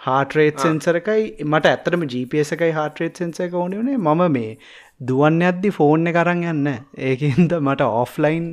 හාටරේත් 0.00 0.60
සෙන්සරකයි 0.60 1.24
මට 1.44 1.72
ඇතරම 1.72 2.04
GPS 2.06 2.52
එකයි 2.56 2.70
හාටරේත් 2.72 3.16
සෙන්ස 3.16 3.40
එක 3.46 3.56
ඕන 3.62 3.74
වනේ 3.76 3.98
මම 3.98 4.22
මේ 4.32 4.52
දුවන්න 5.02 5.40
ඇද්දි 5.44 5.72
ෆෝන් 5.72 6.12
කරන්න 6.12 6.44
යන්න 6.52 6.68
ඒකන්ද 7.08 7.56
මට 7.60 7.90
ඔෆ්ලයින් 7.96 8.46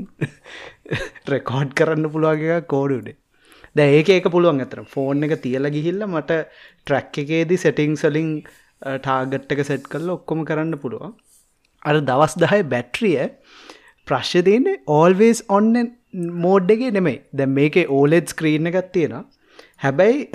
රෙකෝඩ් 1.34 1.78
කරන්න 1.80 2.12
පුළුවගේ 2.16 2.58
කෝඩුඩේ 2.74 3.18
ද 3.76 3.86
ඒක 3.92 4.10
ඒක 4.10 4.28
පුළුවන් 4.32 4.64
ඇතර 4.64 4.82
ෆෝන් 4.90 5.28
එක 5.28 5.34
තියල 5.44 5.70
ගිහිල්ල 5.70 6.04
මට 6.08 6.40
ට්‍රැක් 6.48 7.22
එකේදී 7.24 7.60
සෙටිං 7.60 7.96
සලින් 7.98 8.30
ටාගට් 8.82 9.52
එක 9.52 9.64
සෙට් 9.64 9.90
කරල 9.92 10.12
ඔක්කොම 10.14 10.44
කරන්න 10.48 10.80
පුළුවන්. 10.80 11.16
අර 11.86 12.00
දවස් 12.02 12.36
දහය 12.38 12.62
බැට්‍රිය 12.66 13.18
ප්‍රශ්්‍ය 14.08 14.42
තියන්නේ 14.48 14.82
ඕල්වේස් 14.98 15.44
ඔන්න 15.50 15.72
මෝඩ් 16.44 16.76
එක 16.76 16.84
නෙමයි. 16.98 17.16
දැ 17.34 17.48
මේක 17.48 17.80
ඕලෙඩ් 17.88 18.32
ස්ක්‍රීන් 18.34 18.72
එකත් 18.72 18.92
තියෙන 18.94 19.16
හැබැයි 19.78 20.30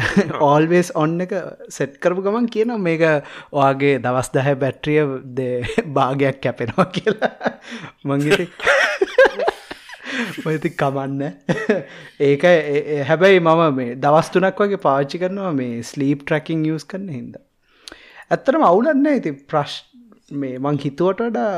ඕල්වේස් 0.48 0.92
ඔන්න 0.94 1.16
එක 1.24 1.34
සෙට් 1.76 1.98
කරපු 2.02 2.24
ගමන් 2.26 2.48
කියන 2.54 2.74
මේක 2.86 3.04
ඔයාගේ 3.06 3.94
දවස් 4.06 4.32
දහැ 4.36 4.56
බැට්‍රිය 4.64 5.04
භාගයක් 5.98 6.40
කැපෙනවා 6.42 6.88
කියලා. 6.96 7.32
මංගිත 8.04 8.40
මති 10.44 10.70
කමන්න. 10.76 11.22
ඒක 12.20 12.48
හැබැයි 13.08 13.40
මම 13.40 13.62
මේ 13.76 13.94
දවස්තුනක් 14.04 14.64
වගේ 14.64 14.82
පාච්චි 14.88 15.22
කරනවා 15.22 15.54
මේ 15.54 15.84
ස්ලීප් 15.84 16.26
ට්‍රකින් 16.26 16.66
යස් 16.72 16.86
කරන 16.86 17.08
හිද 17.10 17.38
ඇත්තරම 18.30 18.66
අවුලන්න 18.66 19.06
ඇති 19.10 19.32
ප්‍රශ් 19.52 19.78
මේ 20.40 20.58
මං 20.58 20.76
හිතුවට 20.82 21.22
වඩා 21.24 21.54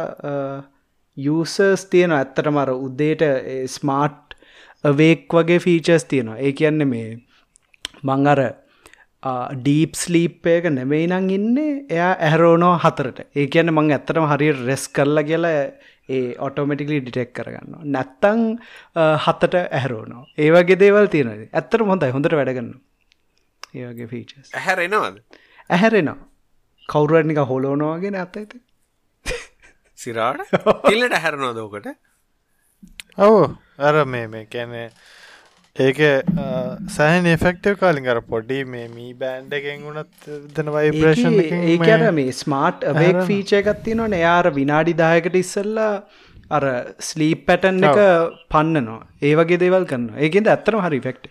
යසර්ස් 1.16 1.84
තියෙන 1.92 2.12
ඇත්තට 2.12 2.48
මර 2.48 2.72
උද්දේට 2.76 3.22
ස්මාර්ට් 3.68 4.36
වේක් 4.84 5.28
වගේ 5.30 5.60
ෆීචර්ස් 5.60 6.04
තියෙනවා. 6.04 6.38
ඒ 6.38 6.52
කියන්න 6.52 6.88
මේ 6.88 7.20
මං 8.02 8.26
අර 8.26 8.40
ඩීප් 9.54 9.94
ස්ලීප්යක 9.94 10.64
නෙමෙයි 10.70 11.06
නං 11.06 11.30
ඉන්නේ 11.30 11.84
එයා 11.88 12.14
ඇහරෝනෝ 12.18 12.74
හතරට. 12.78 13.26
ඒ 13.36 13.46
කියන්න 13.46 13.74
මං 13.74 13.92
ඇත්තටම 13.92 14.26
හරි 14.32 14.52
රෙස් 14.66 14.88
කරලා 14.88 15.24
කියලා 15.24 15.52
ඒ 16.08 16.34
ඔටෝමටිකලි 16.38 16.98
ඩිටෙක් 17.02 17.30
කරගන්න 17.36 17.92
නැත්තං 17.92 18.42
හත්තට 19.26 19.54
ඇහරෝනෝ 19.78 20.24
ඒවගේ 20.38 20.80
දේවල් 20.80 21.06
තියෙන 21.06 21.30
ඇත්තර 21.52 21.86
හොඳයි. 21.92 22.10
හොඳට 22.16 22.36
වැඩගන්න 22.40 22.74
ඒවගේ 23.74 24.08
ෆීචස් 24.08 24.50
ඇහැරෙනවාද? 24.54 25.22
ඇහැරෙනවා. 25.70 26.18
කවුරුවනික 26.88 27.38
හොලෝනවාගෙන 27.50 28.14
ඇත්ත 28.16 28.36
ඇත 28.36 28.52
සිරාට? 30.03 30.55
ඉල්ලට 30.94 31.18
ඇහැරනෝදෝකට 31.18 31.90
ඔවු. 33.18 33.42
අර 33.80 34.05
මේ 34.07 34.28
මේ 34.28 34.46
කැනේ 34.46 34.86
ඒක 35.76 36.00
සෑහන් 36.88 37.28
එෆෙක්ටව 37.28 37.78
කාලින් 37.78 38.09
අර 38.09 38.18
පොඩි 38.22 38.59
මේ 38.66 38.88
මී 38.88 39.12
බෑන්ඩ 39.14 39.55
එකෙන් 39.59 39.86
වුණත් 39.86 40.26
දන 40.57 40.72
වයිබ්‍රේෂන් 40.74 41.38
ඒකට 41.38 42.11
මේ 42.12 42.34
ස්මාර්ට් 42.34 42.84
අවේක් 42.90 43.22
ෆීච 43.30 43.55
එකත්ති 43.61 43.94
නොන 43.94 44.12
එයාර 44.14 44.50
විනාඩි 44.53 44.94
දායකට 44.94 45.38
ඉස්සල්ලා 45.40 45.94
අර 46.50 46.64
ස්ලීප් 47.00 47.46
පැටන් 47.46 47.86
එක 47.90 48.00
පන්නනවා. 48.50 49.00
ඒවගේ 49.22 49.62
දේවල් 49.62 49.86
කරන්න 49.86 50.18
ඒකෙද 50.18 50.53
ඇත්තරම 50.55 50.84
හරි 50.86 51.00
ෆෙක්ට 51.00 51.30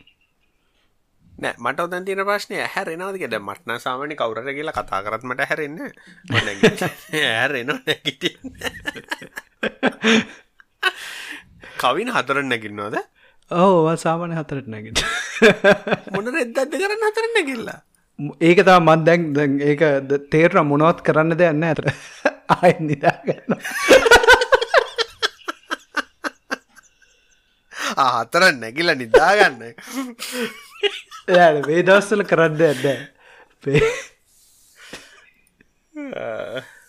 නෑ 1.42 1.56
මට 1.60 1.80
ඔදන් 1.82 2.06
තින 2.06 2.22
ප්‍රශ්නය 2.22 2.58
හැරෙනවාදකෙද 2.68 3.36
මටන 3.38 3.80
සාමනි 3.80 4.16
කවුරට 4.16 4.50
කියලා 4.50 4.76
කතා 4.76 5.02
කරත්මට 5.02 5.42
හැරෙන්න 5.50 5.80
ඇරෙන 7.22 7.72
කවින් 11.82 12.12
හතරන්න 12.16 12.48
නැකින්නවාද 12.48 12.98
ඕ 13.52 13.96
සාමානය 13.98 14.36
හතරට 14.38 14.68
නැගට 14.68 15.02
මොන 16.14 16.30
රෙද්දත්ද 16.32 16.76
කරන්න 16.76 17.08
හතරන්න 17.08 17.48
කිල්ලා 17.50 17.80
ඒක 18.42 18.60
තා 18.64 18.80
මත් 18.80 19.02
දැන් 19.06 19.58
ඒක 19.64 19.82
තේරන 20.30 20.68
මොනවත් 20.68 21.00
කරන්න 21.04 21.38
දෙයන්න 21.38 21.64
ඇතර 21.66 21.90
අය 22.58 22.74
නිදාගන්න 22.82 23.58
හතර 28.02 28.44
නැගිල 28.56 28.94
නිදාගන්න 28.96 29.64
එයාට 31.28 31.68
වේදස්සල 31.68 32.24
කරන්න 32.26 32.62
ඇද 32.64 32.86
පේ 33.64 33.82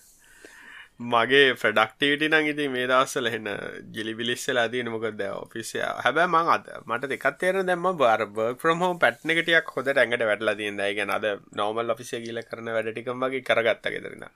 මගේ 1.02 1.54
ෆඩක්ටීට 1.54 2.24
නං 2.28 2.48
ඉති 2.48 2.68
මේ 2.68 2.86
දස්සල 2.86 3.28
එන්න 3.28 3.48
ජිලිබිලිස්සලා 3.92 4.66
දී 4.68 4.82
මොකද 4.86 5.22
ඔෆිසිය 5.28 5.84
හැබැ 5.98 6.26
මං 6.28 6.50
අද 6.50 6.68
මට 6.82 7.10
දෙකත්තේර 7.12 7.60
දැම 7.62 7.88
බර 7.94 8.26
ප්‍රම 8.56 8.84
පැට්න 8.98 9.34
එකටියක් 9.34 9.72
හොද 9.76 9.92
ඇඟට 9.94 10.24
වැටලා 10.24 10.56
තියද 10.56 10.84
ගැන 10.92 11.12
අද 11.12 11.26
නෝමල් 11.54 11.90
ඔෆිසිය 11.90 12.22
කියල 12.22 12.42
කරන 12.44 12.70
වැඩටිකම් 12.70 13.24
වගේ 13.24 13.42
කරගත්ත 13.42 13.90
ගෙදරන්න 13.90 14.28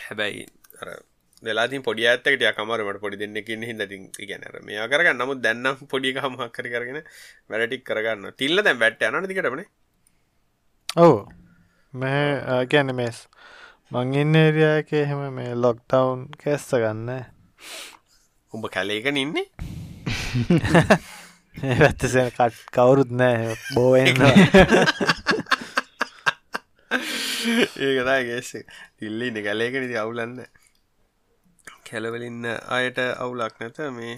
හැබැයි 0.00 0.46
වෙලාතින් 1.42 1.82
පොඩි 1.82 2.06
ඇත්තකට 2.06 2.44
කමරට 2.56 3.00
පොඩි 3.00 3.18
දෙන්නකින් 3.18 3.62
හිදතින් 3.62 4.08
ගැනර 4.22 4.60
මේ 4.62 4.88
කරගන්න. 4.88 5.18
නමුත් 5.18 5.42
දැන්නම් 5.42 5.86
පොඩි 5.88 6.14
හමක්කර 6.16 6.66
කරගෙන 6.66 7.02
වැඩටික් 7.48 7.84
කරගන්න 7.84 8.32
තිල්ල 8.36 8.62
දැන් 8.62 8.78
වැට්ට 8.78 9.02
යනට 9.10 9.28
දිකටමන 9.28 9.64
ඔවු. 10.96 11.18
මේ 11.94 12.64
ගැන 12.66 12.94
මේස් 12.94 13.28
මං 13.90 14.14
ඉන්න 14.14 14.34
ඒරියායක 14.34 14.92
එහෙම 14.94 15.20
මේ 15.34 15.52
ලොක්ටවුන් 15.56 16.26
කැස්ස 16.38 16.72
ගන්න 16.72 17.10
උඹ 18.52 18.66
කැලේක 18.70 19.06
ඉන්නේ? 19.06 19.46
පැත්තසෙන 21.78 22.30
කට් 22.32 22.56
කවුරුත් 22.72 23.10
නෑ. 23.12 23.56
බෝවෙන්න 23.74 24.20
ඒකතා 27.78 28.20
ගෙස්සේ 28.24 28.64
තිල්ලින්න 28.98 29.38
කැලේක 29.44 29.74
නිති 29.76 29.96
අවුලන්න 29.98 30.34
කැලවලින්න 31.90 32.42
අයට 32.78 32.98
අවුලක් 33.04 33.60
නැත. 33.60 33.78
මේ 33.98 34.16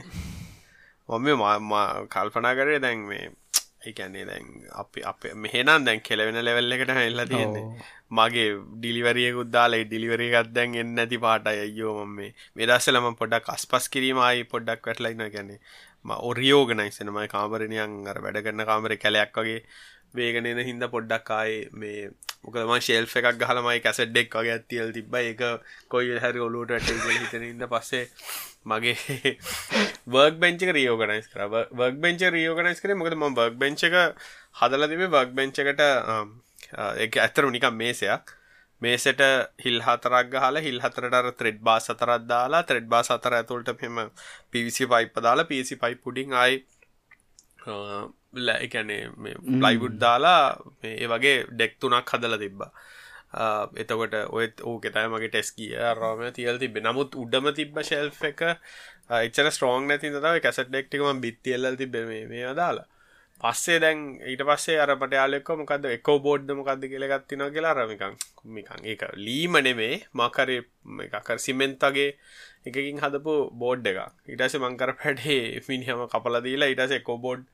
ඔම 1.09 1.29
කල්පනා 2.15 2.55
කරේ 2.59 2.81
දැන් 2.87 3.05
මේ 3.11 3.27
ඒකැන්නේ 3.87 4.25
දැන් 4.31 4.47
අපි 4.83 5.05
අප 5.11 5.27
මෙහෙනම් 5.45 5.85
දැන් 5.87 6.01
කෙලවෙන 6.09 6.39
ලෙවල් 6.49 6.77
එකට 6.77 6.93
එල්ල 6.95 7.25
තියෙන්නේ. 7.33 7.65
මගේ 8.11 8.47
ඩිලිවරියකුත් 8.77 9.51
දාලා 9.57 9.85
ඩිලිවරි 9.85 10.31
එකක් 10.31 10.55
දැන් 10.57 10.75
එන්නේ 10.75 10.97
නැති 10.99 11.19
පාටයි. 11.27 11.61
අයියෝ 11.67 11.95
මම 11.99 12.15
මේ 12.19 12.31
මේ 12.57 12.69
දවස්වල 12.71 13.01
මම 13.01 13.19
පොඩ්ඩක් 13.21 13.53
අස්පස් 13.57 13.89
කිරීම 13.95 14.21
ආයි 14.27 14.49
පොඩ්ඩක් 14.55 14.89
වැටලා 14.89 15.13
ඉන්නවා. 15.15 15.35
කියන්නේ 15.37 15.61
මම 16.05 16.11
ඔරියෝගනයිස් 16.31 17.01
වෙන 17.01 17.13
මම 17.15 17.21
කාමරේ 17.35 17.71
නිකන් 17.75 18.11
අර 18.13 18.19
වැඩ 18.25 18.43
කරන 18.47 18.67
කාමරේ 18.71 19.03
කැලයක් 19.05 19.39
වගේ 19.41 19.61
වේගන 20.17 20.51
එන 20.53 20.65
හින්දා 20.71 20.95
පොඩ්ඩක් 20.97 21.31
ආයේ 21.39 21.63
මේ 21.83 22.11
මොකද 22.45 22.61
මම 22.61 22.81
ෂෙල්ෆ් 22.81 23.17
එකක් 23.19 23.39
ගහලා 23.41 23.63
මයි 23.63 23.81
කැසට් 23.81 24.17
එකක් 24.17 24.35
වගේ 24.35 24.59
තියලා 24.65 24.93
තිබ්බා. 24.93 25.23
ඒක 25.23 25.43
කොයි 25.89 26.19
හරි 26.19 26.41
ඔලුවට 26.41 26.71
වැටේ 26.71 26.97
කියලා 26.97 27.19
හිතන 27.19 27.45
හින්දා 27.45 27.69
පස්සේ 27.69 28.05
මගේ 28.65 28.97
වර්ක් 30.13 30.37
බෙන්ච් 30.39 30.63
එක 30.63 30.73
රීօර්ගනයිස් 30.73 31.29
කරා. 31.29 31.49
වර්ක් 31.73 31.97
බෙන්ච් 31.99 32.23
එක 32.23 32.35
රීօර්ගනයිස් 32.35 32.83
කරේ 32.83 32.99
මොකද 33.01 33.17
මම 33.17 33.35
වර්ක් 33.35 33.57
බෙන්ච් 33.57 33.85
එක 33.85 33.97
හදලා 34.61 34.91
තිබේ 34.93 35.11
වර්ක් 35.11 35.33
බෙන්ච් 35.35 35.63
එකට 35.65 35.87
um, 36.09 36.35
ඒක 36.97 37.13
ඇත්තරු 37.19 37.51
නිකම් 37.51 37.75
මේසයක්. 37.75 38.35
මේසට 38.83 39.23
හිල් 39.59 39.81
හතරක් 39.83 40.27
ගහලා 40.33 40.63
හිල් 40.63 40.79
හතරට 40.81 41.15
අර 41.15 41.31
ත්‍රෙඩ් 41.35 41.59
බාස් 41.63 41.91
හතරක් 41.91 42.27
දාලා 42.27 42.63
ත්‍රෙඩ් 42.63 42.87
බාස් 42.89 43.11
හතර 43.11 43.35
ඇතුළට 43.39 43.73
මෙහෙම 43.75 44.13
PVC 44.53 44.87
පයිප් 44.93 45.19
දාලා 45.21 45.49
PVC 45.51 45.81
පයිප් 45.83 46.07
උඩින් 46.07 46.33
ආයි 46.35 46.63
එකනේ 48.35 49.03
ප්ලයිවුඩ් 49.59 49.99
දාලා 49.99 50.43
ඒ 50.85 51.07
වගේ 51.07 51.37
ඩෙක් 51.51 51.79
තුනක් 51.81 52.13
හදලා 52.13 52.39
තිබ්බා. 52.39 52.71
එතකොට 53.77 54.15
ඔයත් 54.31 54.61
ඕ 54.63 54.77
කෙතයි 54.81 55.09
මගේ 55.09 55.29
ටෙස් 55.29 55.51
කිය 55.53 55.75
රෝම 55.95 56.21
තියල් 56.33 56.59
තිබෙ 56.59 56.81
නමුත් 56.81 57.15
උඩම 57.15 57.51
තිබ්බ 57.55 57.83
ශෙල්් 57.83 58.13
එක 58.23 58.45
එච්චර 59.19 59.51
ස්ට්‍රෝන් 59.51 59.89
නැති 59.89 60.13
තව 60.13 60.37
කැසට 60.41 60.71
ඩෙක්ටිකම 60.71 61.21
බිත්තියල්ල 61.21 61.77
තිබ 61.77 61.99
මේ 62.13 62.45
අදාලා 62.45 62.89
පස්සේ 63.41 63.79
දැන් 63.81 64.01
ඊට 64.27 64.43
පස්සේ 64.43 64.79
අරපට 64.83 65.13
යාලෙක්ක 65.15 65.51
මොකද 65.59 65.85
එකෝ 65.89 66.17
බෝඩ්ඩ 66.19 66.57
මොකක්ද 66.59 66.87
කියලගත්තින 66.93 67.45
කියලා 67.55 67.75
රමිකං 67.75 68.17
මිකං 68.47 68.81
ඒක 68.85 69.03
ලීම 69.17 69.59
නෙමේ. 69.63 69.95
මකරේ 70.13 70.63
එකකර 71.07 71.39
සිමෙන්තගේ 71.39 72.09
එකකින් 72.67 72.99
හදපු 73.05 73.35
බෝඩ් 73.55 73.87
එක 73.87 74.01
ඉටස 74.29 74.59
මංකර 74.59 74.93
පැඩේ 75.01 75.63
මිනිහම 75.69 76.03
කපලදීලා 76.09 76.73
ඉටස 76.75 76.97
එකෝ 76.99 77.19
බෝඩ් 77.19 77.47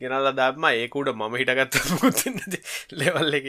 ගෙනල්ල 0.00 0.28
දම්ම 0.38 0.64
ඒකුට 0.70 1.10
මම 1.14 1.34
හිටගත්ත 1.40 1.74
මුත් 2.02 2.20
ලෙවල් 3.00 3.34
එක. 3.38 3.46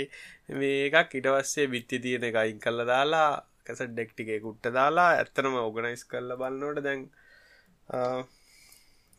මේ 0.60 0.88
එකක් 0.88 1.16
ඉටවස්සේ 1.20 1.68
බිත්ති 1.74 2.00
තියෙන 2.06 2.28
එක 2.30 2.40
අයින් 2.42 2.60
කල්ල 2.66 2.86
දාලා 2.92 3.30
කැස 3.66 3.82
ඩෙක්ටිගේ 3.92 4.40
කුට්ට 4.46 4.74
දාලා 4.78 5.10
ඇත්තනම 5.18 5.56
ඔගනයිස් 5.62 6.04
කල්ල 6.12 6.36
බලන්නෝට 6.42 6.84
දැන් 6.88 7.02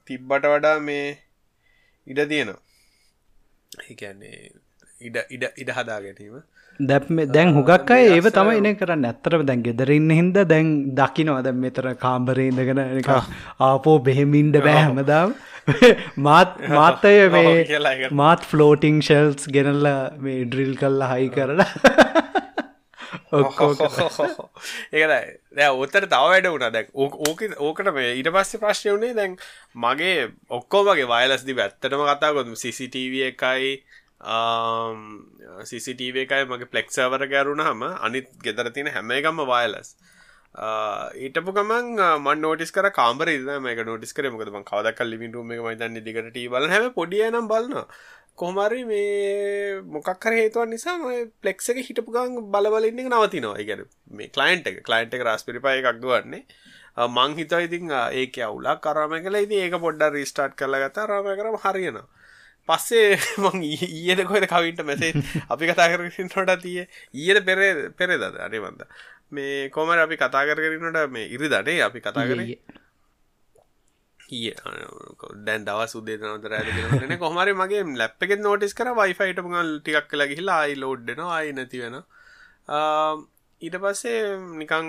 තිබ්බට 0.09 0.47
වඩා 0.53 0.79
මේ 0.89 1.09
ඉඩ 2.07 2.21
තියෙනවා. 2.33 2.61
ඒන්නේ 3.89 4.39
ඉඩ 5.07 5.17
ඉඩ 5.37 5.45
ඉඩ 5.63 5.71
හදා 5.79 6.01
ගැනීම. 6.05 6.37
දැ 6.81 7.27
දැන් 7.29 7.53
හුගක් 7.55 7.91
අය 7.91 8.09
ඒව 8.09 8.29
තමයි 8.31 8.61
එන 8.61 8.77
කරන්න. 8.77 9.05
ඇත්තරම 9.07 9.47
දැන් 9.47 9.63
ගෙදරන්න 9.63 10.11
හින්ද 10.11 10.39
දැන් 10.47 10.95
දකිනවා. 10.95 11.43
දැ 11.43 11.53
මෙතර 11.55 11.95
කාම්බරේඉදගෙන 11.97 12.81
ආපෝ 13.61 13.99
බෙහෙමින්ඩ 14.01 14.61
බෑ 14.61 14.83
හැමදාව 14.83 15.33
මාත් 16.19 16.61
මාත්තය 16.71 17.15
මේ 17.31 18.11
මාත් 18.13 18.45
ෆලෝටිං 18.45 19.01
ශෙල්ස් 19.03 19.49
ගෙනල්ල 19.49 19.89
මේ 20.19 20.45
ඩ්‍රිල් 20.45 20.77
කල්ලා 20.77 21.11
හයි 21.15 21.29
කරලා. 21.31 21.71
ඒකයි 24.93 25.07
දැ 25.09 25.71
ඔත්තර 25.75 26.07
තව 26.07 26.23
වැඩ 26.31 26.49
වුණ. 26.53 26.71
දැක් 26.73 26.89
ඕක 26.95 27.43
ඕකට 27.59 27.93
මේ 27.93 28.15
ඊට 28.15 28.31
පස්සේ 28.33 28.63
ප්‍රශ්ය 28.63 28.93
වුණේ 28.93 29.15
දැන් 29.15 29.37
මගේ 29.77 30.29
ඔක්කෝමගේ 30.51 31.09
වයලස්දි 31.09 31.57
ඇත්තටම 31.59 32.05
කතා 32.05 32.35
කොතුම 32.35 32.55
CCTV 32.55 33.31
එකයි 33.33 33.73
CCTV 35.71 36.25
එකයි 36.25 36.45
මගේ 36.51 36.73
පලෙක්සවර 36.75 37.27
ගැරුණ 37.29 37.61
හම 37.61 37.83
අනිත් 38.09 38.29
ගෙදර 38.43 38.71
තියෙන 38.75 38.93
හැම 38.97 39.11
එකම්ම 39.11 39.43
වයලස් 39.53 39.97
ඊටපු 40.57 41.53
ගමන් 41.53 42.01
මන් 42.25 42.39
නෝටිස් 42.41 42.73
කර 42.73 42.89
කාමර 42.91 43.29
මේක 43.61 43.81
නොටිස් 43.87 44.13
කර. 44.17 44.31
මොකද 44.31 44.49
කවදක් 44.71 45.01
ලිමිට 45.05 45.35
රුම 45.35 45.53
එක 45.53 45.61
මයිතන්න 45.61 46.01
දිගට 46.07 46.39
බල 46.53 46.69
හැම 46.69 46.93
පොඩිය 46.95 47.29
නම් 47.31 47.49
බලන්න 47.49 47.85
කොහමරි 48.37 48.85
මේ 48.85 49.81
මොකක්කර 49.97 50.33
හේතුවන් 50.39 50.73
නිසා 50.73 50.97
පලෙක්ස 51.43 51.69
එක 51.73 51.83
හිටපු 51.89 52.11
ගං 52.17 52.41
බලවලන්න 52.55 53.13
නවතිනවා. 53.13 53.61
ඉගැන 53.61 53.85
මේ 54.09 54.33
කලයින්ට 54.33 54.67
එක. 54.71 54.81
කලයින්ට 54.89 55.13
එක 55.15 55.27
රස්පිරිපය 55.29 55.77
එකක් 55.77 56.01
දුවන්නේ. 56.01 56.45
මං 56.97 57.37
හිත 57.39 57.53
ඉතින් 57.53 57.93
ඒක 57.93 58.41
අවුලා 58.49 58.81
කරම 58.81 59.13
කල 59.25 59.37
ඉති 59.45 59.61
ඒක 59.65 59.77
පොඩ්ඩ 59.85 60.17
රිස්ටාට් 60.17 60.57
කල 60.57 60.75
ගත 60.85 61.05
රම 61.05 61.29
කරම 61.41 61.57
හරියනවා. 61.65 62.09
පස්සේ 62.69 63.19
මං 63.43 63.63
ඊයට 63.65 64.25
කොද 64.25 64.47
කවින්ට 64.47 64.83
මෙසේ 64.85 65.13
අපි 65.53 65.71
කතා 65.71 65.91
කරට 65.93 66.63
තිය. 66.63 66.87
ඊයට 67.15 67.45
පෙර 67.45 67.61
පෙරේදද 67.93 68.41
අනිවන්ද 68.41 68.83
මේ 69.31 69.69
කොමර 69.69 69.99
අපි 69.99 70.17
කතා 70.17 70.47
කරනට 70.47 71.07
මේ 71.11 71.29
ඉරි 71.29 71.49
දනේ 71.49 71.79
අපි 71.83 72.01
කතා 72.01 72.27
කරේ? 72.27 72.59
දැන් 75.47 75.65
දව 75.65 75.87
සුදේ 75.87 76.19
නතර 76.19 76.55
ඇන 76.55 77.19
කොහමරි 77.19 77.55
මගේ 77.55 77.85
ලැප් 77.95 78.23
එක 78.23 78.35
නෝටිස් 78.41 78.75
කර 78.75 78.91
වයිෆයිට 78.95 79.41
ගල් 79.47 79.73
ටිකක් 79.81 80.09
කලා 80.11 80.27
ගහිලා 80.27 80.61
අයි 80.61 80.75
ලෝඩ්ඩන 80.77 81.23
අයි 81.31 81.53
නැති 81.53 81.83
වෙන 81.83 81.99
ඊට 83.63 83.77
පස්සේ 83.79 84.37
නිකං 84.55 84.89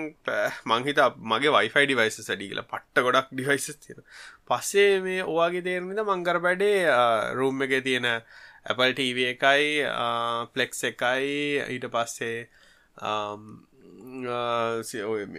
මංහිත 0.66 0.98
මගේ 1.24 1.52
වයිෆයි 1.52 1.86
ඩිවයිස 1.86 2.18
සඩි 2.20 2.48
කියලා 2.50 2.68
පට්ට 2.68 3.04
ගොඩක් 3.06 3.30
ඩිවයිස 3.30 3.68
තියෙන 3.78 4.02
පස්සේ 4.44 5.00
මේ 5.00 5.22
ඕවාගේ 5.22 5.62
තේරමිද 5.62 6.02
මංකර 6.02 6.38
පැඩේ 6.44 6.76
රූම් 7.32 7.64
එක 7.64 7.72
තියෙන 7.82 8.08
Apple 8.66 8.92
TV 8.92 9.24
එකයි 9.30 9.64
පලෙක්ස් 10.52 10.84
එකයි 10.84 11.32
ඊට 11.68 11.88
පස්සේ 11.88 12.36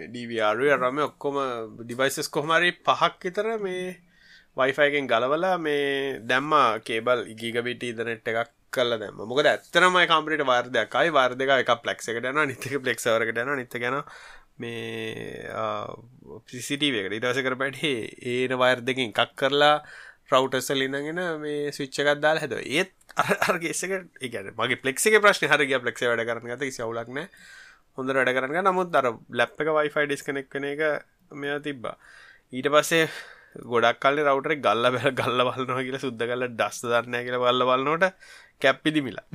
ඩීවරය 0.10 0.70
රම 0.74 1.02
ඔක්කොම 1.06 1.38
ඩිවයිසස් 1.80 2.30
කොහමරි 2.30 2.72
පහක් 2.82 3.14
විතර 3.24 3.52
මේ 3.60 3.98
වයිෆයිගෙන් 4.58 5.06
ගලවලා 5.08 5.58
මේ 5.60 6.18
දැම්ම 6.26 6.56
කේබල් 6.84 7.28
ඉගිගබිට 7.28 7.86
ඉදනෙට් 7.86 8.34
එකක් 8.34 8.59
කල 8.72 8.98
දැම 8.98 9.24
මොකද 9.24 9.48
ඇත්තරම 9.48 9.98
කම්පිට 10.04 10.44
වාර්දයක්යි 10.46 11.14
වාර්දක 11.14 11.56
එක 11.56 11.72
පලෙක් 11.84 12.04
එකටන 12.04 12.44
නිතක 12.46 12.76
පලෙක්වරකටන 12.80 13.56
නිත 13.56 13.80
ගැන 13.84 13.98
මේ 14.60 15.50
පිසිටවකට 16.48 17.18
ඉටස 17.18 17.42
කර 17.42 17.58
පැටේ 17.62 17.98
ඒන 18.34 18.56
වයර් 18.58 18.84
දෙකින් 18.84 19.14
එකක් 19.16 19.36
කරලා 19.36 19.76
රවටසල් 20.32 20.86
ඉන්නගෙන 20.86 21.22
මේ 21.42 21.72
ස්විච්චකත් 21.72 22.22
දාල් 22.22 22.42
හැද 22.42 22.58
ඒත් 22.60 22.94
අර්ගේසක 23.48 23.96
එක 24.22 24.36
මගේ 24.56 24.82
පලෙක්ේ 24.84 25.24
ප්‍රශ්න 25.24 25.50
හරගේ 25.52 25.82
පලෙක්ේ 25.82 26.12
වැඩ 26.12 26.28
කරන 26.28 26.52
ගත 26.52 26.72
සවලක්න 26.72 27.24
හොඳ 27.98 28.14
වැඩ 28.14 28.34
කරන්න 28.36 28.68
නමුත් 28.68 28.96
අර 28.96 29.08
ලැප් 29.32 29.60
එක 29.60 29.74
වයිෆයි 29.78 30.08
ඩිස්කනෙක් 30.08 30.50
කන 30.50 30.68
එක 30.70 30.82
මෙයා 31.32 31.60
තිබ්බා. 31.60 31.96
ඊට 32.54 32.68
පස්සේ 32.68 33.10
ගොඩක් 33.56 34.00
කල්ල 34.00 34.22
රවටර 34.22 34.56
ගල්ල 34.58 34.86
බැල 34.90 35.12
ගල්ල 35.14 35.44
බලනවා 35.48 35.84
කියලා 35.84 36.02
සුද්ද 36.02 36.22
කල 36.24 36.48
ඩස්ත 36.50 36.86
දරන්න 36.86 37.26
කියල 37.26 37.38
බල්ල 37.40 37.66
බලනොට 37.66 38.06
කැප්පිදිමිලා 38.62 39.26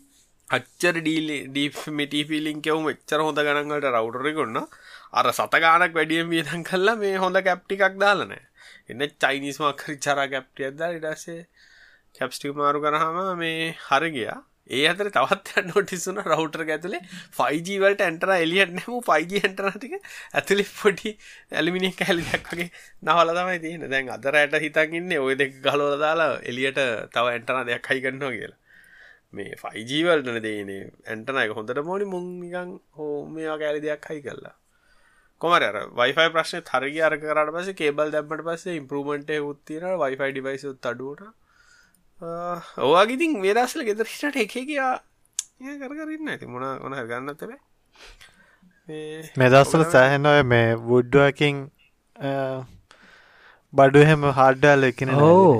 අච්චර 0.56 0.96
ඩීලි 0.98 1.36
ඩීමිටි 1.48 2.22
පිලින් 2.26 2.60
කෙවුම 2.60 2.90
එච්චර 2.92 3.22
හොඳ 3.22 3.40
ගණන්ගට 3.40 3.88
රවටරි 3.90 4.32
කොන්න 4.34 4.60
අර 5.12 5.32
සතගානක් 5.32 5.94
වැඩියම් 5.94 6.28
වියදන් 6.28 6.64
කල්ලා 6.64 6.96
මේ 6.96 7.16
හොඳ 7.16 7.38
කැප්ටිකක් 7.42 7.98
දාලන 7.98 8.34
එන්න 8.34 9.06
චයිනිස්මක්කරි 9.18 9.96
චරා 9.98 10.26
කැප්ටිය 10.28 10.66
අදදා 10.66 10.90
ඉඩසේ 10.96 11.40
කැප්ස්ටික් 12.14 12.56
මාරු 12.56 12.82
කරහම 12.82 13.18
මේ 13.38 13.74
හරගයා 13.84 14.38
ඒ 14.66 14.82
අතර 14.86 15.08
තවත් 15.10 15.62
නොටිසුන 15.68 16.18
රවටර් 16.22 16.62
ඇතුලේ 16.66 17.00
ෆයිජීවලට 17.38 18.02
ඇන්ටර 18.06 18.32
එලියට 18.36 18.74
නැම 18.76 19.00
ෆයිජ 19.02 19.32
හන්ටරටික 19.38 19.94
ඇතුලි 20.34 20.66
පොඩි 20.72 21.12
ඇලිමිනි 21.52 21.90
කැලියක් 21.94 22.46
වගේ 22.46 22.68
නවල 23.02 23.32
තමයි 23.38 23.58
තියෙන 23.58 23.86
දැන් 23.88 24.10
අදරයට 24.10 24.56
හිතන්ගන්න 24.58 25.16
ඔය 25.18 25.34
දෙක් 25.36 25.58
ගලෝල 25.62 25.96
දාලා 25.98 26.30
එලියට 26.44 26.80
තව 27.10 27.26
ඇන්ටන 27.28 27.66
දෙයක් 27.66 27.90
හයිගන්නවා 27.90 28.32
කියලා. 28.32 28.58
මේ 29.32 29.58
ෆයිජීවල්ටන 29.58 30.40
දේනේ 30.42 30.86
ඇන්ටනයක 31.08 31.56
හොඳට 31.56 31.82
මෝනි 31.84 32.10
මුංගන් 32.14 32.72
හෝ 32.96 33.12
මේවා 33.28 33.58
කෑලි 33.58 33.84
දෙයක් 33.86 34.08
හයි 34.10 34.22
කරලා. 34.22 34.56
කොමර 35.40 35.62
වයිෆයි 35.96 36.30
ප්‍රශ්න 36.30 36.64
තරග 36.64 36.96
අර 37.02 37.14
කරට 37.18 37.52
පස 37.54 37.74
කේබල් 37.76 38.10
දැම්මට 38.12 38.46
පස්සේ 38.46 38.78
ඉම්පරමට 38.78 39.36
උත්තින 39.42 39.86
වයිෆයි 40.00 40.32
ඩිවයිස 40.32 40.66
අඩුවට 40.70 41.30
ඕවාගිතින් 42.20 43.36
වේදස්සල 43.42 43.82
ගෙදරට 43.82 44.36
එක 44.36 44.52
කියා 44.52 44.94
කරකරන්න 45.80 46.28
ඇති 46.28 46.46
මුණ 46.46 46.66
ඕන 46.66 46.96
ගන්න 47.04 47.32
තබ 47.34 47.50
මෙදස්සල 49.36 49.84
සෑහෙන 49.88 50.26
ඔය 50.26 50.42
මේ 50.44 50.68
වුඩ්ඩුවකින් 50.82 51.62
බඩු 53.72 54.02
එහෙම 54.02 54.26
හාඩ්ඩාල 54.32 54.88
එකන 54.88 55.12
හෝ 55.16 55.54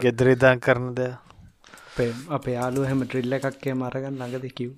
ගෙදරිදාන් 0.00 0.58
කරනද 0.60 1.00
අපේ 2.30 2.54
යාලු 2.54 2.86
හැම 2.86 3.04
ට්‍රිල්ල 3.04 3.38
එකක්කේ 3.38 3.74
මරගන්න 3.74 4.18
ළඟද 4.18 4.46
කිව් 4.54 4.70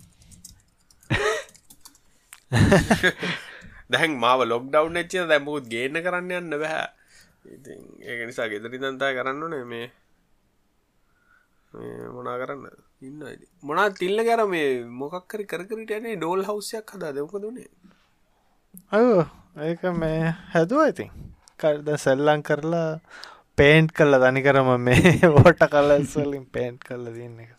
දැන් 3.91 4.19
මාව 4.19 4.45
ලොක් 4.47 4.69
ඩව් 4.69 4.87
එච්ච 4.99 5.19
දැමුත් 5.27 5.73
ගේන්න 5.73 6.03
කරන්න 6.03 6.39
යන්න 6.39 6.59
බැහැ 6.59 6.87
ඒ 8.07 8.23
නිසා 8.27 8.49
ගෙදරි 8.51 8.77
දන්තා 8.79 9.13
කරන්න 9.15 9.45
නේ 9.51 9.65
මේ 9.67 9.87
මොනා 11.75 12.37
කරන්න? 12.41 12.65
ඉන්න 13.03 13.21
මොනා 13.63 13.89
තිල්ල 14.01 14.19
කර 14.29 14.47
මේ 14.47 14.71
මොකක්කරි 15.01 15.45
කරකරට 15.47 15.93
යනේ 15.99 16.17
ඩෝල් 16.17 16.45
හවසයක් 16.49 16.95
හදා 16.97 17.13
දෙවක 17.19 17.35
දුනේ 17.45 17.69
අ 18.91 19.01
ඒක 19.63 19.83
මේ 19.95 20.35
හැදුව 20.53 20.83
ඉතින්. 20.89 21.11
කරද 21.61 21.89
සෙල්ලං 22.05 22.43
කරලා 22.43 23.01
පේන්ට් 23.59 23.91
කල්ල 23.97 24.19
දනිකරම 24.23 24.71
මේ 24.87 25.13
ඕට 25.31 25.67
කලස්වලින් 25.75 26.47
පේන්ට් 26.57 26.87
කල්ල 26.89 27.07
දන්න 27.09 27.41
එක. 27.45 27.51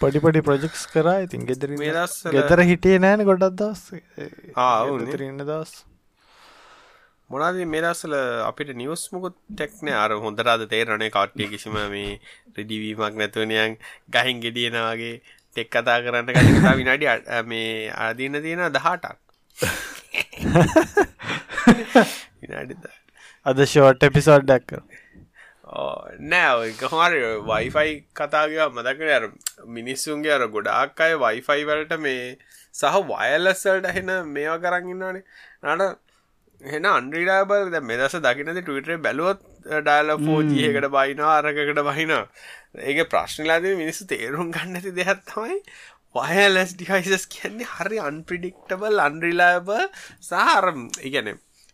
පොඩිපඩි 0.00 0.40
ප්‍රජෙක්ස් 0.42 0.86
කරා 0.92 1.18
ඉතින් 1.26 1.44
ගෙදර 1.50 1.74
ගෙදර 2.36 2.62
හිටිය 2.70 2.96
නෑන 2.98 3.22
ගොඩක් 3.28 3.54
දස් 3.60 3.82
ඉන්න 5.28 5.44
දස් 5.50 5.72
මොනාද 7.30 7.66
මේ 7.66 7.82
දස්සල 7.82 8.14
අපිට 8.42 8.74
නිවස් 8.74 9.12
මුකුත් 9.12 9.34
ටෙක්න 9.52 9.88
අර 9.94 10.10
හොඳරාද 10.18 10.68
තේරනේ 10.68 11.10
කට්ටිය 11.10 11.48
කිසිම 11.48 11.88
මේ 11.88 12.20
රෙඩිවීමක් 12.56 13.16
නැතුවනයන් 13.16 13.78
ගහින් 14.10 14.40
ගෙඩියනවාගේ 14.44 15.22
ටෙක් 15.22 15.70
කතා 15.72 16.02
කරන්න 16.02 16.26
කතා 16.30 16.76
විනාඩි 16.76 17.06
මේ 17.46 17.90
අදන්න 18.00 18.42
තියෙන 18.42 18.70
දහටක්. 18.70 19.16
අද 23.46 23.58
ෂෝට් 23.64 24.02
එපිසෝඩ් 24.02 24.44
ඩක්ක 24.44 24.72
නෑ 26.28 26.72
ගහර 26.78 27.12
වයිෆයි 27.44 28.06
කතාගයා 28.14 28.70
මදකන 28.70 29.10
අර 29.10 29.30
මිනිස්සුන්ගේ 29.72 30.32
අර 30.32 30.48
ගොඩාක් 30.48 31.00
අය 31.00 31.18
වයිෆයි 31.18 31.64
වලට 31.66 32.00
මේ 32.00 32.38
සහ 32.74 32.94
වයලස්සල්ට 33.10 33.86
හෙන 33.92 34.10
මේවා 34.30 34.58
කරන්නන්නනේ 34.60 35.22
නට 35.68 36.05
හෙන 36.60 36.86
අන්ඩ්‍රීඩාබල් 36.88 37.70
ද 37.70 37.80
මෙදස 37.82 38.16
දකිනද 38.18 38.52
ටවිටේ 38.58 39.00
බැලුවොත් 39.00 39.42
ඩයිල 39.66 40.12
ෆෝජියකට 40.20 40.88
බයිනවා 40.90 41.34
අරකට 41.40 41.82
බහිනා 41.88 42.22
ඒක 42.84 43.02
ප්‍රශ්නලාද 43.08 43.68
මිනිස්සු 43.74 44.08
තේරුම් 44.08 44.52
ගන්නති 44.52 44.94
දෙයක් 44.94 45.24
තමයි 45.26 45.58
වයලස් 46.14 46.72
ඩිහයිසස් 46.74 47.26
කියන්නේ 47.28 47.72
හරි 47.72 47.98
අන්ප්‍රඩික්ටබල් 48.02 49.02
අන්ඩ්‍රිලාබ 49.02 49.68
සාරම් 50.22 50.88
ඉගැන 51.02 51.30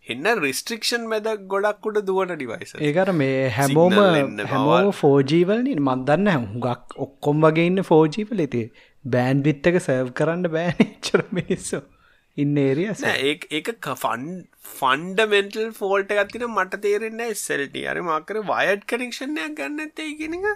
එන්න 0.07 0.29
රිස්ට්‍රික්ෂන් 0.39 1.07
මැද 1.07 1.29
ගොඩක්කුට 1.49 2.03
දුවන 2.05 2.35
ඩිවයිස 2.35 2.75
ඒකට 2.83 3.13
මේ 3.15 3.49
හැමෝම 3.53 3.99
හැමෝ 4.47 4.93
ෆෝජීවලින් 4.97 5.81
මන්දන්න 5.81 6.33
හුගක් 6.57 6.97
ඔක්කොම් 6.99 7.45
වගේ 7.45 7.69
ඉන්න 7.71 7.85
ෆෝජීවල 7.85 8.43
ඉති 8.43 8.63
බෑන් 9.05 9.45
විත්තක 9.45 9.79
සර්ව් 9.81 10.11
කරන්න 10.13 10.51
බෑනචර 10.51 11.23
මිනිස්සු 11.31 11.85
ඉන්න 12.37 12.57
ඒරිය 12.59 12.93
ඒක 13.31 13.73
ෆන් 13.95 14.23
ෆන්ඩමෙන්ටල් 14.69 15.73
ෆෝල්ට 15.75 16.13
ගත්තින 16.13 16.47
මට 16.47 16.81
තේරෙන්න 16.85 17.21
එස්සල්ට 17.25 17.77
අර 17.87 17.99
මකර 18.03 18.39
වයඩ් 18.51 18.87
කනෙක්ෂණයක් 18.89 19.59
ගන්න 19.59 19.83
ඇත්තේ 19.85 20.15
කියෙනක 20.17 20.47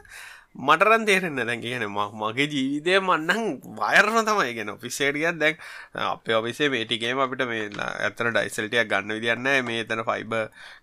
මටරන් 0.59 1.05
තේරෙන්න 1.05 1.37
දැන් 1.41 1.61
කියන 1.61 1.83
මගේ 1.91 2.47
ජීවිතය 2.49 2.95
මන්නන් 3.01 3.43
වයරන 3.77 4.17
තමයි 4.25 4.55
ගෙන 4.57 4.73
ඔෆිස්සේටියත් 4.73 5.37
දැක් 5.37 5.61
අප 6.05 6.31
ඔවිසේ 6.39 6.71
මේටිකේම 6.71 7.21
අපිට 7.21 7.45
මේ 7.51 7.67
ඇතන 7.83 8.33
ඩයිසල්ටිය 8.33 8.85
ගන්න 8.87 9.17
විදින්න 9.17 9.51
මේ 9.67 9.85
තන 9.85 10.05
ෆයිබ 10.07 10.33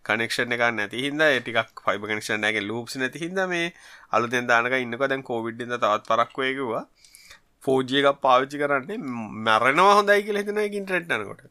කනෙක්ෂණ 0.03 0.53
එක 0.53 0.65
නැති 0.73 1.05
හිද 1.07 1.17
ටිකක් 1.39 1.81
ෆයිබ 1.87 2.05
කනෙක්ෂණගේ 2.05 2.63
ලූප්ස් 2.63 2.99
නැති 3.01 3.23
හිද 3.25 3.41
මේ 3.47 3.73
අලුතෙන් 4.11 4.45
දානක 4.47 4.77
ඉන්නක. 4.77 5.01
දැන් 5.05 5.25
කෝවිඩ්ින්ද 5.25 5.73
තවත් 5.77 6.05
පරක්වයකවා 6.07 6.85
ෆෝජිය 7.63 7.99
එකක් 8.01 8.21
පාවිච්චි 8.21 8.61
කරන්නේ 8.61 9.01
මැරෙනවා 9.41 9.93
හොඳයි 9.93 10.21
කියලා 10.23 10.43
හිතන 10.43 10.63
එක 10.63 10.79
ඉන්ටරෙට් 10.79 11.13
යනකොට 11.17 11.43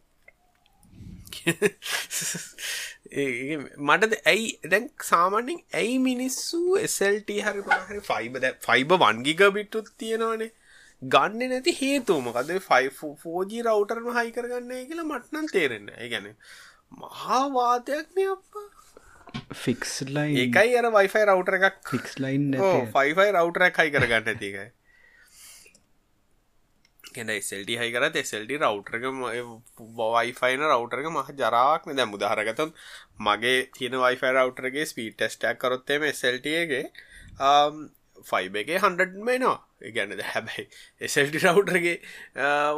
මටද 3.13 4.19
ඇයි 4.25 4.49
දැන් 4.67 4.89
සාමාන්‍යෙන් 5.05 5.61
ඇයි 5.75 5.95
මිනිස්සු 6.01 6.61
එසල්ට 6.79 7.31
හරි 7.41 7.63
පහරි 7.69 8.03
ෆයිබ 8.03 8.37
දැ 8.39 8.53
ෆයිබ 8.63 8.93
වන්ගික 8.99 9.43
බිට්ටුත් 9.57 9.89
තියෙනවානේ? 9.99 10.51
ගන්න 11.03 11.51
නැති 11.51 11.75
හේතුමකද 11.75 12.53
ෆෝජී 12.67 13.65
රවටර්ම 13.65 14.13
හයි 14.19 14.31
කරගන්න 14.33 14.85
කියලා 14.85 15.09
මට්නන් 15.09 15.51
තේරෙන්න 15.51 15.91
ගැන 16.11 16.29
මහාවාතයක්න 16.99 18.23
අප 18.29 18.63
ෆික්ස් 19.57 19.97
ලයි 20.11 20.39
ඒකයි 20.43 20.79
අර 20.79 20.91
වයිෆයි 20.91 21.25
රවටර 21.27 21.59
එකක්. 21.61 21.83
ෆික්ස් 21.89 22.15
ලයින් 22.19 22.49
ෆයිෆයි 22.93 23.29
රවටරක් 23.33 23.83
හයි 23.83 23.91
කරගන්න 23.91 24.33
ඇතිකයි 24.35 24.69
ගෙන 27.13 27.31
එසල්ට 27.31 27.73
හයි 27.75 27.89
කරත් 27.93 28.17
එසල්ට 28.17 28.53
රවටරක 28.59 29.05
වයිෆයින 29.97 30.67
රවටරක 30.69 31.11
මහ 31.11 31.33
ජරාවක් 31.37 31.91
දැ 31.93 32.09
මුදහරගතම් 32.09 32.77
මගේ 33.21 33.59
තියෙන 33.73 33.99
වයිෆයි 33.99 34.33
රවටරගේ 34.33 34.87
ස්පීට 34.87 35.19
ටෙස්ටක් 35.19 35.61
කරොත්තේම 35.61 36.09
එසල්ටගේ 36.11 36.85
ෆයිබ 38.25 38.57
එක 38.57 38.73
හන්ඩ 38.79 39.15
මේනවා 39.21 39.91
ගැනද 39.91 40.21
හැබැයි 40.25 40.67
එසල්ටි 41.01 41.41
රවටරගේ 41.41 41.97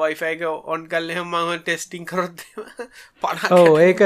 වයිෆයික 0.00 0.44
ඔන් 0.48 0.86
කල්ලෙ 0.88 1.18
මම 1.20 1.50
ටෙස්ටිං 1.60 2.06
කරොත් 2.06 2.44
ඕ 3.52 3.74
ඒක 3.80 4.04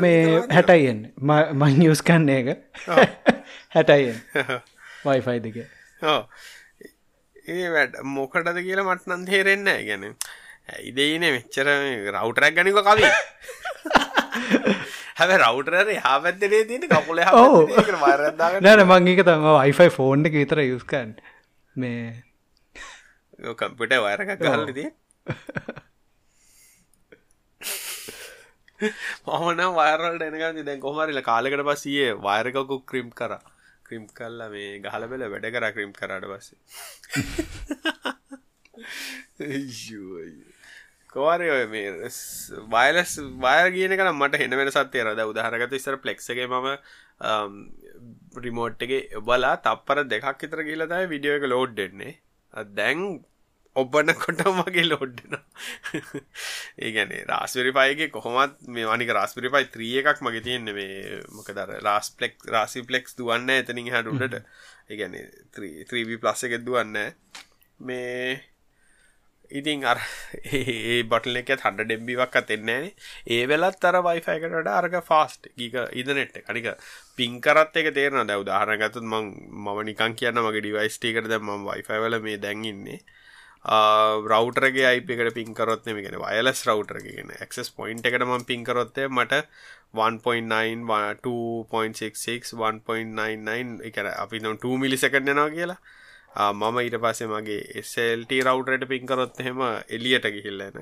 මේ 0.00 0.42
හැටයිෙන් 0.50 1.00
මං 1.22 1.82
යස් 1.86 2.04
කන්න 2.04 2.28
එක 2.30 2.52
හැටයිෙන් 3.70 4.20
වයිෆයි 5.04 5.40
දෙක 5.40 5.62
ඒ 7.46 7.68
වැඩ 7.74 7.94
මොකටද 8.10 8.58
කියලා 8.60 8.86
මට 8.88 9.06
නන් 9.08 9.24
තේරෙන්න 9.28 9.68
ගැන 9.88 10.04
ඇයිදයින 10.70 11.24
මෙච්චර 11.28 11.68
රවටරක් 12.12 12.56
ගනික 12.58 12.78
කවී. 12.88 13.10
හැබ 15.18 15.30
රවටර 15.36 15.90
හා 16.00 16.16
පැත්තරේ 16.20 16.62
තින 16.70 16.86
වරදා 16.90 18.60
නැන 18.60 18.84
මංගේක 18.90 19.24
තම 19.28 19.48
වයිෆයි 19.54 19.90
ෆෝන්් 19.96 20.28
එක 20.30 20.38
විතර 20.40 20.62
යුස්කන් 20.64 21.10
මේ 21.76 22.06
කම්පිට 23.56 23.94
වයරක 24.04 24.30
ගහල්ලද 24.40 24.80
මහන 29.26 29.60
වයරල් 29.76 30.24
එනක 30.24 30.64
දැන් 30.64 30.80
කොහමරිල 30.80 31.20
කාලකට 31.28 31.64
පස්සියේ 31.68 32.16
වයරකකු 32.26 32.80
ක්‍රීම් 32.90 33.08
කර 33.20 33.32
ක්‍රීම් 33.86 34.04
කල්ලා 34.18 34.50
මේ 34.54 34.68
ගහල 34.84 35.08
බෙල 35.12 35.24
වැඩ 35.32 35.48
කර 35.54 35.66
ක්‍රීම් 35.76 35.92
කරට 35.98 36.26
පස්සේ. 36.32 36.58
කවාරය 41.14 41.48
ඔය 41.56 41.64
මේ 41.72 41.90
වයිලස් 42.74 43.12
වයර 43.44 43.66
කියන 43.76 43.96
කන 44.00 44.12
මට 44.12 44.40
හෙන 44.42 44.56
වෙන 44.60 44.72
සත්ය 44.76 45.04
රද 45.04 45.20
උදාහරගත 45.32 45.76
ඉස්සර 45.78 45.96
ප්ලෙක්ගේ 46.04 46.46
මම 46.46 46.68
um, 47.30 47.54
රිමෝට්ගේ 48.44 49.00
බලා 49.28 49.54
තප්පර 49.66 49.98
දෙකක් 50.12 50.44
ඉතර 50.48 50.60
කියලතයි 50.68 51.12
විඩියෝ 51.14 51.38
එක 51.40 51.48
ලෝඩ් 51.54 51.72
දෙන්නේ. 51.80 52.12
දැන් 52.78 53.00
ඔබන්න 53.76 54.14
කොට 54.16 54.42
මගේ 54.50 54.84
ලෝඩ්ඩන 54.84 55.36
ඒගැන 56.80 57.14
රාස්වරිපයිගේ 57.26 58.10
කොහොමත් 58.10 58.58
මේ 58.68 58.86
වනික 58.86 59.12
රස්පිරිපයි 59.12 59.70
ත්‍රිය 59.72 59.94
එකක් 60.02 60.22
මගේ 60.22 60.42
තියෙන්න 60.42 60.72
මේ 60.72 61.20
මොකදර 61.32 61.76
රාස් 61.80 62.10
පලෙක් 62.12 62.36
රාසි 62.48 62.84
පලෙක්ස් 62.84 63.18
දුවන්න 63.18 63.54
එතනින් 63.54 63.92
හැඩුඩට 63.92 64.42
ඒගැන 64.88 65.16
ත්‍රීවී 65.54 66.18
ප්ලස් 66.18 66.46
එකෙත් 66.46 66.66
දුවන්න 66.66 67.00
මේ 67.80 68.36
ඉතින් 69.50 69.84
අර 69.84 69.98
ඒ 70.50 71.02
බටල 71.04 71.38
එක 71.38 71.50
හඩ 71.54 71.82
ඩෙම්බිවක් 71.82 72.36
අතෙන්නේ 72.36 72.94
ඒ 73.28 73.42
වෙලත් 73.46 73.84
අර 73.84 73.98
වයිෆයකට 74.02 74.70
අර්ග 74.70 74.96
ෆාස්ට් 75.02 75.50
ගීක 75.54 75.76
ඉදනෙට් 75.94 76.40
කනික 76.40 76.72
පින්කරත් 77.16 77.76
එක. 77.76 77.92
තේරන 77.92 78.26
දැව 78.26 78.44
දාහරගතුත් 78.44 79.04
මං 79.04 79.30
මම 79.56 79.84
නිකන් 79.84 80.14
කියන්න 80.14 80.40
මගේ 80.40 80.62
ඩිවයිස්ටේකරද 80.62 81.38
ම 81.38 81.68
වයිෆයිවල 81.68 82.18
මේ 82.20 82.38
දැන්ඉන්නේ 82.38 83.00
රවටරගේ 83.66 84.86
අයිපකට 84.86 85.34
පින්කරොත් 85.34 85.84
ගෙන 85.86 86.18
වයලස් 86.22 86.60
රවටරගෙන 86.68 87.32
ක්ස් 87.50 87.70
පොයින්් 87.72 88.02
එකට 88.04 88.24
ම 88.24 88.44
පින්කරොත්තේ 88.46 89.08
මට 89.08 89.42
1.9 89.94 90.84
2.66 91.24 92.54
1.99 92.62 93.86
එක 93.88 93.98
අපි 94.06 94.38
නො 94.40 94.54
2 94.56 94.78
මිලිසකටනවා 94.78 95.48
කියලා. 95.50 95.80
මම 96.36 96.78
ඊට 96.78 96.98
පස්සේ 97.02 97.28
මගේ 97.28 97.82
SLT 97.82 98.40
රවටරට 98.44 98.88
පින්කරොත් 98.88 99.40
එහෙම 99.40 99.60
එලියට 99.88 100.30
ගිහිල්ලන 100.36 100.80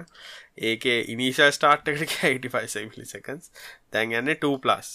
ඒක 0.69 0.85
ඉනිශල් 1.09 1.53
ස්ටාර්ට්කට 1.53 2.17
85 2.21 2.89
මිලිසකන්ස් 2.93 3.51
දැන් 3.93 4.17
යන්න 4.21 4.37
2 4.37 4.55
ප්ලස් 4.59 4.95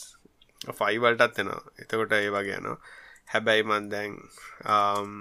ෆයිවල්ටත් 0.80 1.40
එෙනවා. 1.40 1.62
එතකොට 1.82 2.18
ඒ 2.18 2.30
වගේ 2.30 2.58
යනවා. 2.62 2.78
හැබැයි 3.30 3.64
මන් 3.64 3.90
දැන් 3.94 4.12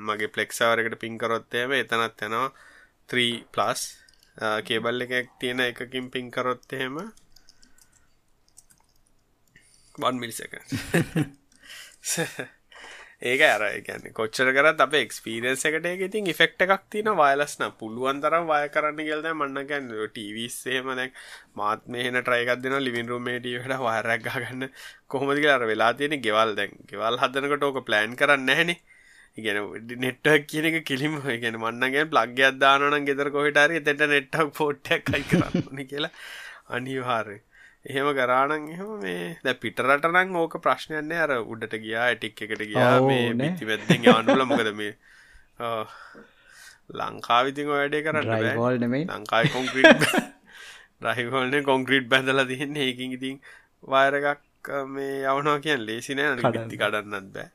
මගේ 0.07 0.29
පලෙක්සාවරකට 0.29 0.99
පින්කරොත්තේම 1.05 1.73
එතනත් 1.79 2.23
යනවා 2.27 2.49
3 3.09 3.45
ප්ලස් 3.55 3.83
කේබල් 4.65 5.01
එකක් 5.07 5.31
තියෙන 5.41 5.61
එකකින් 5.61 6.11
පින්කරොත් 6.15 6.73
එහෙම 6.73 6.97
1 9.99 10.23
මිලිසක 10.23 10.55
ඒක 13.21 13.41
අර 13.43 13.63
ගැන 13.83 14.05
කොච්චර 14.15 14.49
කරත් 14.57 14.81
අප 14.81 14.93
එක්ස්පිරන්ස 14.95 15.65
එකට 15.69 15.87
ඉතින් 16.07 16.29
ෆෙක්ට 16.41 16.61
එකක් 16.65 16.85
තින 16.89 17.09
වයලස්න 17.21 17.65
පුළුවන් 17.81 18.21
තරම් 18.23 18.45
වය 18.47 18.69
කරන්න 18.71 19.09
ගෙල්ද 19.09 19.27
මන්නගැන් 19.31 19.89
ටීවිස්සේම 20.13 20.93
දැක් 20.95 21.19
මාත් 21.61 21.83
මේන 21.89 22.19
ට්‍රයිකක් 22.21 22.63
දෙන 22.63 22.77
ලිවින් 22.81 23.11
රුමේටියට 23.13 23.75
වයරක් 23.83 24.29
ගන්න 24.29 24.69
කොහොමදි 25.09 25.49
අර 25.49 25.67
වෙලා 25.67 25.93
තියෙන 25.95 26.23
ගෙවල් 26.23 26.55
දැන්. 26.55 26.79
ගෙවල් 26.87 27.19
හදනකට 27.19 27.67
ඕක 27.69 27.83
ප්ලෑන් 27.89 28.15
කරන්න 28.15 28.47
නැහැන. 28.47 28.73
ඉගෙන 29.39 29.59
නෙට්ටක් 30.05 30.47
කියන 30.47 30.71
එක 30.71 30.79
කිලිම 30.85 31.19
ඉගෙන 31.29 31.59
මන්නගෙන් 31.59 32.15
ප්ලග්ගයක් 32.15 32.63
දානන 32.63 33.05
ගෙදර 33.05 33.33
කොහිටරි 33.35 33.83
එතට 33.83 34.07
නෙට්ටක් 34.07 34.55
පෝට්ටක් 34.55 35.11
කයි 35.11 35.27
කරන්න 35.33 35.87
කියලා. 35.91 36.15
අනිවාරය 36.71 37.39
එහෙම 37.91 38.09
කරානන් 38.19 38.67
එහෙම 38.75 38.91
මේ 39.05 39.29
ද 39.45 39.55
පිටරට 39.63 40.09
නං 40.11 40.41
ඕක 40.43 40.57
ප්‍රශ්නයන්නේ 40.67 41.21
අර 41.27 41.33
උඩට 41.41 41.77
ගියා 41.85 42.09
ඇටික් 42.09 42.43
එකට 42.47 42.65
ගියා. 42.73 42.91
මේ 43.11 43.29
බිති 43.43 43.69
වැත්තිෙන් 43.71 44.09
අනුල 44.15 44.45
මොකද 44.51 44.73
මේ? 44.81 44.95
ලංකාවිතින් 47.01 47.71
වැඩේ 47.75 48.03
කරන්න 48.09 48.59
හෝල් 48.61 48.77
නෙමයි. 48.85 49.05
ලංකායි 49.15 49.55
කොන්ක්‍රීට් 49.57 50.05
රහිහෝල්න 51.07 51.57
කොන්ක්‍රීට් 51.71 52.11
බැඳල 52.13 52.45
තියන්නේ. 52.53 52.91
ඒකින් 52.91 53.17
ඉතින් 53.19 53.41
වයරගක් 53.95 54.45
මේ 54.95 55.23
යවනවා 55.33 55.59
කියන් 55.65 55.87
ලේසිනෑ 55.89 56.53
ති 56.71 56.77
කඩන්නත් 56.83 57.29
බෑ 57.35 57.49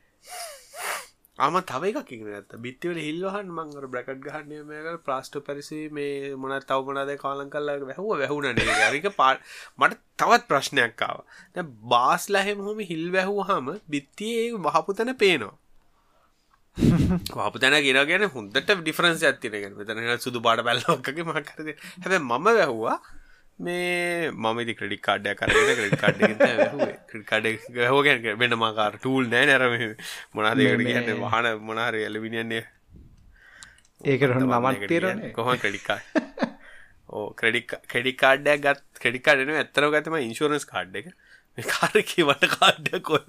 ආම 1.43 1.59
තව 1.63 1.91
එකක් 1.91 2.11
ඉගෙන 2.11 2.29
ඇත්ත 2.31 2.55
බිත්තිවල 2.59 2.99
හිල්වහන් 2.99 3.49
මංගර 3.51 3.87
බ්‍රකට් 3.87 4.21
ගහන්නේ 4.25 4.63
මේක 4.65 5.01
ප්ලාස්ට 5.03 5.39
පැරිසි 5.41 5.81
මේ 5.91 6.35
මොන 6.37 6.55
තවමනාද 6.65 7.13
කාලන් 7.19 7.49
කල්ලා 7.49 7.79
වැැහුව 7.81 8.13
වැැහුණනේ 8.13 8.77
අරික 8.83 9.09
පාට 9.15 9.49
මට 9.79 9.99
තවත් 10.17 10.47
ප්‍රශ්නයක්කාව 10.47 11.25
දැ 11.55 11.67
බාස් 11.89 12.29
ලහෙම 12.31 12.63
හොම 12.63 12.85
හිල් 12.85 13.05
වැැහූ 13.11 13.43
හම 13.45 13.75
බිත්තියේ 13.89 14.47
වහපුතන 14.63 15.13
පේනවා. 15.17 15.57
වහපතන 17.33 17.75
ගෙනගෙන 17.83 18.23
හොඳට 18.29 18.71
ඩිෆරන්ස් 18.71 19.23
ඇතිනගෙන 19.23 19.75
මෙතන 19.77 19.99
සුදු 20.19 20.41
පාට 20.41 20.63
බැල්ලක්ගේ 20.63 21.25
මකරද 21.25 21.69
හැබ 22.01 22.15
මම 22.19 22.47
වැැහවා 22.47 22.95
මේ 23.59 24.31
මමති 24.33 24.75
ක්‍රඩි 24.75 24.97
කාඩ්ඩය 24.99 25.35
කරන 25.35 25.53
ක්‍රඩි 25.71 25.97
කාඩ් 25.97 27.25
කාඩ 27.25 27.45
හෝගැන් 27.87 28.23
වෙන 28.37 28.55
මකාර 28.57 28.97
ටූල් 28.97 29.29
නෑ 29.29 29.45
නැරම 29.45 29.75
මොනාදකට 30.33 30.85
කියන්න 30.85 31.11
වහන 31.21 31.49
මොනාර 31.61 31.99
එලවිනියන්නේ 32.01 32.63
ඒකට 34.01 34.39
මමත් 34.41 34.89
තේරන 34.89 35.21
කොහොම 35.31 35.59
ක්‍රඩිකා 35.59 35.99
ඕ 37.09 37.27
ක්‍රඩි 37.33 37.61
ක්‍රඩි 37.67 38.13
කාඩ්ඩය 38.15 38.57
ගත් 38.59 39.01
ක්‍රඩිකාඩන 39.01 39.53
ඇත්තර 39.55 39.89
ගතම 39.93 40.17
ඉන්ශෝරන්ස් 40.19 40.65
කාඩ් 40.65 40.95
එක. 41.01 41.13
කාරකි 41.57 42.25
වට 42.25 42.49
කාඩ්ඩ 42.55 42.95
කො 43.09 43.19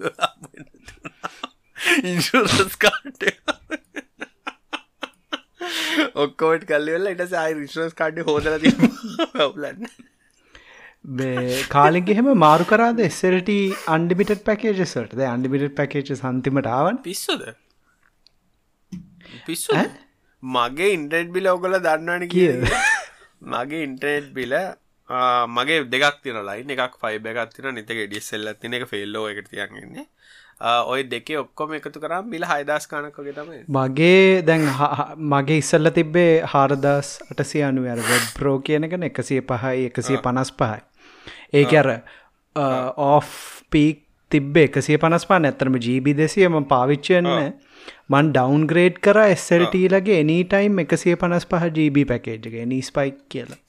ඉන්ශෝරන්ස් 2.11 2.75
කාඩ් 2.81 3.21
ඔක්කෝට 6.15 6.65
කල්ලවෙල්ල 6.69 7.11
ඉට 7.11 7.23
සයි 7.29 7.55
රිශෝස් 7.59 7.95
කාඩ්ඩ 8.01 8.27
හෝදල 8.27 8.49
වලන්න 8.57 9.87
කාලෙගෙහෙම 11.75 12.31
මාරු 12.45 12.65
කරාද 12.65 12.99
එස්සරට 12.99 13.51
අන්ඩිමිට 13.95 14.31
පැකේජසට 14.47 15.19
අන්ඩිමිට 15.33 15.75
පැකේජ 15.75 16.09
සන්තිමටාවන් 16.15 16.97
පිස්සුද? 17.03 17.43
පිස්සු 19.45 19.71
මගේ 20.43 20.93
ඉන්ටෙට් 20.93 21.29
බිල 21.35 21.47
ඔගොල 21.47 21.77
දන්නවන 21.79 22.27
කිය. 22.27 22.49
මගේ 23.53 23.83
ඉන්ටනෙට් 23.83 24.33
බිල 24.33 24.55
මගේ 25.57 25.83
දෙක් 25.93 26.17
තින 26.23 26.41
ලයින් 26.49 26.73
එකක් 26.75 26.97
ෆයිබ 27.03 27.29
එකක් 27.33 27.53
තින 27.55 27.69
නිතක 27.75 28.01
ඩිස්සෙල්ල 28.07 28.53
තින 28.61 28.73
එක 28.73 28.87
ෆෙල්ලෝ 28.91 29.27
එක 29.31 29.45
තියන්ගන්නේ 29.51 30.07
ඔය 30.91 31.03
දෙකේ 31.03 31.37
ඔක්කොම 31.43 31.77
එකතු 31.77 31.99
කරම් 31.99 32.33
බිල 32.33 32.45
හයිදස් 32.51 32.89
කනකගේ 32.89 33.35
තමයි. 33.37 33.61
මගේ 33.69 34.41
දැන් 34.41 34.65
මගේ 35.35 35.61
ඉස්සල්ල 35.61 35.93
තිබ්බේ 35.99 36.33
හාරදස් 36.53 37.13
අටසිය 37.29 37.63
අනු 37.69 37.85
ඇර 37.85 38.01
වෙබ් 38.09 38.27
ප්‍රෝ 38.39 38.57
කියනකන 38.67 39.07
එකසිය 39.11 39.41
පහයි 39.53 39.87
එකසිය 39.91 40.17
පනස් 40.27 40.51
පහයි 40.61 40.81
ඒක 41.53 41.73
අර 41.73 41.89
ඕෆ් 43.05 43.29
පීක් 43.71 44.03
තිබ්බ 44.31 44.57
එකසිය 44.57 44.97
පනස් 44.97 45.27
පා 45.27 45.39
ඇත්තරම 45.41 45.79
ජීබි 45.79 46.13
දෙසියම 46.13 46.59
පාවිච්චයන්න 46.65 47.31
මන් 48.09 48.31
ඩවන් 48.33 48.67
ග්‍රේඩ් 48.67 48.99
කර 48.99 49.19
එස්සල්ටීලගේ 49.25 50.21
එනිටයිම් 50.21 50.79
එකසිය 50.85 51.15
පනස් 51.15 51.45
පහ 51.45 51.67
ජීබි 51.71 52.05
පැකේජ්ක 52.05 52.55
නිස්පයික් 52.65 53.17
කියලා. 53.29 53.59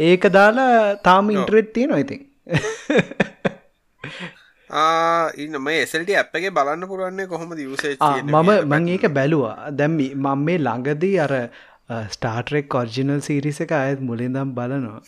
ඒක 0.00 0.28
දාලා 0.32 0.76
තාම 1.02 1.30
ඉන්ට්‍රෙට් 1.30 1.72
තියෙන 1.74 1.98
ඉතින්. 1.98 2.22
ඉන්න 5.36 5.58
මේ 5.60 5.82
එසල්ට 5.82 6.12
අපගේ 6.16 6.50
බලන්න 6.50 6.88
පුරුවන්නේ 6.88 7.26
කොහොම 7.26 7.52
දිවසේ 7.56 7.96
මම 8.22 8.50
මං 8.66 8.88
ඒක 8.88 9.04
බැලුවා. 9.10 9.70
දැම්මි 9.72 10.06
මං 10.16 10.44
මේ 10.46 10.58
ළඟදී 10.58 11.18
අර 11.18 11.34
ස්ටාර්ටරෙක් 11.90 12.68
කොර්ජිනල් 12.68 13.20
සීරිස 13.20 13.60
එක 13.60 13.72
අයත් 13.72 14.00
මුලින්දම් 14.00 14.54
බලනවා. 14.54 15.00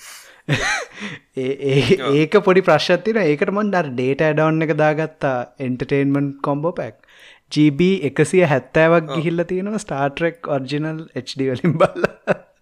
ඒක 1.37 2.35
පොඩි 2.45 2.63
ප්‍රශ්තින 2.63 3.21
ඒකට 3.21 3.53
මන් 3.53 3.71
ඩර් 3.73 3.91
ඩේට 3.93 4.25
ඇඩවන්න 4.29 4.67
එක 4.67 4.75
දාගත්තා. 4.77 5.37
එන්ටර්ටේන්මන්් 5.59 6.33
කොම්බෝ 6.43 6.73
පැක් 6.73 6.97
GB 7.51 7.81
එකසිය 8.11 8.45
හැත්තෑවක් 8.47 9.13
ගිහිල්ල 9.13 9.45
තියෙනවා 9.45 9.79
ස්ටාර්ටරෙක් 9.79 10.49
ඔර්ජිනල් 10.49 11.05
HD 11.15 11.51
වලින් 11.51 11.77
බල්ල. 11.79 12.09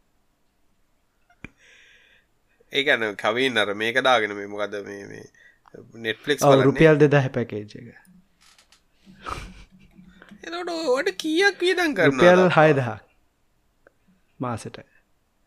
ඒකන 2.72 3.08
කවින් 3.16 3.58
අර 3.58 3.74
මේක 3.76 4.02
දාගෙන 4.02 4.36
මේ 4.36 4.48
මොකද 4.48 4.76
මේ 4.86 5.22
නෙට්ෆලික්ස් 6.00 6.44
රුපියල් 6.62 7.00
දෙදහ 7.00 7.30
පැකේජ 7.32 7.64
එක. 7.64 7.88
එතට 10.42 10.70
ඕට 10.74 11.16
කියක් 11.18 11.64
වියදන් 11.64 11.96
රුපියල් 11.96 12.44
කරන 12.44 12.54
හයදහක් 12.58 13.11
මාසට. 14.44 14.78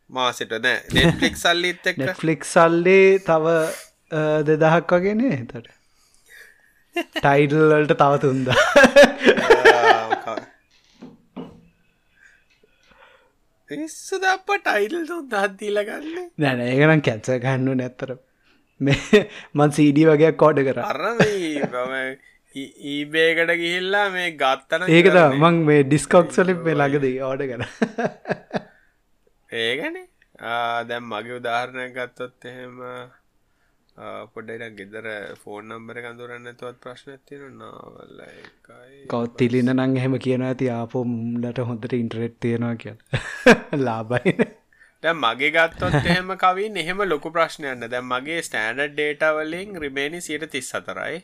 මාසට 0.10 0.52
නෑ. 0.58 0.78
නෙට්ෆලික් 0.94 1.38
සල්ලිත් 1.38 1.90
එක් 1.92 1.98
නෙට්ෆලික් 1.98 2.46
සල්ලේ 2.46 3.08
තව 3.28 3.56
දෙදහක් 4.50 4.96
වගේනේ 4.98 5.40
එතට 5.40 5.74
ටයිඩල්වලට 7.18 7.98
තව 7.98 8.22
තුන්ද 8.22 8.54
පිස්සු 13.70 14.20
අප 14.28 14.54
ටයිල් 14.60 14.96
තුන් 15.08 15.26
දත්දීල 15.32 15.82
ගන්න. 15.88 16.30
නැන 16.38 16.62
ඒකනම් 16.62 17.02
කැත්ස 17.08 17.34
ගන්න 17.42 17.82
නැත්තර 17.82 18.16
මේ 18.82 19.22
මන් 19.54 19.76
සීඩී 19.78 20.08
වගේයක් 20.10 20.38
කෝඩ 20.38 20.62
කර. 20.68 20.82
අරම 20.84 21.20
ඊබේකට 22.56 23.52
ගිහිල්ලා 23.56 24.06
මේ 24.12 24.30
ගත්තන 24.38 24.88
ඒකත 24.90 25.20
මං 25.40 25.60
මේ 25.70 25.82
ඩිස්කොක්සලිප් 25.86 26.62
මේ 26.68 26.78
ළඟද 26.78 27.08
ඕඩ 27.24 27.44
කර 27.50 27.62
ඒගන 29.50 29.98
දැම් 30.86 31.06
මගේ 31.08 31.36
උදාහරණයක් 31.36 31.94
ගත්තොත් 31.94 32.46
එහෙම 32.46 32.82
පොඩ්ඩයිට 34.34 34.76
ගෙදර 34.76 35.08
ෆෝන් 35.38 35.70
නම්බර 35.70 36.02
කඳුරන්න 36.02 36.50
තුවත් 36.56 36.80
ප්‍රශ්න 36.80 37.20
තියෙන 37.24 37.54
නාවල්ල 37.58 38.24
කවත් 39.06 39.38
තිලින 39.38 39.72
නං 39.74 39.96
එහෙම 39.96 40.18
කියන 40.20 40.44
ඇති 40.44 40.70
ආපොම්ලට 40.72 41.62
හොඳට 41.64 41.94
ඉන්ටරෙට් 41.94 42.40
තියෙනවා 42.40 42.76
කිය 42.78 42.96
ලාබයි 43.86 44.34
මගේ 45.04 45.52
ගත්තොත් 45.52 45.96
එහෙම 46.02 46.34
කවින් 46.38 46.78
එහෙම 46.78 47.06
ලොකු 47.06 47.32
ප්‍රශ්නයන්න 47.32 47.88
දැම් 47.88 48.10
මගේ 48.10 48.42
ස්ටෑනඩ් 48.42 48.84
ඩේටවලින් 48.94 49.78
රිමේනි 49.78 50.22
සියට 50.22 50.50
තිස් 50.52 50.74
සතරයි 50.74 51.22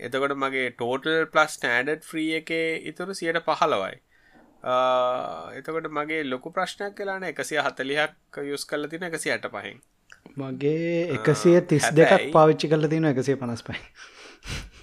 එතකොට 0.00 0.36
මගේ 0.38 0.66
ටෝටල් 0.72 1.20
ප්ලස් 1.28 1.54
ස්ටෑඩඩ් 1.54 2.02
ෆ්‍රී 2.04 2.32
එක 2.36 2.50
ඉතුරු 2.84 3.14
සියට 3.14 3.40
පහලවයි 3.42 3.94
එතකොට 4.64 5.88
මගේ 5.90 6.22
ලොකු 6.24 6.50
ප්‍රශ්නයක් 6.50 6.94
කලාන 6.96 7.24
එකසිය 7.24 7.60
හතලිහක් 7.60 8.40
යුස් 8.42 8.64
කල්ල 8.64 8.88
තින 8.88 9.02
එකසි 9.02 9.30
අට 9.30 9.46
පහෙන් 9.50 9.78
මගේ 10.36 10.94
එකසිය 11.12 11.60
තිස් 11.62 11.90
දෙකක් 11.92 12.32
පාවිච්චි 12.32 12.68
කල 12.68 12.88
තින 12.88 13.04
එකසිය 13.04 13.36
පනස් 13.36 13.62
පයි 13.62 13.80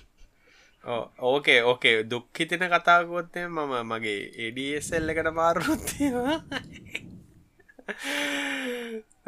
ඕකේ. 0.83 1.63
ඕකේ 1.63 1.95
දුක්හිතින 2.05 2.65
කතාගොත්තය 2.69 3.47
මම 3.47 3.73
මගේ 3.85 4.21
එඩසල් 4.39 5.09
එකට 5.09 5.29
මාරුත්තිවා 5.33 6.37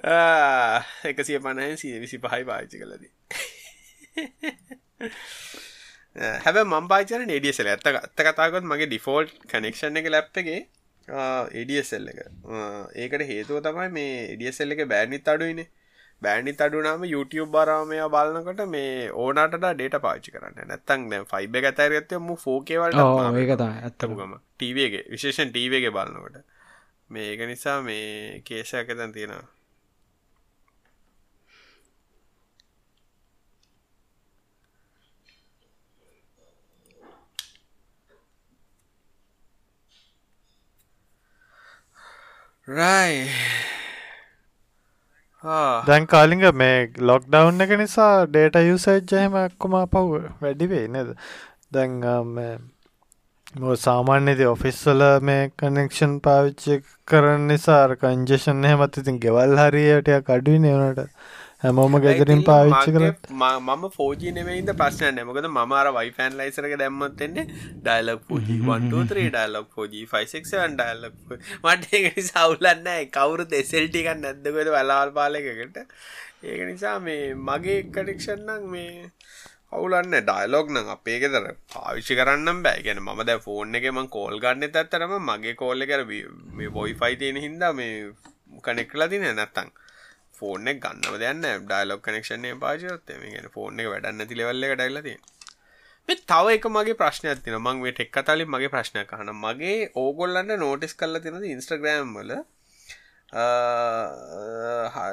එකසිය 1.10 1.40
පණය 1.40 1.78
සිය 1.78 2.00
විසි 2.00 2.18
පහයි 2.20 2.44
පාච්චි 2.46 2.78
කලදී 2.80 3.14
හැබ 6.16 6.58
මම් 6.58 6.88
පාචන 6.88 7.28
ඩියසල 7.28 7.68
ඇත්ත 7.68 7.88
අත්ත 7.90 8.26
කතාකොත් 8.28 8.64
මගේ 8.64 8.86
ඩිෆෝල්ට් 8.86 9.38
කනෙක්ෂන් 9.50 9.98
එක 9.98 10.10
ලැප්පගේ 10.10 10.60
ඒඩසල් 11.54 12.10
එක. 12.10 12.20
ඒකට 12.96 13.26
හේතුව 13.26 13.62
තමයි 13.62 13.90
මේ 13.90 14.36
ඩියසල් 14.36 14.72
එක 14.72 14.86
බෑනිත් 14.88 15.28
අඩුයිනේ. 15.28 15.70
බෑනි 16.22 16.54
අඩුනාම 16.58 17.04
YouTube 17.04 17.50
බරාමය 17.52 18.00
බලන්නකොට 18.08 18.62
මේ 18.68 19.10
ඕනට 19.14 19.58
ඩේට 19.58 19.98
පාචි 20.00 20.32
කරන්න. 20.32 20.68
නැත්තන් 20.68 21.10
දැ 21.10 21.24
ෆයිබ 21.26 21.58
ඇතැරගත්තය 21.62 22.20
මු 22.20 22.36
ෆෝකේවල්ට 22.36 23.40
ඒකතා 23.42 23.72
ඇත්තමගම 23.82 24.38
ටීවගේ 24.38 25.04
විශේෂන් 25.10 25.52
ටීවගේ 25.52 25.92
බලන්නකොට 25.92 26.38
මේක 27.10 27.40
නිසා 27.40 27.82
මේ 27.82 28.42
කේෂයක් 28.46 28.90
එතන් 28.90 29.12
තියෙනවා 29.12 29.44
රයි. 42.68 43.28
දැන් 45.86 46.06
කාලිග 46.06 46.44
මේ 46.54 46.92
ලොක් 47.00 47.24
ඩව් 47.28 47.62
එක 47.62 47.72
නිසා 47.78 48.26
ඩේට 48.26 48.56
යුසජ්ජහම 48.64 49.36
එක්කොම 49.38 49.76
පව් 49.88 50.22
වැඩිවේ 50.42 50.88
නද? 50.88 51.18
දැන් 51.72 52.00
මො 53.56 53.76
සාමාන්‍යති 53.78 54.46
ඔෆිස්වල 54.46 55.04
මේ 55.22 55.52
කනෙක්ෂන් 55.58 56.14
පාවිච්චි 56.22 56.80
කරන්න 57.08 57.48
නිසා 57.48 57.96
කංජෂන් 57.98 58.64
එහෙමත් 58.64 58.98
ඉතින් 58.98 59.20
ගෙවල් 59.20 59.58
හරියටයක් 59.58 60.30
අඩුයි 60.30 60.60
නවනට 60.60 61.10
හැමෝම 61.64 61.96
ගෙදරින් 62.04 62.42
පාවිච්චි 62.44 62.94
කර 62.94 63.04
මම 63.34 63.84
ෆෝජී 63.92 64.34
නෙවෙයිද 64.34 64.72
ප්‍රශ්න 64.76 65.18
නමකද 65.18 65.48
මර 65.52 65.92
වයිෆෑන් 65.94 66.34
ලයිසරක 66.40 66.74
දැම්මත්වෙන්නේ 66.78 67.46
ඩයිලක් 67.80 68.26
පෝජී 68.28 69.30
ඩයිලක් 69.30 69.70
පෝජී 69.76 70.04
ෆයිසක්න් 70.08 70.76
ඩයිලක් 70.76 71.38
මට 71.64 72.04
සවුලන්න 72.28 72.90
කවුරු 73.14 73.48
දෙසෙල්ටිකක් 73.50 74.12
නැද්දකද 74.18 74.70
වලාල් 74.70 75.14
පාලකකට 75.14 75.80
ඒක 76.44 76.62
නිසා 76.64 76.98
මේ 77.02 77.24
මගේ 77.42 77.78
කඩෙක්ෂන්නම් 77.90 78.66
මේ 78.70 78.92
අවුලන්න 79.72 80.18
ඩයිලෝග් 80.22 80.74
නම් 80.74 80.90
අපේ 80.90 81.18
ගෙදර 81.20 81.48
පාවිච්චි 81.70 82.18
කරන්න 82.20 82.60
බෑ. 82.62 82.82
ගැන 82.82 83.00
ම 83.02 83.24
දැ 83.24 83.38
ෆෝන් 83.40 83.76
එක 83.76 83.88
මං 83.92 84.10
කෝල් 84.10 84.36
ගන්න 84.40 84.68
ඇත්තරම 84.74 85.16
මගේ 85.22 85.56
කෝල්ල 85.56 85.88
කර 85.88 86.04
මේ 86.58 86.70
බොයිෆයි 86.72 87.16
තියෙන 87.18 87.42
හින්දා 87.42 87.72
මේ 87.74 87.96
කනෙක්ලා 88.62 89.10
තින 89.10 89.26
නැත්තං 89.32 89.72
ෆෝන 90.44 90.72
ගන්නව 90.78 91.20
දෙන්න 91.20 91.44
ඩයිලොක් 91.44 92.02
කනෙක්ෂණය 92.06 92.56
පාචයොත් 92.62 93.14
මේ 93.20 93.46
ෆෝන් 93.54 93.84
එක 93.84 93.92
වැඩන්න 93.92 94.30
ති 94.30 94.40
ලෙවල්ල 94.40 94.70
එක 94.70 94.76
ඩයිලති 94.78 95.16
මේ 96.10 96.18
තව 96.28 96.46
එක 96.54 96.66
මගේ 96.70 96.96
ප්‍රශ්නයක් 96.96 97.44
තින 97.44 97.56
මං 97.58 97.78
මේ 97.82 97.94
ටෙක් 97.94 98.12
කතාලින් 98.14 98.50
මගේ 98.50 98.72
ප්‍රශ්නයක් 98.72 99.08
කහන 99.12 99.32
මගේ 99.38 99.78
ඕගොල්ලන්න 99.98 100.58
නෝටිස් 100.60 100.96
කල්ල 100.96 101.22
තිනද 101.24 101.48
ඉන්ස්ට්‍රග්‍රෑම් 101.48 102.12
වල 102.16 102.34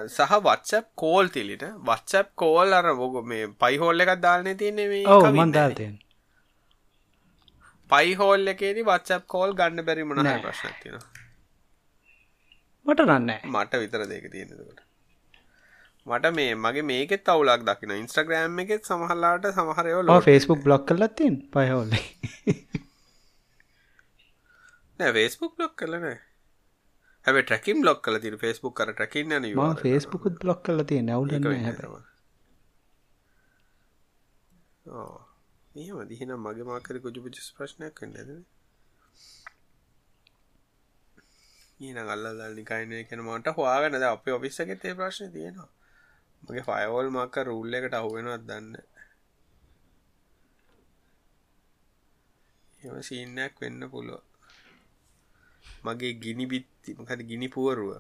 සහ 0.09 0.33
වත්සප් 0.41 0.85
කෝල් 0.95 1.29
තිලිට. 1.29 1.65
වත්සප් 1.83 2.27
කෝල් 2.37 2.73
අර 2.73 2.87
බොග 2.97 3.15
මේ 3.25 3.47
පයිහෝල්ල 3.59 4.05
එකක් 4.05 4.15
දාලන 4.21 4.51
තියන්නේ 4.57 4.89
මන්දාතයෙන් 5.35 5.95
පයිහෝල් 7.91 8.47
එකේදී 8.49 8.85
වත්සප් 8.85 9.25
කෝල් 9.29 9.55
ගන්න 9.55 9.87
බැරි 9.87 10.05
මොන 10.05 10.23
ප්‍රශ්නයක් 10.43 10.77
තියෙන 10.83 11.01
මට 12.87 13.01
රන්න 13.03 13.31
මට 13.47 13.83
විතර 13.83 14.07
දෙක 14.07 14.31
තියෙනකට 14.31 14.90
මට 16.07 16.33
මේ 16.33 16.55
මගේ 16.57 16.83
මේකෙත් 16.85 17.29
අවුලක් 17.29 17.63
දකින 17.65 17.91
ඉන්ස්ට්‍රග්‍රෑම් 17.93 18.59
එකෙත් 18.59 18.83
සමහල්ලාට 18.85 19.45
සමහරයෝ 19.53 20.21
ෆෙස්බුක් 20.23 20.61
බ්ලොක් 20.61 20.85
කලත් 20.87 21.15
තින් 21.15 21.35
පයහෝල. 21.51 21.91
නෑ 24.99 25.13
ෆේස්බුක් 25.13 25.53
බ්ලොක් 25.57 25.75
කලන 25.77 26.07
හැබ 27.25 27.37
ට්‍රකින් 27.39 27.83
බ්ලොක් 27.83 28.01
කල 28.03 28.17
තින 28.19 28.37
ෆෙස්බුක් 28.39 28.75
කර 28.75 28.93
ටකින් 28.95 29.35
න 29.35 29.45
ෆේස්බුකුත් 29.79 30.39
බ්ලොක් 30.39 30.63
කල 30.63 30.85
තිය 30.85 31.03
නවුල 31.03 31.35
ඒම 35.75 35.99
දිහින 36.09 36.33
මගේ 36.37 36.67
මාකර 36.67 36.97
කුජු 37.01 37.25
පිචිස් 37.25 37.51
ප්‍රශ්නයක් 37.53 37.95
කන්නද 37.95 38.31
ඊන 41.81 42.01
ගල්ල 42.05 42.41
නිකයින 42.55 42.97
කෙන 43.07 43.23
මට 43.23 43.55
හවාගනද 43.55 44.05
අප 44.05 44.27
ඔෆිස්සගෙත් 44.31 44.85
ඒ 44.85 44.95
ප්‍රශ්න 44.95 45.31
තියෙනවා 45.33 45.69
මගේ 46.43 46.65
ෆයවෝල් 46.65 47.09
මක්ක 47.11 47.37
රුල්ල 47.45 47.73
එකට 47.73 47.95
අහුවෙනවත් 47.95 48.43
දන්න. 48.43 48.75
එම 52.81 52.97
සීනයක් 53.03 53.55
වෙන්න 53.61 53.83
පුළුව 53.89 54.23
මගේ 55.85 56.13
ගිනි 56.15 56.45
බිත්ති 56.47 56.91
මකද 56.95 57.21
ගිනි 57.25 57.49
පුවරුව? 57.49 57.91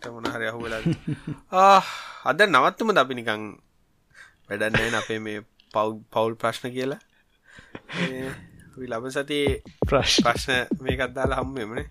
තමන 0.00 0.26
හරි 0.28 0.46
අහු 0.46 0.60
වෙලා 0.60 0.82
අද 2.28 2.40
නවත්තම 2.44 2.90
ද 2.92 2.98
අපි 2.98 3.14
නිකං 3.14 3.42
වැඩන්නෑ 4.48 4.98
අපේ 4.98 5.20
මේ 5.20 5.40
පව් 5.72 5.88
පවුල් 6.12 6.34
ප්‍රශ්න 6.34 6.70
කියලා. 6.70 7.00
ලබ 8.82 9.04
සති 9.08 9.40
ප්‍රශ් 9.82 10.16
ප්‍රශ්න. 10.20 10.66
මේකත් 10.82 11.14
දාලා 11.14 11.40
හම්මෙමනේ 11.40 11.86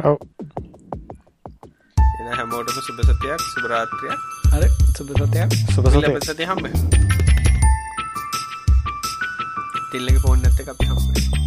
ඔව් 0.00 0.16
එන 2.22 2.32
හැමෝටම 2.32 2.80
සුභසතයක් 2.80 3.44
සුභරාත්‍රයක් 3.44 4.20
අර 4.54 4.66
සුභසතයක් 4.96 5.56
සුභසත 5.70 6.28
සති 6.28 6.46
හම්බ 6.46 6.66
තිල්ලගේ 9.90 10.20
ෆෝන් 10.20 10.38
නැත්ත 10.42 10.68
අපි 10.68 10.86
හම්බේ 10.86 11.41